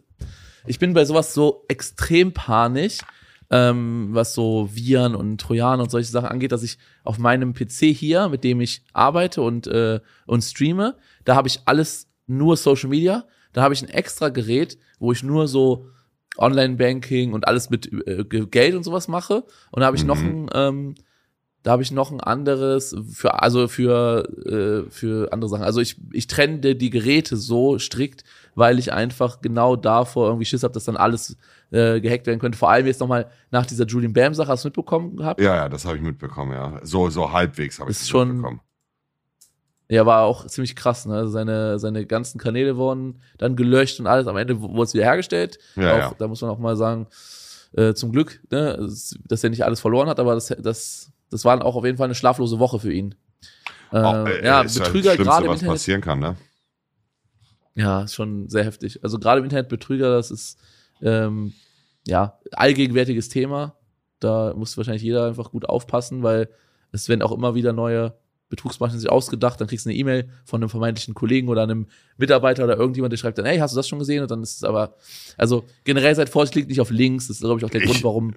ich 0.66 0.80
bin 0.80 0.94
bei 0.94 1.06
sowas 1.06 1.34
so 1.34 1.66
extrem 1.68 2.34
panisch, 2.34 3.00
ähm, 3.50 4.10
was 4.12 4.34
so 4.34 4.70
Viren 4.74 5.16
und 5.16 5.40
Trojaner 5.40 5.84
und 5.84 5.92
solche 5.92 6.12
Sachen 6.12 6.30
angeht, 6.30 6.52
dass 6.52 6.64
ich 6.64 6.78
auf 7.04 7.18
meinem 7.18 7.54
PC 7.54 7.86
hier, 7.96 8.28
mit 8.30 8.44
dem 8.44 8.60
ich 8.62 8.84
arbeite 8.94 9.42
und, 9.42 9.68
äh, 9.68 10.00
und 10.26 10.42
streame, 10.44 10.96
da 11.26 11.36
habe 11.36 11.48
ich 11.48 11.62
alles 11.66 12.10
nur 12.28 12.58
Social 12.58 12.90
Media. 12.90 13.26
Da 13.54 13.62
habe 13.64 13.74
ich 13.74 13.82
ein 13.82 13.90
extra 13.90 14.30
Gerät, 14.30 14.78
wo 15.00 15.12
ich 15.12 15.24
nur 15.24 15.48
so 15.48 15.88
Online-Banking 16.38 17.34
und 17.34 17.48
alles 17.48 17.70
mit 17.70 17.92
äh, 18.08 18.24
Geld 18.26 18.76
und 18.76 18.84
sowas 18.84 19.08
mache. 19.08 19.44
Und 19.72 19.80
da 19.80 19.86
habe 19.88 19.98
ich 19.98 20.04
noch 20.06 20.22
Mhm. 20.22 20.48
ein, 20.48 20.50
ähm, 20.54 20.96
da 21.68 21.74
habe 21.74 21.84
ich 21.84 21.92
noch 21.92 22.12
ein 22.12 22.22
anderes 22.22 22.96
für 23.12 23.44
also 23.44 23.68
für 23.68 24.86
äh, 24.88 24.90
für 24.90 25.34
andere 25.34 25.50
Sachen. 25.50 25.64
Also 25.66 25.82
ich 25.82 25.98
ich 26.14 26.28
trenne 26.28 26.60
die 26.76 26.90
Geräte 26.90 27.36
so 27.36 27.78
strikt, 27.78 28.24
weil 28.56 28.80
ich 28.80 28.94
einfach 28.94 29.42
genau 29.42 29.76
davor 29.76 30.28
irgendwie 30.28 30.46
Schiss 30.46 30.64
habe, 30.64 30.74
dass 30.74 30.86
dann 30.86 30.96
alles 30.96 31.36
äh, 31.72 32.00
gehackt 32.00 32.26
werden 32.26 32.40
könnte. 32.40 32.58
Vor 32.58 32.70
allem 32.72 32.86
jetzt 32.86 33.02
nochmal 33.02 33.30
nach 33.52 33.66
dieser 33.66 33.86
Julian 33.86 34.14
Bam 34.14 34.34
Sache, 34.34 34.48
hast 34.48 34.64
du 34.64 34.70
mitbekommen 34.70 35.18
gehabt? 35.18 35.42
ja, 35.42 35.56
ja, 35.56 35.68
das 35.68 35.84
habe 35.84 35.98
ich 35.98 36.02
mitbekommen, 36.02 36.54
ja. 36.54 36.80
So, 36.84 37.10
so 37.10 37.34
halbwegs 37.34 37.80
habe 37.82 37.92
ich 37.92 37.98
das 37.98 38.08
schon- 38.08 38.30
mitbekommen. 38.30 38.62
Ja, 39.90 40.06
war 40.06 40.24
auch 40.24 40.46
ziemlich 40.48 40.74
krass. 40.76 41.06
Ne? 41.06 41.16
Also 41.16 41.32
seine 41.32 41.80
seine 41.80 42.06
ganzen 42.06 42.40
Kanäle 42.40 42.78
wurden 42.78 43.22
dann 43.38 43.58
gelöscht 43.58 44.00
und 44.00 44.08
alles. 44.08 44.28
Am 44.28 44.38
Ende 44.38 44.62
wurde 44.62 44.84
es 44.84 44.94
wieder 44.94 45.04
hergestellt. 45.04 45.60
Ja, 45.76 45.94
auch, 45.94 45.98
ja. 45.98 46.16
Da 46.18 46.28
muss 46.30 46.42
man 46.42 46.50
auch 46.50 46.60
mal 46.60 46.78
sagen, 46.78 47.08
äh, 47.74 47.94
zum 47.94 48.14
Glück, 48.14 48.42
ne, 48.52 48.90
dass 49.28 49.44
er 49.44 49.50
nicht 49.50 49.66
alles 49.66 49.82
verloren 49.82 50.08
hat, 50.08 50.20
aber 50.22 50.34
das 50.34 50.48
das 50.60 51.12
das 51.30 51.46
war 51.46 51.64
auch 51.66 51.76
auf 51.76 51.86
jeden 51.86 51.98
Fall 51.98 52.06
eine 52.06 52.16
schlaflose 52.16 52.60
Woche 52.60 52.80
für 52.80 52.92
ihn. 52.94 53.16
Äh, 53.92 53.98
Auch, 54.00 54.26
äh, 54.28 54.46
ja, 54.46 54.62
ist 54.62 54.76
Betrüger 54.78 55.12
Schlimmste, 55.14 55.24
gerade 55.24 55.46
im 55.46 55.52
Internet. 55.54 55.72
passieren 55.74 56.02
kann, 56.02 56.20
ne? 56.20 56.36
Ja, 57.76 58.02
ist 58.04 58.16
schon 58.16 58.50
sehr 58.50 58.64
heftig. 58.64 59.04
Also 59.04 59.20
gerade 59.20 59.40
im 59.40 59.44
Internet 59.46 59.70
Betrüger, 59.70 60.16
das 60.16 60.32
ist 60.32 60.58
ähm, 61.02 61.54
ja 62.08 62.40
allgegenwärtiges 62.54 63.30
Thema. 63.30 63.76
Da 64.20 64.54
muss 64.56 64.76
wahrscheinlich 64.78 65.04
jeder 65.04 65.28
einfach 65.28 65.52
gut 65.52 65.70
aufpassen, 65.70 66.24
weil 66.24 66.50
es 66.92 67.08
werden 67.08 67.22
auch 67.22 67.32
immer 67.32 67.54
wieder 67.54 67.74
neue 67.74 68.16
Betrugsmaschen 68.50 68.98
sich 69.00 69.10
ausgedacht. 69.12 69.62
Dann 69.62 69.68
kriegst 69.68 69.86
du 69.86 69.90
eine 69.90 69.98
E-Mail 70.00 70.30
von 70.44 70.62
einem 70.62 70.70
vermeintlichen 70.70 71.14
Kollegen 71.14 71.50
oder 71.50 71.62
einem 71.64 71.88
Mitarbeiter 72.18 72.64
oder 72.64 72.78
irgendjemand, 72.78 73.12
der 73.12 73.18
schreibt 73.18 73.38
dann, 73.38 73.46
hey, 73.46 73.60
hast 73.60 73.74
du 73.74 73.76
das 73.76 73.88
schon 73.88 74.00
gesehen? 74.00 74.24
Und 74.24 74.32
dann 74.32 74.42
ist 74.42 74.56
es 74.58 74.64
aber, 74.64 74.96
also 75.38 75.66
generell 75.84 76.16
seid 76.16 76.30
vorsichtig, 76.30 76.54
klickt 76.62 76.70
nicht 76.70 76.82
auf 76.82 76.90
Links. 76.90 77.28
Das 77.28 77.38
ist, 77.38 77.42
glaube 77.44 77.60
ich, 77.60 77.66
auch 77.66 77.70
der 77.70 77.82
Ich- 77.82 77.88
Grund, 77.88 78.04
warum. 78.04 78.34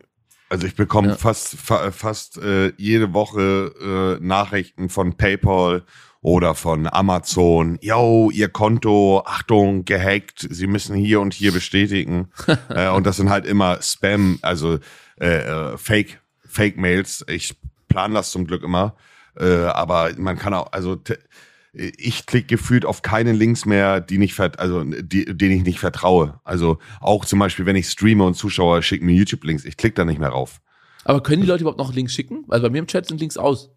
Also 0.50 0.66
ich 0.66 0.74
bekomme 0.74 1.08
Ja. 1.10 1.14
fast 1.16 1.56
fa 1.56 1.90
fast 1.92 2.36
äh, 2.38 2.72
jede 2.76 3.14
Woche 3.14 4.18
äh, 4.20 4.24
Nachrichten 4.24 4.88
von 4.88 5.16
PayPal 5.16 5.84
oder 6.22 6.54
von 6.54 6.86
Amazon. 6.86 7.78
Yo, 7.80 8.30
ihr 8.32 8.48
Konto, 8.48 9.22
Achtung, 9.24 9.84
gehackt. 9.84 10.46
Sie 10.50 10.66
müssen 10.66 10.96
hier 10.96 11.20
und 11.20 11.32
hier 11.34 11.52
bestätigen. 11.52 12.30
äh, 12.68 12.88
und 12.88 13.06
das 13.06 13.16
sind 13.16 13.30
halt 13.30 13.46
immer 13.46 13.80
Spam, 13.80 14.38
also 14.42 14.78
äh, 15.20 15.38
äh, 15.72 15.78
Fake 15.78 16.20
Fake 16.44 16.76
Mails. 16.76 17.24
Ich 17.28 17.56
plan 17.88 18.12
das 18.12 18.32
zum 18.32 18.44
Glück 18.46 18.64
immer. 18.64 18.96
Äh, 19.38 19.54
aber 19.66 20.10
man 20.18 20.36
kann 20.36 20.52
auch, 20.52 20.72
also 20.72 20.98
ich 21.72 22.26
klicke 22.26 22.46
gefühlt 22.46 22.84
auf 22.84 23.02
keine 23.02 23.32
Links 23.32 23.64
mehr, 23.64 24.00
die 24.00 24.18
nicht 24.18 24.38
also 24.40 24.84
die, 24.84 25.24
denen 25.24 25.56
ich 25.56 25.62
nicht 25.62 25.78
vertraue. 25.78 26.40
Also 26.44 26.78
auch 27.00 27.24
zum 27.24 27.38
Beispiel, 27.38 27.66
wenn 27.66 27.76
ich 27.76 27.88
streame 27.88 28.24
und 28.24 28.34
Zuschauer 28.34 28.82
schicken 28.82 29.06
mir 29.06 29.14
YouTube-Links, 29.14 29.64
ich 29.64 29.76
klicke 29.76 29.94
da 29.94 30.04
nicht 30.04 30.18
mehr 30.18 30.30
rauf. 30.30 30.60
Aber 31.04 31.22
können 31.22 31.42
die 31.42 31.48
Leute 31.48 31.62
überhaupt 31.62 31.78
noch 31.78 31.94
Links 31.94 32.12
schicken? 32.12 32.44
Also 32.48 32.66
bei 32.66 32.70
mir 32.70 32.78
im 32.78 32.86
Chat 32.86 33.06
sind 33.06 33.20
Links 33.20 33.36
aus. 33.36 33.70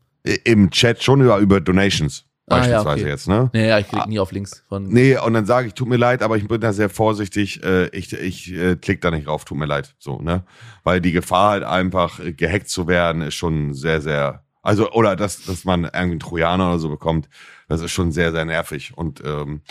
Im 0.44 0.70
Chat 0.72 1.04
schon 1.04 1.22
über, 1.22 1.38
über 1.38 1.62
Donations. 1.62 2.26
Beispielsweise 2.46 2.90
ah, 2.90 2.96
ja, 2.96 3.02
okay. 3.02 3.10
jetzt, 3.10 3.28
ne? 3.30 3.50
Nee, 3.54 3.70
ja, 3.70 3.80
ich 3.80 3.88
klicke 3.88 4.10
nie 4.10 4.20
auf 4.20 4.34
Links 4.34 4.66
von. 4.68 4.84
Nee, 4.84 5.18
und 5.18 5.34
dann 5.34 5.46
sage 5.46 5.68
ich, 5.68 5.76
tut 5.76 5.88
mir 5.88 5.96
leid, 5.96 6.22
aber 6.22 6.36
ich 6.36 6.46
bin 6.46 6.60
da 6.60 6.74
sehr 6.74 6.90
vorsichtig, 6.90 7.64
äh, 7.64 7.88
ich, 7.90 8.12
ich 8.12 8.52
äh, 8.52 8.76
klick 8.76 9.00
da 9.00 9.12
nicht 9.12 9.28
drauf, 9.28 9.46
tut 9.46 9.58
mir 9.58 9.66
leid. 9.66 9.96
So, 9.98 10.20
ne? 10.20 10.44
Weil 10.84 11.00
die 11.00 11.14
Gefahr 11.14 11.52
halt 11.52 11.64
einfach, 11.64 12.20
äh, 12.20 12.34
gehackt 12.34 12.68
zu 12.68 12.88
werden, 12.88 13.22
ist 13.22 13.36
schon 13.36 13.74
sehr, 13.74 14.02
sehr. 14.02 14.43
Also, 14.64 14.90
oder 14.92 15.18
dass, 15.18 15.44
dass 15.44 15.66
man 15.66 15.84
irgendwie 15.84 16.00
einen 16.00 16.20
Trojaner 16.20 16.70
oder 16.70 16.80
so 16.80 16.90
bekommt, 16.90 17.28
das 17.68 17.82
ist 17.82 17.92
schon 17.92 18.14
sehr, 18.14 18.32
sehr 18.32 18.46
nervig. 18.46 18.94
Und 18.96 19.22
ähm, 19.26 19.62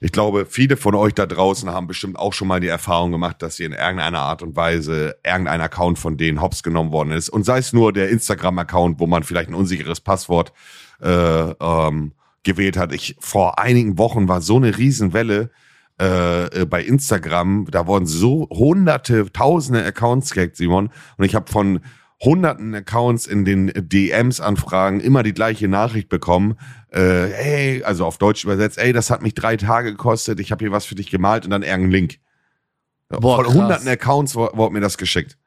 ich 0.00 0.12
glaube, 0.12 0.44
viele 0.44 0.76
von 0.76 0.94
euch 0.94 1.14
da 1.14 1.24
draußen 1.24 1.70
haben 1.70 1.86
bestimmt 1.86 2.18
auch 2.18 2.34
schon 2.34 2.48
mal 2.48 2.60
die 2.60 2.68
Erfahrung 2.68 3.10
gemacht, 3.10 3.40
dass 3.40 3.56
sie 3.56 3.64
in 3.64 3.72
irgendeiner 3.72 4.20
Art 4.20 4.42
und 4.42 4.54
Weise 4.54 5.16
irgendein 5.24 5.62
Account 5.62 5.98
von 5.98 6.18
denen 6.18 6.42
hops 6.42 6.62
genommen 6.62 6.92
worden 6.92 7.12
ist. 7.12 7.30
Und 7.30 7.44
sei 7.44 7.58
es 7.58 7.72
nur 7.72 7.94
der 7.94 8.10
Instagram-Account, 8.10 9.00
wo 9.00 9.06
man 9.06 9.22
vielleicht 9.22 9.48
ein 9.48 9.54
unsicheres 9.54 10.00
Passwort 10.00 10.52
äh, 11.00 11.08
ähm, 11.08 12.12
gewählt 12.42 12.76
hat. 12.76 12.92
Ich 12.92 13.16
vor 13.20 13.58
einigen 13.58 13.96
Wochen 13.96 14.28
war 14.28 14.42
so 14.42 14.56
eine 14.56 14.76
Riesenwelle 14.76 15.50
äh, 15.98 16.60
äh 16.60 16.66
bei 16.66 16.82
Instagram. 16.82 17.66
Da 17.70 17.86
wurden 17.86 18.04
so 18.04 18.46
hunderte, 18.50 19.32
tausende 19.32 19.82
Accounts 19.84 20.32
gehackt, 20.32 20.56
Simon. 20.56 20.90
Und 21.16 21.24
ich 21.24 21.34
habe 21.34 21.50
von 21.50 21.80
hunderten 22.20 22.74
Accounts 22.74 23.26
in 23.26 23.44
den 23.44 23.72
DMs-Anfragen 23.74 25.00
immer 25.00 25.22
die 25.22 25.34
gleiche 25.34 25.68
Nachricht 25.68 26.08
bekommen. 26.08 26.56
Äh, 26.90 27.00
hey, 27.00 27.82
also 27.84 28.06
auf 28.06 28.18
Deutsch 28.18 28.44
übersetzt, 28.44 28.78
ey, 28.78 28.92
das 28.92 29.10
hat 29.10 29.22
mich 29.22 29.34
drei 29.34 29.56
Tage 29.56 29.90
gekostet, 29.90 30.40
ich 30.40 30.52
habe 30.52 30.64
hier 30.64 30.72
was 30.72 30.84
für 30.84 30.94
dich 30.94 31.10
gemalt 31.10 31.44
und 31.44 31.50
dann 31.50 31.62
irgendein 31.62 31.90
Link. 31.90 32.18
Boah, 33.08 33.36
Von 33.36 33.44
krass. 33.44 33.54
hunderten 33.54 33.88
Accounts 33.88 34.34
wurde 34.34 34.72
mir 34.72 34.80
das 34.80 34.96
geschickt. 34.96 35.38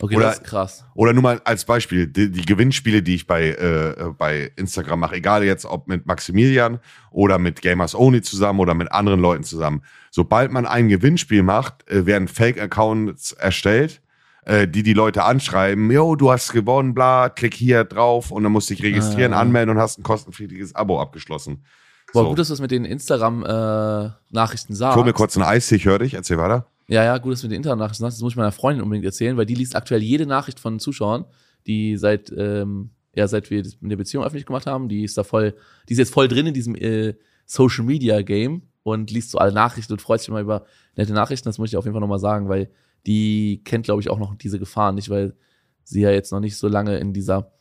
Okay, 0.00 0.16
oder, 0.16 0.26
das 0.26 0.38
ist 0.38 0.44
krass. 0.44 0.84
Oder 0.94 1.12
nur 1.12 1.22
mal 1.22 1.40
als 1.44 1.64
Beispiel, 1.64 2.06
die, 2.08 2.30
die 2.30 2.44
Gewinnspiele, 2.44 3.02
die 3.02 3.14
ich 3.14 3.26
bei, 3.26 3.50
äh, 3.50 4.12
bei 4.18 4.50
Instagram 4.56 5.00
mache, 5.00 5.16
egal 5.16 5.44
jetzt 5.44 5.64
ob 5.64 5.86
mit 5.88 6.04
Maximilian 6.04 6.80
oder 7.10 7.38
mit 7.38 7.62
Gamers 7.62 7.94
Only 7.94 8.20
zusammen 8.20 8.60
oder 8.60 8.74
mit 8.74 8.90
anderen 8.92 9.20
Leuten 9.20 9.44
zusammen. 9.44 9.82
Sobald 10.10 10.50
man 10.50 10.66
ein 10.66 10.88
Gewinnspiel 10.88 11.42
macht, 11.42 11.88
äh, 11.88 12.06
werden 12.06 12.28
Fake-Accounts 12.28 13.32
erstellt 13.32 14.02
äh, 14.44 14.68
die 14.68 14.82
die 14.82 14.92
Leute 14.92 15.24
anschreiben, 15.24 15.90
yo, 15.90 16.16
du 16.16 16.30
hast 16.30 16.52
gewonnen, 16.52 16.94
bla, 16.94 17.28
klick 17.28 17.54
hier 17.54 17.84
drauf 17.84 18.30
und 18.30 18.42
dann 18.42 18.52
musst 18.52 18.70
du 18.70 18.74
dich 18.74 18.84
registrieren, 18.84 19.32
ah, 19.32 19.40
anmelden 19.40 19.74
und 19.74 19.80
hast 19.80 19.98
ein 19.98 20.02
kostenpflichtiges 20.02 20.74
Abo 20.74 21.00
abgeschlossen. 21.00 21.64
Boah, 22.12 22.22
so. 22.22 22.28
gut, 22.28 22.38
dass 22.38 22.48
du 22.48 22.52
das 22.52 22.60
mit 22.60 22.70
den 22.70 22.84
Instagram-Nachrichten 22.84 24.72
äh, 24.72 24.76
sagst. 24.76 24.94
Ich 24.94 24.96
hol 24.96 25.04
mir 25.04 25.12
kurz 25.12 25.36
ein 25.36 25.42
Eis, 25.42 25.70
ich 25.72 25.84
höre 25.84 25.98
dich, 25.98 26.14
erzähl 26.14 26.38
weiter. 26.38 26.66
Ja, 26.86 27.02
ja, 27.02 27.16
gut, 27.18 27.32
dass 27.32 27.40
du 27.40 27.46
mit 27.46 27.52
den 27.52 27.56
Internet-Nachrichten 27.56 28.02
sagst, 28.02 28.18
das 28.18 28.22
muss 28.22 28.34
ich 28.34 28.36
meiner 28.36 28.52
Freundin 28.52 28.82
unbedingt 28.82 29.06
erzählen, 29.06 29.36
weil 29.36 29.46
die 29.46 29.54
liest 29.54 29.74
aktuell 29.74 30.02
jede 30.02 30.26
Nachricht 30.26 30.60
von 30.60 30.78
Zuschauern, 30.78 31.24
die 31.66 31.96
seit, 31.96 32.30
ähm, 32.36 32.90
ja, 33.14 33.26
seit 33.26 33.50
wir 33.50 33.62
eine 33.82 33.96
Beziehung 33.96 34.24
öffentlich 34.24 34.46
gemacht 34.46 34.66
haben, 34.66 34.88
die 34.88 35.04
ist 35.04 35.16
da 35.16 35.24
voll, 35.24 35.54
die 35.88 35.94
ist 35.94 35.98
jetzt 35.98 36.12
voll 36.12 36.28
drin 36.28 36.46
in 36.46 36.54
diesem 36.54 36.74
äh, 36.74 37.14
Social 37.46 37.84
Media 37.84 38.20
Game 38.22 38.62
und 38.82 39.10
liest 39.10 39.30
so 39.30 39.38
alle 39.38 39.52
Nachrichten 39.52 39.94
und 39.94 40.02
freut 40.02 40.20
sich 40.20 40.28
immer 40.28 40.40
über 40.40 40.66
nette 40.96 41.14
Nachrichten. 41.14 41.48
Das 41.48 41.58
muss 41.58 41.70
ich 41.70 41.76
auf 41.76 41.84
jeden 41.84 41.94
Fall 41.94 42.00
nochmal 42.00 42.18
sagen, 42.18 42.48
weil 42.48 42.70
die 43.06 43.62
kennt, 43.64 43.84
glaube 43.84 44.00
ich, 44.00 44.10
auch 44.10 44.18
noch 44.18 44.34
diese 44.36 44.58
Gefahren 44.58 44.94
nicht, 44.94 45.10
weil 45.10 45.34
sie 45.82 46.00
ja 46.00 46.10
jetzt 46.10 46.32
noch 46.32 46.40
nicht 46.40 46.56
so 46.56 46.68
lange 46.68 46.98
in 46.98 47.12
dieser, 47.12 47.52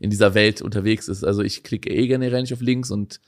in 0.00 0.10
dieser 0.10 0.34
Welt 0.34 0.62
unterwegs 0.62 1.08
ist. 1.08 1.24
Also 1.24 1.42
ich 1.42 1.62
klicke 1.62 1.90
eh 1.90 2.06
generell 2.06 2.40
nicht 2.40 2.52
auf 2.52 2.60
Links 2.60 2.90
und 2.90 3.20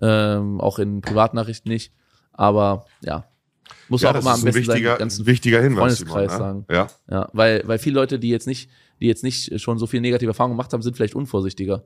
ähm, 0.00 0.60
auch 0.60 0.78
in 0.78 1.00
Privatnachrichten 1.00 1.70
nicht. 1.70 1.92
Aber 2.32 2.86
ja, 3.02 3.28
muss 3.88 4.02
ja, 4.02 4.10
auch 4.10 4.20
immer 4.20 4.32
am 4.34 4.42
besten 4.42 4.60
wichtiger, 4.60 4.90
seinen 4.90 4.98
ganzen 4.98 5.26
wichtiger 5.26 5.62
Hinweis, 5.62 5.98
Freundeskreis 5.98 6.32
Simon, 6.32 6.58
ne? 6.58 6.64
sagen. 6.68 6.90
Ja. 7.10 7.16
ja, 7.16 7.28
weil, 7.32 7.62
weil 7.66 7.78
viele 7.78 7.96
Leute, 7.96 8.18
die 8.18 8.30
jetzt 8.30 8.46
nicht, 8.46 8.70
die 9.00 9.06
jetzt 9.06 9.24
nicht 9.24 9.60
schon 9.60 9.78
so 9.78 9.86
viel 9.86 10.00
negative 10.00 10.30
Erfahrungen 10.30 10.54
gemacht 10.54 10.72
haben, 10.72 10.82
sind 10.82 10.96
vielleicht 10.96 11.14
unvorsichtiger. 11.14 11.84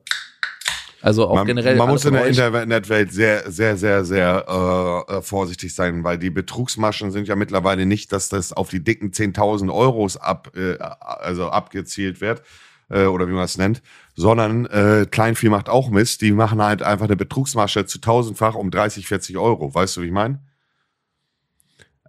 Also 1.03 1.29
auch 1.29 1.35
man, 1.35 1.47
generell. 1.47 1.77
Man 1.77 1.89
muss 1.89 2.05
in 2.05 2.15
der 2.15 2.27
Internetwelt 2.27 3.13
sehr, 3.13 3.51
sehr, 3.51 3.77
sehr, 3.77 4.05
sehr 4.05 4.47
äh, 4.49 5.17
äh, 5.17 5.23
vorsichtig 5.23 5.75
sein, 5.75 6.05
weil 6.05 6.17
die 6.17 6.31
Betrugsmaschen 6.31 7.11
sind 7.11 7.27
ja 7.27 7.35
mittlerweile 7.35 7.87
nicht, 7.87 8.13
dass 8.13 8.29
das 8.29 8.53
auf 8.53 8.71
die 8.71 8.83
dicken 8.83 9.11
10.000 9.11 9.73
Euros 9.73 10.17
ab, 10.17 10.53
äh, 10.57 10.79
also 10.79 11.51
abgezielt 11.51 12.21
wird 12.21 12.43
äh, 12.89 13.07
oder 13.07 13.27
wie 13.27 13.33
man 13.33 13.45
es 13.45 13.59
nennt, 13.59 13.83
sondern 14.15 14.67
äh, 14.67 15.07
Kleinvieh 15.11 15.49
macht 15.49 15.69
auch 15.69 15.91
Mist. 15.91 16.21
Die 16.21 16.31
machen 16.31 16.63
halt 16.63 16.83
einfach 16.83 17.07
eine 17.07 17.17
Betrugsmasche 17.17 17.85
zu 17.85 18.01
tausendfach 18.01 18.55
um 18.55 18.71
30, 18.71 19.09
40 19.09 19.39
Euro. 19.39 19.75
Weißt 19.75 19.97
du, 19.97 20.03
wie 20.03 20.07
ich 20.07 20.13
meine? 20.13 20.41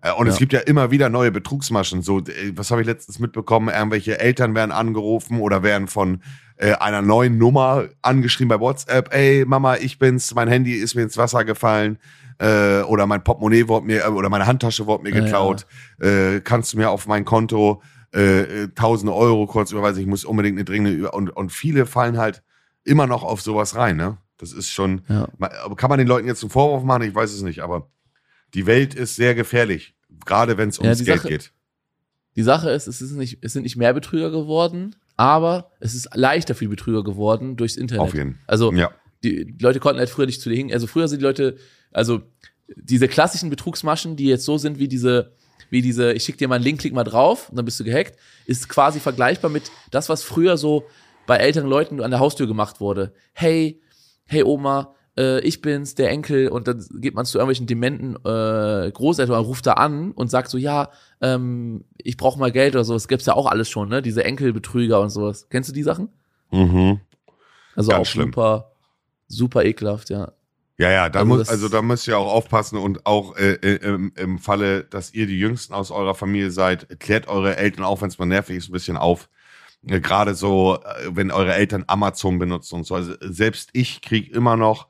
Äh, 0.04 0.12
und 0.12 0.28
ja. 0.28 0.34
es 0.34 0.38
gibt 0.38 0.54
ja 0.54 0.60
immer 0.60 0.92
wieder 0.92 1.10
neue 1.10 1.32
Betrugsmaschen. 1.32 2.04
So, 2.04 2.22
was 2.54 2.70
habe 2.70 2.82
ich 2.82 2.88
letztens 2.88 3.18
mitbekommen? 3.18 3.70
Irgendwelche 3.70 4.20
Eltern 4.20 4.54
werden 4.54 4.72
angerufen 4.72 5.40
oder 5.40 5.64
werden 5.64 5.88
von 5.88 6.22
äh, 6.58 6.74
einer 6.74 7.02
neuen 7.02 7.38
Nummer 7.38 7.86
angeschrieben 8.02 8.50
bei 8.50 8.60
WhatsApp. 8.60 9.13
Ey, 9.13 9.46
Mama, 9.46 9.76
ich 9.78 10.00
bin's. 10.00 10.34
Mein 10.36 10.48
Handy 10.48 10.74
ist 10.74 10.96
mir 10.96 11.04
ins 11.04 11.18
Wasser 11.18 11.44
gefallen. 11.46 11.98
Äh, 12.39 12.82
oder 12.82 13.06
mein 13.08 13.24
Portemonnaie 13.24 13.68
wurde 13.68 13.86
mir, 13.86 14.06
äh, 14.06 14.10
oder 14.10 14.30
meine 14.30 14.48
Handtasche 14.48 14.86
wurde 14.86 15.04
mir 15.04 15.12
geklaut. 15.12 15.66
Ja. 16.02 16.08
Äh, 16.08 16.42
kannst 16.42 16.74
du 16.74 16.78
mir 16.78 16.89
auf 16.89 17.08
mein 17.08 17.26
Konto 17.26 17.82
äh, 18.12 18.68
tausende 18.76 19.13
Euro 19.13 19.46
kurz 19.46 19.72
überweisen? 19.72 20.02
Ich 20.02 20.08
muss 20.08 20.26
unbedingt 20.26 20.58
eine 20.58 20.66
dringende 20.66 21.12
und, 21.12 21.30
und 21.30 21.52
viele 21.52 21.86
fallen 21.86 22.18
halt 22.18 22.44
immer 22.84 23.08
noch 23.08 23.24
auf 23.24 23.42
sowas 23.42 23.76
rein, 23.76 23.98
ne? 23.98 24.18
Das 24.38 24.52
ist 24.52 24.70
schon, 24.70 25.04
ja. 25.08 25.30
kann 25.78 25.89
man 25.89 26.00
den 26.00 26.08
Leuten 26.08 26.28
jetzt 26.28 26.44
einen 26.44 26.50
Vorwurf 26.50 26.84
machen? 26.84 27.04
Ich 27.04 27.16
weiß 27.16 27.32
es 27.32 27.44
nicht, 27.44 27.62
aber 27.62 27.89
die 28.54 28.66
Welt 28.66 28.94
ist 28.94 29.16
sehr 29.16 29.36
gefährlich, 29.36 29.96
gerade 30.26 30.58
wenn 30.58 30.70
es 30.70 30.80
ums 30.80 31.00
ja, 31.00 31.06
Geld 31.06 31.22
Sache, 31.22 31.30
geht. 31.30 31.54
Die 32.36 32.44
Sache 32.44 32.72
ist, 32.72 32.88
es, 32.88 33.02
ist 33.02 33.13
nicht, 33.13 33.38
es 33.42 33.54
sind 33.54 33.63
nicht 33.63 33.78
mehr 33.78 33.94
Betrüger 33.94 34.32
geworden, 34.32 34.96
aber 35.24 35.72
es 35.80 35.94
ist 35.94 36.10
leichter 36.14 36.54
für 36.54 36.66
die 36.66 36.70
Betrüger 36.70 37.04
geworden 37.04 37.56
durchs 37.56 37.78
Internet. 37.78 38.02
Auf 38.02 38.14
jeden. 38.14 38.40
Also 38.46 38.74
ja. 38.74 38.92
die, 39.24 39.56
Leute 39.60 39.80
konnten 39.80 40.00
halt 40.00 40.10
früher 40.10 40.26
nicht 40.26 40.42
zu 40.42 40.50
dir 40.50 40.56
hingehen. 40.56 40.76
Also 40.76 40.88
früher 40.88 41.08
sind 41.08 41.20
die 41.20 41.26
Leute, 41.26 41.56
also 41.92 42.22
diese 42.76 43.08
klassischen 43.08 43.50
Betrugsmaschen, 43.50 44.16
die 44.16 44.26
jetzt 44.26 44.46
so 44.46 44.58
sind 44.58 44.80
wie 44.80 44.88
diese, 44.88 45.32
wie 45.70 45.82
diese, 45.82 46.14
ich 46.14 46.24
schick 46.24 46.38
dir 46.38 46.48
mal 46.48 46.56
einen 46.56 46.64
Link, 46.64 46.82
klick 46.82 46.94
mal 46.94 47.04
drauf 47.04 47.50
und 47.50 47.56
dann 47.56 47.66
bist 47.66 47.80
du 47.80 47.84
gehackt, 47.84 48.18
ist 48.46 48.68
quasi 48.70 49.00
vergleichbar 49.00 49.50
mit 49.50 49.72
das, 49.92 50.10
was 50.10 50.24
früher 50.24 50.58
so 50.58 50.84
bei 51.26 51.38
älteren 51.38 51.70
Leuten 51.70 52.02
an 52.02 52.12
der 52.12 52.20
Haustür 52.20 52.48
gemacht 52.48 52.82
wurde. 52.82 53.14
Hey, 53.32 53.82
hey 54.26 54.44
Oma, 54.44 54.94
äh, 55.17 55.39
ich 55.41 55.62
bin's, 55.62 55.95
der 55.95 56.10
Enkel, 56.10 56.47
und 56.47 56.67
dann 56.67 56.86
geht 56.95 57.13
man 57.13 57.26
zu 57.26 57.38
irgendwelchen 57.38 57.67
dementen 57.67 58.15
äh, 58.26 58.91
Großeltern, 58.91 59.43
ruft 59.43 59.65
da 59.65 59.73
an 59.73 60.12
und 60.12 60.30
sagt 60.30 60.49
so, 60.49 60.58
ja, 60.58 60.89
ähm, 61.21 61.86
ich 61.97 62.17
brauche 62.17 62.39
mal 62.39 62.52
Geld 62.52 62.76
oder 62.76 62.84
sowas. 62.84 63.08
Gibt's 63.08 63.26
ja 63.26 63.34
auch 63.34 63.47
alles 63.47 63.69
schon, 63.69 63.89
ne? 63.89 64.02
Diese 64.02 64.23
Enkelbetrüger 64.23 64.99
und 64.99 65.10
sowas. 65.10 65.47
Kennst 65.49 65.69
du 65.69 65.73
die 65.73 65.84
Sachen? 65.84 66.10
Mhm. 66.52 66.99
Also 67.76 67.91
Ganz 67.91 68.02
auch 68.02 68.12
schlimm. 68.12 68.28
super, 68.28 68.71
super 69.28 69.63
ekelhaft, 69.63 70.10
ja. 70.10 70.32
Ja, 70.78 70.91
ja, 70.91 71.10
da 71.10 71.19
also 71.19 71.30
muss, 71.30 71.49
also 71.49 71.69
da 71.69 71.82
müsst 71.84 72.08
ihr 72.08 72.17
auch 72.17 72.32
aufpassen 72.32 72.78
und 72.80 73.06
auch 73.06 73.38
äh, 73.38 73.54
äh, 73.54 73.76
im, 73.76 74.12
im 74.15 74.39
Falle, 74.39 74.84
dass 74.84 75.13
ihr 75.13 75.28
die 75.28 75.38
Jüngsten 75.38 75.73
aus 75.73 75.91
eurer 75.91 76.15
Familie 76.15 76.49
seid, 76.49 76.99
klärt 76.99 77.28
eure 77.28 77.58
Eltern, 77.58 77.86
auch 77.86 78.02
wenn 78.02 78.08
es 78.10 78.17
mal 78.17 78.26
nervig 78.26 78.58
ist, 78.58 78.69
ein 78.69 78.73
bisschen 78.73 78.97
auf. 78.97 79.30
Äh, 79.88 79.99
Gerade 79.99 80.34
so, 80.34 80.80
äh, 80.84 81.12
wenn 81.12 81.30
eure 81.30 81.54
Eltern 81.54 81.84
Amazon 81.88 82.39
benutzen 82.39 82.76
und 82.76 82.86
so. 82.86 82.95
Also 82.95 83.13
selbst 83.21 83.69
ich 83.73 84.02
krieg 84.02 84.34
immer 84.34 84.58
noch 84.58 84.88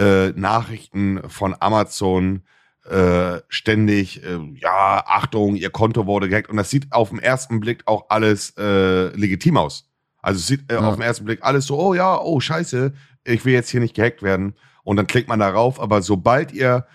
äh, 0.00 0.30
Nachrichten 0.30 1.28
von 1.28 1.54
Amazon 1.60 2.42
äh, 2.88 3.40
ständig, 3.48 4.24
äh, 4.24 4.38
ja, 4.54 5.04
Achtung, 5.06 5.56
ihr 5.56 5.70
Konto 5.70 6.06
wurde 6.06 6.28
gehackt. 6.28 6.48
Und 6.48 6.56
das 6.56 6.70
sieht 6.70 6.90
auf 6.92 7.10
den 7.10 7.18
ersten 7.18 7.60
Blick 7.60 7.82
auch 7.84 8.06
alles 8.08 8.54
äh, 8.56 9.08
legitim 9.14 9.58
aus. 9.58 9.90
Also 10.22 10.38
es 10.38 10.46
sieht 10.46 10.70
äh, 10.72 10.76
ja. 10.76 10.80
auf 10.80 10.96
den 10.96 11.02
ersten 11.02 11.26
Blick 11.26 11.40
alles 11.42 11.66
so, 11.66 11.78
oh 11.78 11.94
ja, 11.94 12.18
oh 12.18 12.40
scheiße, 12.40 12.92
ich 13.24 13.44
will 13.44 13.52
jetzt 13.52 13.68
hier 13.68 13.80
nicht 13.80 13.94
gehackt 13.94 14.22
werden. 14.22 14.54
Und 14.82 14.96
dann 14.96 15.06
klickt 15.06 15.28
man 15.28 15.38
darauf. 15.38 15.78
Aber 15.78 16.00
sobald 16.00 16.52
ihr, 16.52 16.86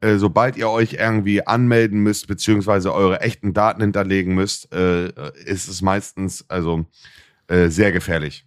äh, 0.00 0.16
sobald 0.16 0.56
ihr 0.56 0.70
euch 0.70 0.94
irgendwie 0.94 1.44
anmelden 1.44 2.00
müsst, 2.00 2.28
beziehungsweise 2.28 2.94
eure 2.94 3.20
echten 3.20 3.52
Daten 3.52 3.80
hinterlegen 3.80 4.34
müsst, 4.34 4.72
äh, 4.72 5.08
ist 5.44 5.68
es 5.68 5.82
meistens 5.82 6.48
also 6.48 6.86
äh, 7.48 7.68
sehr 7.68 7.90
gefährlich. 7.90 8.46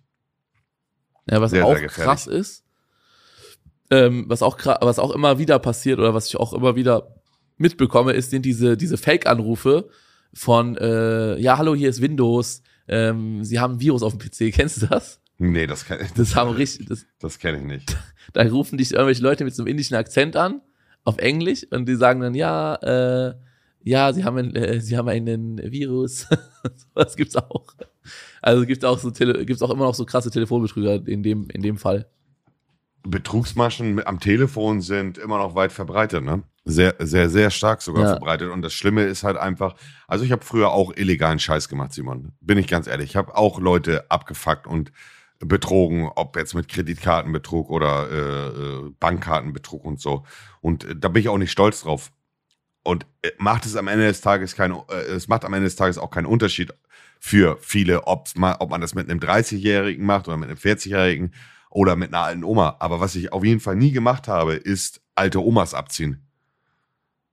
Ja, 1.30 1.42
was 1.42 1.52
sehr, 1.52 1.66
auch 1.66 1.76
sehr 1.76 1.88
krass 1.88 2.28
ist, 2.28 2.65
ähm, 3.96 4.26
was 4.28 4.42
auch 4.42 4.58
was 4.82 5.00
auch 5.00 5.12
immer 5.12 5.40
wieder 5.40 5.60
passiert 5.60 6.00
oder 6.00 6.14
was 6.14 6.28
ich 6.28 6.38
auch 6.38 6.54
immer 6.54 6.76
wieder 6.76 7.16
mitbekomme, 7.58 8.14
ist 8.14 8.30
sind 8.32 8.46
diese 8.46 8.78
diese 8.78 8.98
Fake-Anrufe 8.98 9.90
von 10.34 10.78
äh, 10.78 11.38
ja 11.40 11.58
hallo 11.58 11.76
hier 11.76 11.90
ist 11.90 12.02
Windows, 12.02 12.62
ähm, 12.88 13.44
Sie 13.44 13.60
haben 13.60 13.76
ein 13.76 13.80
Virus 13.80 14.04
auf 14.04 14.18
dem 14.18 14.20
PC, 14.20 14.54
kennst 14.56 14.82
du 14.82 14.88
das? 14.88 15.22
Nee, 15.38 15.68
das 15.68 15.86
kann 15.86 16.00
ich 16.02 16.12
Das 16.14 16.36
haben 16.36 16.52
richtig 16.52 16.88
das, 16.88 17.06
das 17.20 17.40
kenne 17.40 17.60
ich 17.60 17.66
nicht. 17.66 17.98
Da 18.34 18.42
rufen 18.42 18.80
dich 18.80 18.92
irgendwelche 18.92 19.22
Leute 19.22 19.44
mit 19.44 19.54
so 19.54 19.62
einem 19.62 19.68
indischen 19.68 19.96
Akzent 19.96 20.36
an 20.36 20.62
auf 21.04 21.20
Englisch 21.20 21.68
und 21.70 21.88
die 21.88 21.96
sagen 21.96 22.22
dann 22.22 22.34
ja 22.34 22.76
äh, 22.78 23.36
ja, 23.86 24.12
sie 24.14 24.24
haben, 24.24 24.38
ein, 24.38 24.56
äh, 24.56 24.82
sie 24.82 24.98
haben 24.98 25.08
einen 25.08 25.60
Virus. 25.72 26.28
das 26.96 27.16
gibt's 27.16 27.36
auch. 27.36 27.68
Also 28.42 28.66
gibt 28.66 28.84
auch 28.84 28.98
so 28.98 29.12
Tele 29.12 29.46
gibt's 29.46 29.62
auch 29.62 29.70
immer 29.70 29.86
noch 29.86 29.94
so 29.94 30.06
krasse 30.06 30.32
Telefonbetrüger 30.32 31.08
in 31.08 31.22
dem, 31.22 31.50
in 31.52 31.62
dem 31.62 31.78
Fall. 31.78 32.08
Betrugsmaschen 33.06 34.06
am 34.06 34.20
Telefon 34.20 34.82
sind 34.82 35.18
immer 35.18 35.38
noch 35.38 35.56
weit 35.56 35.72
verbreitet, 35.72 36.24
ne? 36.24 36.44
Sehr, 36.66 36.96
sehr, 37.00 37.30
sehr 37.30 37.52
stark 37.52 37.82
sogar 37.82 38.04
Ja. 38.04 38.10
verbreitet. 38.10 38.50
Und 38.52 38.62
das 38.64 38.74
Schlimme 38.74 39.04
ist 39.04 39.24
halt 39.24 39.38
einfach, 39.38 39.76
also 40.08 40.26
ich 40.26 40.32
habe 40.32 40.44
früher 40.44 40.72
auch 40.72 40.92
illegalen 40.96 41.38
Scheiß 41.40 41.70
gemacht, 41.70 41.94
Simon. 41.94 42.32
Bin 42.42 42.58
ich 42.58 42.68
ganz 42.68 42.88
ehrlich. 42.88 43.12
Ich 43.12 43.16
habe 43.16 43.38
auch 43.38 43.60
Leute 43.60 44.10
abgefuckt 44.10 44.66
und 44.66 44.92
betrogen, 45.40 46.10
ob 46.16 46.36
jetzt 46.38 46.56
mit 46.56 46.68
Kreditkartenbetrug 46.68 47.70
oder 47.70 48.10
äh, 48.10 48.48
äh, 48.88 48.92
Bankkartenbetrug 49.00 49.86
und 49.86 50.00
so. 50.00 50.26
Und 50.62 50.86
äh, 50.86 50.96
da 50.96 51.10
bin 51.10 51.22
ich 51.22 51.30
auch 51.30 51.38
nicht 51.38 51.52
stolz 51.52 51.82
drauf. 51.82 52.12
Und 52.84 53.06
äh, 53.22 53.32
macht 53.38 53.66
es 53.66 53.76
am 53.76 53.88
Ende 53.88 54.08
des 54.08 54.22
Tages 54.22 54.56
kein, 54.56 54.72
äh, 54.72 54.96
es 55.16 55.28
macht 55.28 55.46
am 55.46 55.54
Ende 55.54 55.66
des 55.66 55.76
Tages 55.76 55.98
auch 55.98 56.10
keinen 56.10 56.26
Unterschied 56.26 56.74
für 57.20 57.58
viele, 57.60 58.08
ob's 58.08 58.36
mal, 58.36 58.56
ob 58.60 58.70
man 58.72 58.82
das 58.82 58.96
mit 58.96 59.10
einem 59.10 59.20
30-Jährigen 59.20 60.06
macht 60.06 60.28
oder 60.28 60.38
mit 60.38 60.50
einem 60.50 60.58
40-Jährigen 60.58 61.34
oder 61.76 61.98
mit 61.98 62.14
einer 62.14 62.24
alten 62.24 62.46
Oma. 62.46 62.78
Aber 62.80 63.02
was 63.02 63.16
ich 63.16 63.34
auf 63.34 63.44
jeden 63.44 63.60
Fall 63.60 63.76
nie 63.76 63.92
gemacht 63.92 64.30
habe, 64.30 64.54
ist 64.54 65.02
alte 65.14 65.44
Omas 65.44 65.74
abziehen. 65.74 66.26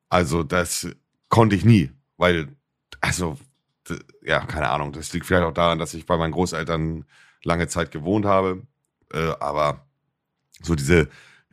Also 0.09 0.43
das 0.43 0.89
konnte 1.29 1.55
ich 1.55 1.65
nie, 1.65 1.93
weil, 2.17 2.49
also, 3.01 3.39
ja, 4.21 4.41
keine 4.41 4.69
Ahnung. 4.71 4.93
Das 4.93 5.13
liegt 5.13 5.27
vielleicht 5.27 5.45
auch 5.45 5.55
daran, 5.55 5.79
dass 5.79 5.95
ich 5.95 6.07
bei 6.07 6.17
meinen 6.17 6.33
Großeltern 6.33 7.05
lange 7.45 7.69
Zeit 7.69 7.93
gewohnt 7.93 8.27
habe. 8.27 8.67
Äh, 9.13 9.33
aber 9.39 9.87
so 10.61 10.75
diese 10.75 11.09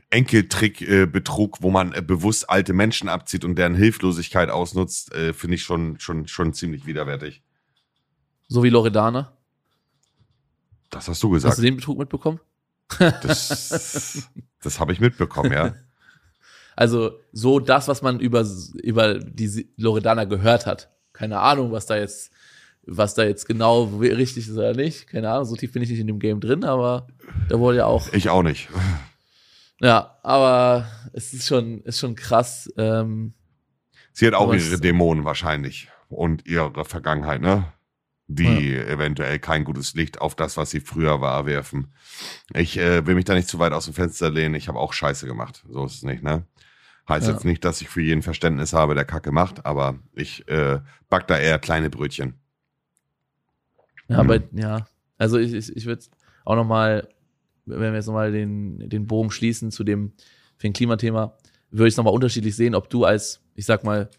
Enkeltrick-Betrug, 0.10 1.62
wo 1.62 1.70
man 1.70 1.94
äh, 1.94 2.02
bewusst 2.02 2.50
alte 2.50 2.74
Menschen 2.74 3.08
abzieht 3.08 3.46
und 3.46 3.56
deren 3.56 3.76
Hilflosigkeit 3.76 4.50
ausnutzt, 4.50 5.14
äh, 5.14 5.34
finde 5.34 5.56
ich 5.56 5.62
schon, 5.62 6.00
schon, 6.00 6.28
schon 6.28 6.54
ziemlich 6.54 6.88
widerwärtig. 6.88 7.44
So 8.48 8.64
wie 8.64 8.70
Loredana. 8.70 9.38
Das 10.90 11.08
hast 11.08 11.22
du 11.22 11.28
Hast 11.28 11.44
gesagt. 11.44 11.60
du 11.60 11.62
den 11.62 11.76
Betrug 11.76 12.00
mitbekommen? 12.00 12.40
Das, 12.98 14.30
das 14.62 14.80
habe 14.80 14.94
ich 14.94 15.00
mitbekommen, 15.00 15.52
ja. 15.52 15.76
Also 16.76 17.20
so 17.34 17.60
das, 17.60 17.90
was 17.90 18.02
man 18.02 18.22
über, 18.22 18.46
über 18.82 19.20
die 19.20 19.68
Loredana 19.76 20.24
gehört 20.24 20.66
hat. 20.66 20.90
Keine 21.12 21.40
Ahnung, 21.40 21.74
was 21.74 21.88
da 21.88 21.98
jetzt, 21.98 22.32
was 22.84 23.16
da 23.16 23.24
jetzt 23.24 23.48
genau 23.48 23.84
richtig 24.00 24.48
ist 24.48 24.56
oder 24.56 24.74
nicht. 24.74 25.08
Keine 25.08 25.30
Ahnung, 25.30 25.44
so 25.44 25.58
tief 25.58 25.74
bin 25.74 25.84
ich 25.84 25.90
nicht 25.90 26.00
in 26.00 26.08
dem 26.08 26.20
Game 26.20 26.40
drin, 26.40 26.64
aber 26.64 27.08
da 27.50 27.60
wurde 27.60 27.80
ja 27.80 27.86
auch. 27.86 28.14
Ich 28.14 28.30
auch 28.30 28.44
nicht. 28.44 28.70
Ja, 29.82 30.18
aber 30.24 30.90
es 31.14 31.32
ist 31.32 31.48
schon, 31.48 31.82
ist 31.84 32.00
schon 32.00 32.14
krass. 32.14 32.70
Ähm, 32.76 33.34
Sie 34.12 34.28
hat 34.28 34.34
auch 34.34 34.54
ihre 34.54 34.78
Dämonen 34.78 35.24
wahrscheinlich 35.24 35.88
und 36.10 36.46
ihre 36.46 36.84
Vergangenheit, 36.84 37.40
ne? 37.40 37.72
Die 38.32 38.76
eventuell 38.78 39.40
kein 39.40 39.64
gutes 39.64 39.96
Licht 39.96 40.22
auf 40.22 40.36
das, 40.36 40.56
was 40.56 40.70
sie 40.70 40.82
früher 40.82 41.20
war, 41.20 41.48
werfen. 41.48 41.88
Ich 42.54 42.78
äh, 42.78 43.06
will 43.08 43.16
mich 43.16 43.26
da 43.26 43.34
nicht 43.34 43.48
zu 43.48 43.58
weit 43.58 43.74
aus 43.74 43.86
dem 43.86 43.96
Fenster 43.96 44.30
lehnen. 44.30 44.54
Ich 44.54 44.68
habe 44.68 44.78
auch 44.78 44.94
Scheiße 44.94 45.26
gemacht. 45.26 45.66
So 45.68 45.84
ist 45.86 45.96
es 45.96 46.04
nicht, 46.04 46.22
ne? 46.22 46.46
Heißt 47.10 47.26
Ja. 47.26 47.34
jetzt 47.34 47.44
nicht, 47.44 47.66
dass 47.66 47.82
ich 47.82 47.90
für 47.90 48.02
jeden 48.02 48.22
Verständnis 48.22 48.72
habe, 48.72 48.94
der 48.94 49.04
Kacke 49.06 49.32
macht, 49.32 49.66
aber 49.66 49.98
ich 50.14 50.48
äh, 50.48 50.80
back 51.10 51.26
da 51.28 51.40
eher 51.40 51.58
kleine 51.58 51.90
Brötchen. 51.90 52.36
Ja, 54.08 54.16
Mhm. 54.24 54.32
aber 54.32 54.40
ja, 54.54 54.88
also 55.18 55.40
ich, 55.40 55.52
ich, 55.54 55.76
ich 55.76 55.86
würde 55.88 56.04
auch 56.46 56.56
nochmal, 56.56 57.08
wenn 57.66 57.80
wir 57.82 57.96
jetzt 57.96 58.06
nochmal 58.06 58.32
den, 58.32 58.90
den 58.90 59.08
Bogen 59.08 59.32
schließen 59.32 59.72
zu 59.72 59.84
dem, 59.84 60.14
für 60.58 60.68
den 60.68 60.74
Klimathema, 60.74 61.36
würde 61.72 61.88
ich 61.88 61.94
es 61.94 61.98
nochmal 61.98 62.14
unterschiedlich 62.14 62.56
sehen, 62.56 62.76
ob 62.76 62.92
du 62.92 63.06
als, 63.06 63.42
ich 63.56 63.66
sag 63.66 63.84
mal, 63.84 64.10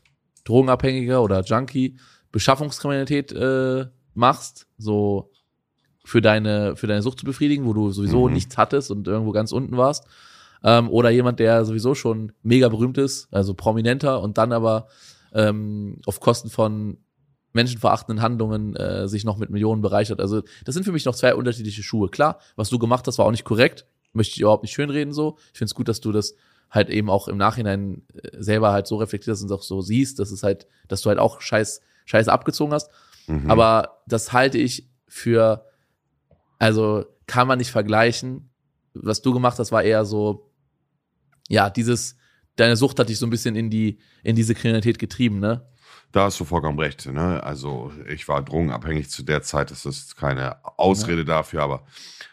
Drogenabhängiger 0.42 1.22
oder 1.22 1.42
Junkie 1.42 1.96
Beschaffungskriminalität 2.32 3.32
äh, 3.32 3.86
machst, 4.14 4.66
so 4.78 5.30
für 6.04 6.20
deine, 6.20 6.76
für 6.76 6.86
deine 6.86 7.02
Sucht 7.02 7.20
zu 7.20 7.24
befriedigen, 7.24 7.66
wo 7.66 7.72
du 7.72 7.90
sowieso 7.90 8.26
Mhm. 8.28 8.34
nichts 8.34 8.56
hattest 8.56 8.90
und 8.90 9.06
irgendwo 9.06 9.32
ganz 9.32 9.52
unten 9.52 9.76
warst. 9.76 10.04
Ähm, 10.62 10.90
oder 10.90 11.10
jemand, 11.10 11.38
der 11.40 11.64
sowieso 11.64 11.94
schon 11.94 12.32
mega 12.42 12.68
berühmt 12.68 12.98
ist, 12.98 13.28
also 13.32 13.54
prominenter 13.54 14.20
und 14.20 14.36
dann 14.38 14.52
aber 14.52 14.88
ähm, 15.32 15.98
auf 16.06 16.20
Kosten 16.20 16.50
von 16.50 16.98
menschenverachtenden 17.52 18.22
Handlungen 18.22 18.76
äh, 18.76 19.08
sich 19.08 19.24
noch 19.24 19.36
mit 19.36 19.50
Millionen 19.50 19.82
bereichert. 19.82 20.20
Also 20.20 20.42
das 20.64 20.74
sind 20.74 20.84
für 20.84 20.92
mich 20.92 21.04
noch 21.04 21.14
zwei 21.14 21.34
unterschiedliche 21.34 21.82
Schuhe. 21.82 22.08
Klar, 22.08 22.38
was 22.56 22.68
du 22.68 22.78
gemacht 22.78 23.06
hast, 23.06 23.18
war 23.18 23.26
auch 23.26 23.30
nicht 23.30 23.44
korrekt. 23.44 23.86
Möchte 24.12 24.34
ich 24.34 24.40
überhaupt 24.40 24.62
nicht 24.62 24.72
schönreden 24.72 25.12
so. 25.12 25.36
Ich 25.52 25.58
finde 25.58 25.70
es 25.70 25.74
gut, 25.74 25.88
dass 25.88 26.00
du 26.00 26.12
das 26.12 26.34
halt 26.70 26.90
eben 26.90 27.10
auch 27.10 27.26
im 27.26 27.36
Nachhinein 27.36 28.02
äh, 28.14 28.30
selber 28.42 28.72
halt 28.72 28.86
so 28.86 28.96
reflektierst 28.96 29.42
und 29.42 29.50
auch 29.52 29.62
so 29.62 29.80
siehst, 29.80 30.18
dass 30.18 30.30
es 30.30 30.42
halt, 30.42 30.66
dass 30.88 31.00
du 31.02 31.08
halt 31.08 31.18
auch 31.18 31.40
scheiß, 31.40 31.80
scheiß 32.04 32.28
abgezogen 32.28 32.72
hast. 32.72 32.90
Mhm. 33.30 33.50
Aber 33.50 34.02
das 34.06 34.32
halte 34.32 34.58
ich 34.58 34.90
für, 35.06 35.64
also 36.58 37.04
kann 37.26 37.46
man 37.46 37.58
nicht 37.58 37.70
vergleichen. 37.70 38.50
Was 38.94 39.22
du 39.22 39.32
gemacht 39.32 39.58
hast, 39.58 39.72
war 39.72 39.82
eher 39.82 40.04
so, 40.04 40.50
ja, 41.48 41.70
dieses, 41.70 42.16
deine 42.56 42.76
Sucht 42.76 42.98
hat 42.98 43.08
dich 43.08 43.18
so 43.18 43.26
ein 43.26 43.30
bisschen 43.30 43.56
in 43.56 43.70
die, 43.70 43.98
in 44.22 44.36
diese 44.36 44.54
Kriminalität 44.54 44.98
getrieben, 44.98 45.38
ne? 45.38 45.66
Da 46.12 46.24
hast 46.24 46.40
du 46.40 46.44
vollkommen 46.44 46.78
recht. 46.78 47.06
Ne? 47.06 47.40
Also 47.44 47.92
ich 48.08 48.26
war 48.26 48.42
drogenabhängig 48.42 49.10
zu 49.10 49.22
der 49.22 49.42
Zeit. 49.42 49.70
Das 49.70 49.86
ist 49.86 50.16
keine 50.16 50.56
Ausrede 50.76 51.24
dafür, 51.24 51.62
aber 51.62 51.84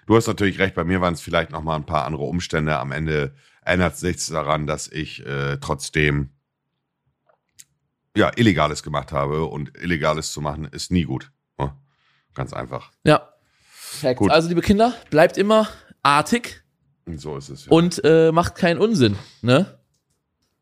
du 0.07 0.15
hast 0.15 0.25
natürlich 0.25 0.57
recht. 0.57 0.73
Bei 0.73 0.83
mir 0.83 0.99
waren 0.99 1.13
es 1.13 1.21
vielleicht 1.21 1.51
noch 1.51 1.61
mal 1.61 1.75
ein 1.75 1.85
paar 1.85 2.05
andere 2.05 2.23
Umstände. 2.23 2.79
Am 2.79 2.91
Ende 2.91 3.35
ändert 3.63 3.93
es 3.93 4.01
nichts 4.01 4.25
daran, 4.27 4.65
dass 4.65 4.87
ich 4.87 5.23
äh, 5.27 5.57
trotzdem 5.57 6.31
ja 8.18 8.32
Illegales 8.36 8.84
gemacht 8.84 9.11
habe 9.11 9.45
und 9.45 9.72
Illegales 9.82 10.32
zu 10.32 10.41
machen 10.41 10.65
ist 10.72 10.91
nie 10.91 11.03
gut. 11.03 11.32
Ne? 11.57 11.74
Ganz 12.34 12.53
einfach. 12.53 12.91
Ja. 13.03 13.30
Perfekt. 13.91 14.20
Gut. 14.20 14.32
Also, 14.32 14.49
liebe 14.49 14.61
Kinder, 14.61 14.93
bleibt 15.09 15.38
immer 15.38 15.68
artig 16.03 16.63
Und 17.05 17.20
so 17.20 17.38
ist 17.38 17.49
es. 17.49 17.65
Ja. 17.65 17.72
und 17.72 18.01
äh, 18.03 18.32
macht 18.32 18.55
keinen 18.55 18.80
Unsinn, 18.80 19.18
ne? 19.41 19.78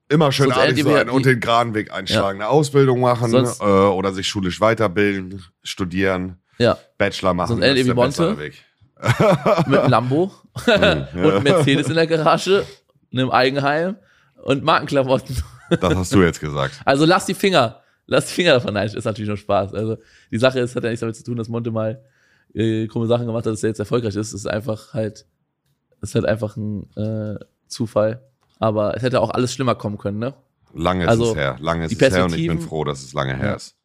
Immer 0.08 0.32
schön 0.32 0.46
sonst 0.46 0.58
artig 0.60 0.84
sein 0.84 1.10
und 1.10 1.26
den 1.26 1.40
geraden 1.40 1.74
Weg 1.74 1.92
einschlagen. 1.92 2.40
Eine 2.40 2.50
Ausbildung 2.50 3.00
machen 3.02 3.32
Sonst- 3.32 3.60
äh, 3.60 3.64
oder 3.66 4.14
sich 4.14 4.28
schulisch 4.28 4.62
weiterbilden, 4.62 5.44
studieren, 5.64 6.38
Ja. 6.60 6.78
Bachelor 7.00 7.34
machen. 7.34 7.48
Sonst 7.60 7.62
das 7.62 7.80
ist 7.80 7.88
der 7.88 7.96
Monte. 7.96 8.38
Weg. 8.38 8.64
Mit 9.68 9.80
einem 9.80 9.90
Lambo 9.90 10.32
und 10.54 10.70
einem 10.70 11.44
Mercedes 11.44 11.88
in 11.88 11.96
der 11.96 12.06
Garage, 12.08 12.66
einem 13.12 13.32
Eigenheim 13.32 13.98
und 14.44 14.64
Markenklamotten. 14.64 15.36
Das 15.70 15.96
hast 15.96 16.14
du 16.14 16.22
jetzt 16.22 16.40
gesagt. 16.40 16.82
Also 16.86 17.06
lass 17.06 17.26
die 17.26 17.34
Finger, 17.34 17.82
lass 18.06 18.28
die 18.28 18.34
Finger 18.34 18.54
davon. 18.54 18.74
Nein, 18.74 18.88
ist 18.88 19.04
natürlich 19.06 19.28
nur 19.28 19.38
Spaß. 19.38 19.74
Also 19.74 19.98
die 20.32 20.38
Sache 20.38 20.60
ist, 20.60 20.76
hat 20.76 20.84
ja 20.84 20.90
nichts 20.90 21.02
damit 21.02 21.16
zu 21.16 21.24
tun, 21.24 21.38
dass 21.38 21.50
Monte 21.50 21.72
mal 21.72 22.04
äh, 22.54 22.88
krumme 22.88 23.08
Sachen 23.08 23.26
gemacht 23.26 23.46
hat, 23.46 23.54
dass 23.54 23.64
er 23.64 23.70
jetzt 23.70 23.80
erfolgreich 23.80 24.16
ist. 24.16 24.28
Es 24.28 24.34
ist 24.34 24.48
einfach 24.48 24.94
halt, 24.94 25.26
es 26.02 26.10
ist 26.10 26.16
halt 26.16 26.26
einfach 26.26 26.56
ein 26.58 26.90
äh, 26.96 27.40
Zufall. 27.68 28.22
Aber 28.60 28.96
es 28.96 29.04
hätte 29.04 29.20
auch 29.20 29.32
alles 29.32 29.54
schlimmer 29.54 29.76
kommen 29.76 29.98
können, 29.98 30.20
ne? 30.20 30.34
Lange 30.74 31.04
ist 31.04 31.10
Also, 31.10 31.32
es 31.32 31.36
her. 31.36 31.58
Lange 31.60 31.86
ist 31.86 32.02
es 32.02 32.14
her 32.14 32.26
und 32.26 32.36
ich 32.36 32.48
bin 32.48 32.60
froh, 32.60 32.84
dass 32.84 33.04
es 33.04 33.14
lange 33.14 33.36
her 33.36 33.56
ist. 33.56 33.76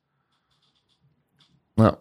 Ja. 1.77 1.99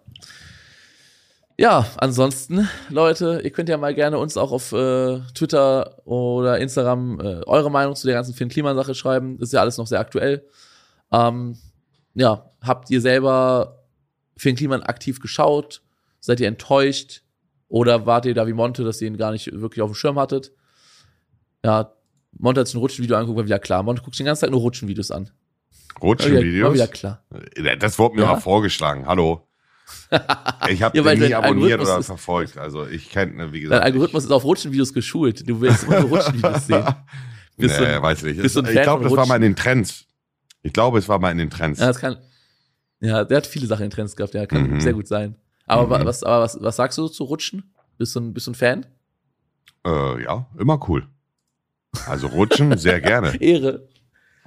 Ja, 1.60 1.86
ansonsten, 1.98 2.70
Leute, 2.90 3.42
ihr 3.44 3.50
könnt 3.52 3.68
ja 3.68 3.78
mal 3.78 3.94
gerne 3.94 4.18
uns 4.18 4.38
auch 4.38 4.54
auf 4.54 4.72
äh, 4.72 5.20
Twitter 5.36 5.98
oder 6.08 6.58
Instagram 6.58 7.20
äh, 7.20 7.24
eure 7.46 7.70
Meinung 7.70 7.96
zu 7.96 8.08
der 8.08 8.16
ganzen 8.16 8.34
Finn-Kliman-Sache 8.34 8.96
schreiben. 8.96 9.38
Ist 9.42 9.52
ja 9.52 9.60
alles 9.60 9.78
noch 9.78 9.86
sehr 9.86 10.00
aktuell. 10.00 10.46
Ähm, 11.12 11.58
ja, 12.14 12.50
habt 12.62 12.90
ihr 12.92 13.02
selber 13.02 13.84
Finn 14.38 14.56
Kliman 14.56 14.84
aktiv 14.84 15.20
geschaut? 15.20 15.82
Seid 16.22 16.40
ihr 16.40 16.48
enttäuscht? 16.48 17.24
Oder 17.68 18.06
wart 18.06 18.26
ihr 18.26 18.34
da 18.34 18.48
wie 18.48 18.54
Monte, 18.54 18.86
dass 18.86 19.02
ihr 19.02 19.08
ihn 19.10 19.18
gar 19.18 19.32
nicht 19.34 19.52
wirklich 19.52 19.82
auf 19.82 19.92
dem 19.92 19.96
Schirm 19.96 20.18
hattet? 20.18 20.54
Ja, 21.66 21.92
Monte 22.38 22.62
hat 22.62 22.68
sich 22.68 22.76
ein 22.76 22.80
Rutschenvideo 22.80 23.18
angeguckt, 23.18 23.38
war 23.38 23.46
wieder 23.46 23.60
klar. 23.60 23.84
Monte 23.84 24.02
guckt 24.02 24.16
sich 24.16 24.24
den 24.24 24.28
ganzen 24.28 24.46
Tag 24.46 24.52
nur 24.52 24.62
Rutschenvideos 24.62 25.12
an. 25.12 25.26
War 25.26 25.32
wieder, 25.32 26.00
war 26.00 26.10
Rutschenvideos? 26.10 26.74
wieder 26.74 26.88
klar. 26.88 27.22
Das 27.80 28.00
wurde 28.00 28.16
mir 28.16 28.22
Ja. 28.22 28.28
mal 28.34 28.40
vorgeschlagen. 28.40 29.06
Hallo. 29.08 29.49
Ich 30.70 30.82
habe 30.84 30.98
Ja, 30.98 31.04
den 31.04 31.14
nie 31.20 31.30
dein 31.30 31.34
abonniert 31.34 31.82
oder 31.82 32.02
verfolgt. 32.04 32.58
Also 32.58 32.86
ich 32.88 33.10
kenne, 33.10 33.52
wie 33.52 33.58
Dein 33.58 33.62
gesagt. 33.62 33.84
Algorithmus 33.86 34.24
ist 34.26 34.32
auf 34.32 34.44
Rutschenvideos 34.44 34.94
geschult. 34.94 35.48
Du 35.48 35.60
willst 35.62 35.88
nur 35.88 36.00
Rutschenvideos 36.02 36.68
sehen. 36.68 36.84
ich, 37.58 37.58
Bist 37.58 37.80
nee, 37.80 37.86
ein- 37.86 38.02
weiß 38.02 38.24
nicht. 38.24 38.42
bist 38.42 38.56
ich 38.58 38.82
glaube, 38.82 39.04
das 39.04 39.16
war 39.16 39.26
mal 39.26 39.36
in 39.38 39.42
den 39.42 39.56
Trends. 39.56 40.06
Ich 40.62 40.74
glaube, 40.74 41.00
es 41.00 41.08
war 41.08 41.20
mal 41.20 41.32
in 41.32 41.38
den 41.38 41.50
Trends. 41.50 41.80
Ja, 41.80 41.88
das 41.88 42.00
kann. 42.00 42.18
Ja, 43.02 43.24
der 43.24 43.38
hat 43.38 43.48
viele 43.48 43.66
Sachen 43.66 43.86
in 43.86 43.92
Trends 43.92 44.16
gehabt, 44.16 44.34
ja, 44.34 44.46
kann 44.46 44.70
Mhm. 44.70 44.82
sehr 44.82 44.94
gut 44.94 45.08
sein. 45.08 45.36
Aber 45.66 45.86
Mhm. 45.86 45.90
wa- 45.92 46.06
was, 46.06 46.24
aber 46.24 46.42
was, 46.44 46.58
was 46.62 46.76
sagst 46.76 46.98
du 46.98 47.08
zu 47.08 47.24
Rutschen? 47.24 47.74
Bist 47.98 48.16
du 48.16 48.20
ein, 48.20 48.34
bist 48.34 48.48
du 48.48 48.52
ein 48.52 48.56
Fan? 48.56 48.86
Äh, 49.86 50.24
ja, 50.24 50.48
immer 50.58 50.80
cool. 50.90 51.08
Also 52.08 52.28
rutschen, 52.28 52.78
sehr 52.78 53.00
gerne. 53.02 53.36
Ehre. 53.42 53.88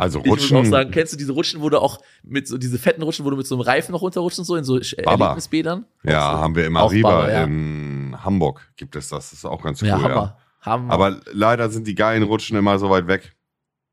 Also 0.03 0.18
Ich 0.18 0.26
muss 0.26 0.40
rutschen. 0.42 0.57
auch 0.57 0.64
sagen, 0.64 0.90
kennst 0.90 1.12
du 1.12 1.16
diese 1.16 1.32
Rutschen, 1.32 1.61
wo 1.62 1.68
du 1.70 1.80
auch 1.80 2.00
mit 2.24 2.48
so, 2.48 2.59
diese 2.59 2.76
fetten 2.78 3.03
Rutschen, 3.03 3.24
wo 3.24 3.30
du 3.30 3.36
mit 3.36 3.46
so 3.46 3.55
einem 3.55 3.62
Reifen 3.62 3.92
noch 3.92 4.03
runterrutschst 4.03 4.40
und 4.40 4.44
so, 4.44 4.57
in 4.57 4.64
so 4.64 4.80
Baba. 5.05 5.26
Erlebnisbädern? 5.26 5.84
ja, 6.03 6.20
haben 6.40 6.57
wir 6.57 6.66
im 6.66 6.76
Auch 6.76 6.90
Arriva 6.90 7.09
Baba, 7.09 7.30
ja. 7.30 7.44
in 7.44 8.16
Hamburg 8.24 8.68
gibt 8.76 8.96
es 8.96 9.09
das. 9.11 9.30
Das 9.30 9.38
ist 9.38 9.44
auch 9.44 9.62
ganz 9.62 9.80
cool. 9.80 9.88
Ja, 9.88 9.98
ja. 9.98 10.03
Hammer. 10.03 10.36
Hammer. 10.61 10.92
Aber 10.92 11.20
leider 11.32 11.70
sind 11.70 11.86
die 11.86 11.94
geilen 11.94 12.24
Rutschen 12.24 12.57
immer 12.59 12.78
so 12.80 12.90
weit 12.90 13.07
weg. 13.07 13.34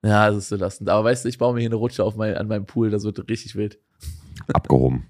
ja, 0.03 0.30
das 0.32 0.38
ist 0.45 0.49
belastend. 0.49 0.89
Aber 0.89 1.03
weißt 1.03 1.26
du, 1.26 1.30
ich 1.30 1.38
baue 1.38 1.53
mir 1.53 1.60
hier 1.60 1.70
eine 1.70 1.76
Rutsche 1.76 2.03
auf 2.03 2.16
mein, 2.16 2.36
an 2.36 2.47
meinem 2.47 2.66
Pool, 2.66 2.89
das 2.89 3.03
wird 3.03 3.30
richtig 3.30 3.55
wild. 3.55 3.78
Abgehoben. 4.53 5.05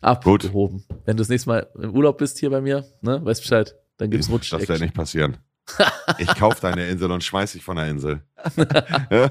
abgehoben. 0.00 0.84
Wenn 1.04 1.16
du 1.16 1.20
das 1.20 1.28
nächste 1.28 1.48
Mal 1.50 1.66
im 1.80 1.94
Urlaub 1.94 2.18
bist 2.18 2.38
hier 2.38 2.50
bei 2.50 2.60
mir, 2.60 2.84
ne, 3.02 3.22
weißt 3.24 3.42
Bescheid, 3.42 3.74
dann 3.98 4.10
gibt's 4.10 4.30
Rutsch. 4.30 4.52
Das 4.52 4.66
wird 4.68 4.80
nicht 4.80 4.94
passieren. 4.94 5.36
Ich 6.18 6.34
kauf 6.34 6.60
deine 6.60 6.88
Insel 6.88 7.10
und 7.10 7.24
schmeiß 7.24 7.52
dich 7.52 7.64
von 7.64 7.76
der 7.76 7.88
Insel. 7.88 8.22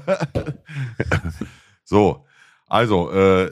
so, 1.84 2.26
also, 2.66 3.10
äh, 3.12 3.50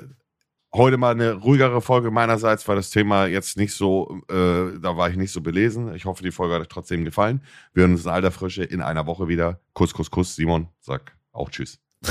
heute 0.72 0.96
mal 0.96 1.10
eine 1.10 1.34
ruhigere 1.34 1.80
Folge 1.80 2.10
meinerseits, 2.10 2.66
weil 2.68 2.76
das 2.76 2.90
Thema 2.90 3.26
jetzt 3.26 3.56
nicht 3.56 3.74
so, 3.74 4.20
äh, 4.28 4.78
da 4.80 4.96
war 4.96 5.10
ich 5.10 5.16
nicht 5.16 5.32
so 5.32 5.40
belesen. 5.40 5.94
Ich 5.94 6.04
hoffe, 6.04 6.22
die 6.22 6.30
Folge 6.30 6.54
hat 6.54 6.62
euch 6.62 6.68
trotzdem 6.68 7.04
gefallen. 7.04 7.42
Wir 7.72 7.82
hören 7.82 7.92
uns 7.92 8.04
in 8.04 8.10
alter 8.10 8.30
Frische 8.30 8.64
in 8.64 8.80
einer 8.80 9.06
Woche 9.06 9.28
wieder. 9.28 9.60
Kuss, 9.72 9.94
Kuss, 9.94 10.10
Kuss. 10.10 10.36
Simon, 10.36 10.68
sag 10.80 11.16
auch 11.32 11.50
Tschüss. 11.50 11.78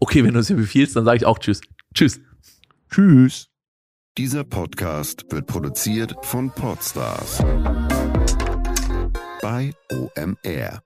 okay, 0.00 0.24
wenn 0.24 0.34
du 0.34 0.40
es 0.40 0.50
mir 0.50 0.56
befiehlst, 0.56 0.96
dann 0.96 1.04
sage 1.04 1.18
ich 1.18 1.26
auch 1.26 1.38
Tschüss. 1.38 1.60
Tschüss. 1.94 2.20
Tschüss. 2.90 3.48
Dieser 4.18 4.44
Podcast 4.44 5.24
wird 5.30 5.46
produziert 5.46 6.14
von 6.22 6.50
Podstars 6.50 7.42
bei 9.42 9.74
OMR. 9.90 10.82